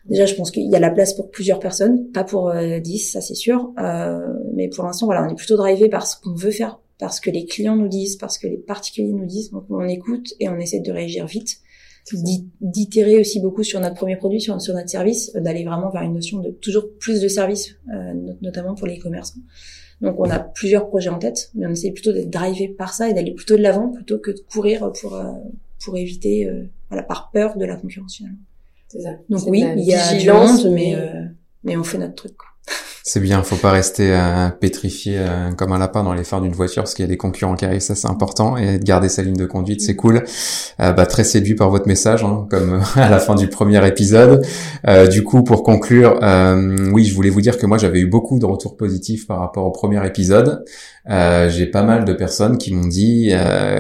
[0.05, 3.11] Déjà, je pense qu'il y a la place pour plusieurs personnes, pas pour euh, 10,
[3.11, 3.71] ça c'est sûr.
[3.79, 4.19] Euh,
[4.53, 7.29] mais pour l'instant, voilà, on est plutôt drivé par ce qu'on veut faire, parce que
[7.29, 9.51] les clients nous disent, parce que les particuliers nous disent.
[9.51, 11.59] Donc on écoute et on essaie de réagir vite,
[12.61, 16.15] d'itérer aussi beaucoup sur notre premier produit, sur, sur notre service, d'aller vraiment vers une
[16.15, 19.39] notion de toujours plus de services, euh, notamment pour les commerçants.
[20.01, 23.07] Donc on a plusieurs projets en tête, mais on essaie plutôt d'être drivé par ça
[23.07, 25.31] et d'aller plutôt de l'avant plutôt que de courir pour euh,
[25.83, 28.37] pour éviter, euh, voilà, par peur de la concurrence finalement.
[28.91, 29.11] C'est ça.
[29.29, 30.95] Donc oui, il y a du monde, mais
[31.63, 32.33] mais on fait notre truc.
[33.03, 36.51] C'est bien, faut pas rester euh, pétrifié euh, comme un lapin dans les phares d'une
[36.51, 39.09] voiture parce qu'il y a des concurrents qui arrivent, ça c'est important et de garder
[39.09, 40.23] sa ligne de conduite, c'est cool.
[40.79, 44.45] Euh, bah, très séduit par votre message, hein, comme à la fin du premier épisode.
[45.09, 46.19] du coup, pour conclure,
[46.93, 49.65] oui, je voulais vous dire que moi j'avais eu beaucoup de retours positifs par rapport
[49.65, 50.63] au premier épisode.
[51.07, 53.31] J'ai pas mal de personnes qui m'ont dit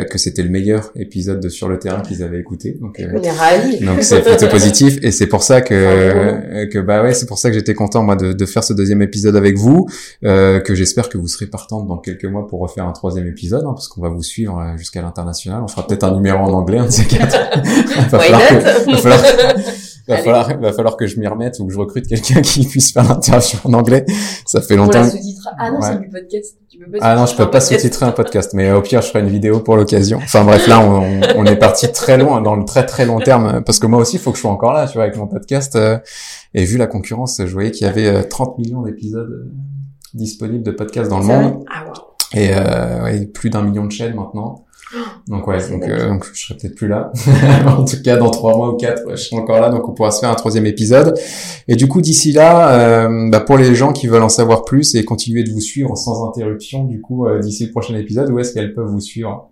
[0.09, 2.77] que c'était le meilleur épisode de Sur le terrain qu'ils avaient écouté.
[2.79, 3.79] Donc, ravis.
[3.79, 7.49] Donc c'est plutôt positif et c'est pour ça que que bah ouais, c'est pour ça
[7.49, 9.87] que j'étais content moi de, de faire ce deuxième épisode avec vous,
[10.23, 13.63] euh, que j'espère que vous serez partante dans quelques mois pour refaire un troisième épisode,
[13.65, 15.61] hein, parce qu'on va vous suivre euh, jusqu'à l'international.
[15.63, 17.37] On fera peut-être un numéro en anglais, un de ces quatre.
[18.09, 19.21] va, falloir que, va, falloir,
[20.07, 22.91] va, falloir, va falloir que je m'y remette ou que je recrute quelqu'un qui puisse
[22.91, 24.05] faire l'interview en anglais.
[24.45, 25.03] Ça fait longtemps.
[25.57, 26.57] Ah non, c'est du podcast.
[26.69, 29.07] Tu peux pas ah non, je peux pas sous-titrer un podcast, mais au pire, je
[29.07, 30.17] ferai une vidéo pour l'occasion.
[30.17, 33.61] Enfin bref, là, on, on, est parti très loin, dans le très très long terme,
[33.65, 35.27] parce que moi aussi, il faut que je sois encore là, tu vois, avec mon
[35.27, 35.75] podcast.
[35.75, 35.97] Euh,
[36.53, 39.51] et vu la concurrence, je voyais qu'il y avait 30 euh, millions d'épisodes euh,
[40.13, 41.63] disponibles de podcasts dans le monde.
[41.71, 41.85] Ah,
[42.33, 44.65] Et euh, ouais, plus d'un million de chaînes maintenant.
[45.27, 47.11] Donc ouais, donc, euh, donc, je serai peut-être plus là.
[47.67, 50.11] en tout cas, dans trois mois ou quatre, je serai encore là, donc on pourra
[50.11, 51.17] se faire un troisième épisode.
[51.67, 54.95] Et du coup, d'ici là, euh, bah, pour les gens qui veulent en savoir plus
[54.95, 58.53] et continuer de vous suivre sans interruption, du coup, d'ici le prochain épisode, où est-ce
[58.53, 59.51] qu'elles peuvent vous suivre?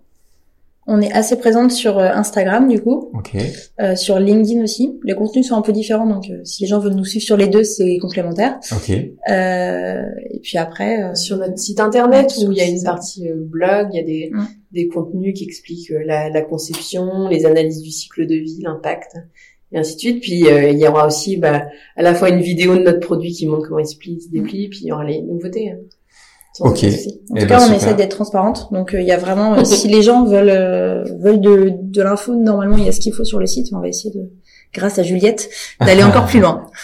[0.92, 3.52] On est assez présente sur euh, Instagram du coup, okay.
[3.80, 4.98] euh, sur LinkedIn aussi.
[5.04, 7.36] Les contenus sont un peu différents, donc euh, si les gens veulent nous suivre sur
[7.36, 8.58] les deux, c'est complémentaire.
[8.74, 9.14] Okay.
[9.30, 13.28] Euh, et puis après, euh, sur notre site internet où il y a une partie
[13.32, 14.46] blog, il y a des, hum.
[14.72, 19.16] Des contenus qui expliquent la, la, conception, les analyses du cycle de vie, l'impact,
[19.72, 20.20] et ainsi de suite.
[20.22, 21.66] Puis il y aura aussi bah,
[21.96, 24.30] à la fois une vidéo de notre produit qui montre comment il se plie, se
[24.30, 25.70] déplie, puis il y aura les nouveautés.
[25.70, 25.78] Hein.
[26.58, 26.68] Ok.
[26.68, 26.82] En tout
[27.36, 28.68] eh cas, ben, on essaie d'être transparente.
[28.72, 32.02] Donc, euh, il y a vraiment, euh, si les gens veulent euh, veulent de, de
[32.02, 33.68] l'info, normalement, il y a ce qu'il faut sur le site.
[33.72, 34.30] On va essayer de,
[34.72, 36.66] grâce à Juliette, d'aller encore plus loin.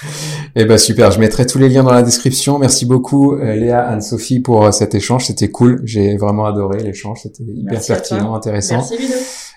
[0.58, 1.10] Eh ben super.
[1.10, 2.58] Je mettrai tous les liens dans la description.
[2.58, 5.26] Merci beaucoup, Léa, Anne-Sophie, pour cet échange.
[5.26, 5.82] C'était cool.
[5.84, 7.20] J'ai vraiment adoré l'échange.
[7.24, 8.76] C'était hyper pertinent, intéressant.
[8.76, 9.12] Merci, Ludo.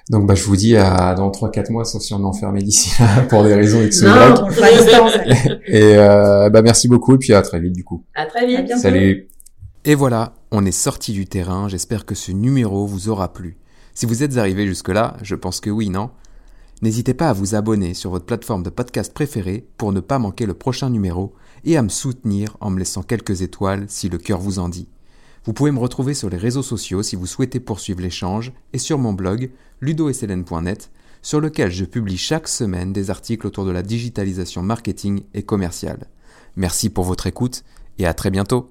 [0.10, 2.91] Donc bah je vous dis à dans 3-4 mois, sauf si on est enfermé d'ici
[2.99, 4.11] là pour des raisons X non,
[4.41, 4.49] on
[5.68, 8.03] et euh, bah merci beaucoup et puis à très vite du coup.
[8.15, 8.76] À très vite.
[8.77, 9.27] Salut.
[9.85, 13.57] Et voilà, on est sorti du terrain, j'espère que ce numéro vous aura plu.
[13.93, 16.10] Si vous êtes arrivé jusque-là, je pense que oui, non?
[16.81, 20.45] N'hésitez pas à vous abonner sur votre plateforme de podcast préférée pour ne pas manquer
[20.45, 21.34] le prochain numéro
[21.65, 24.88] et à me soutenir en me laissant quelques étoiles si le cœur vous en dit.
[25.43, 28.97] Vous pouvez me retrouver sur les réseaux sociaux si vous souhaitez poursuivre l'échange et sur
[28.97, 29.51] mon blog
[29.81, 30.91] ludoeselene.net
[31.22, 36.07] sur lequel je publie chaque semaine des articles autour de la digitalisation marketing et commerciale.
[36.56, 37.64] Merci pour votre écoute
[37.97, 38.68] et à très bientôt.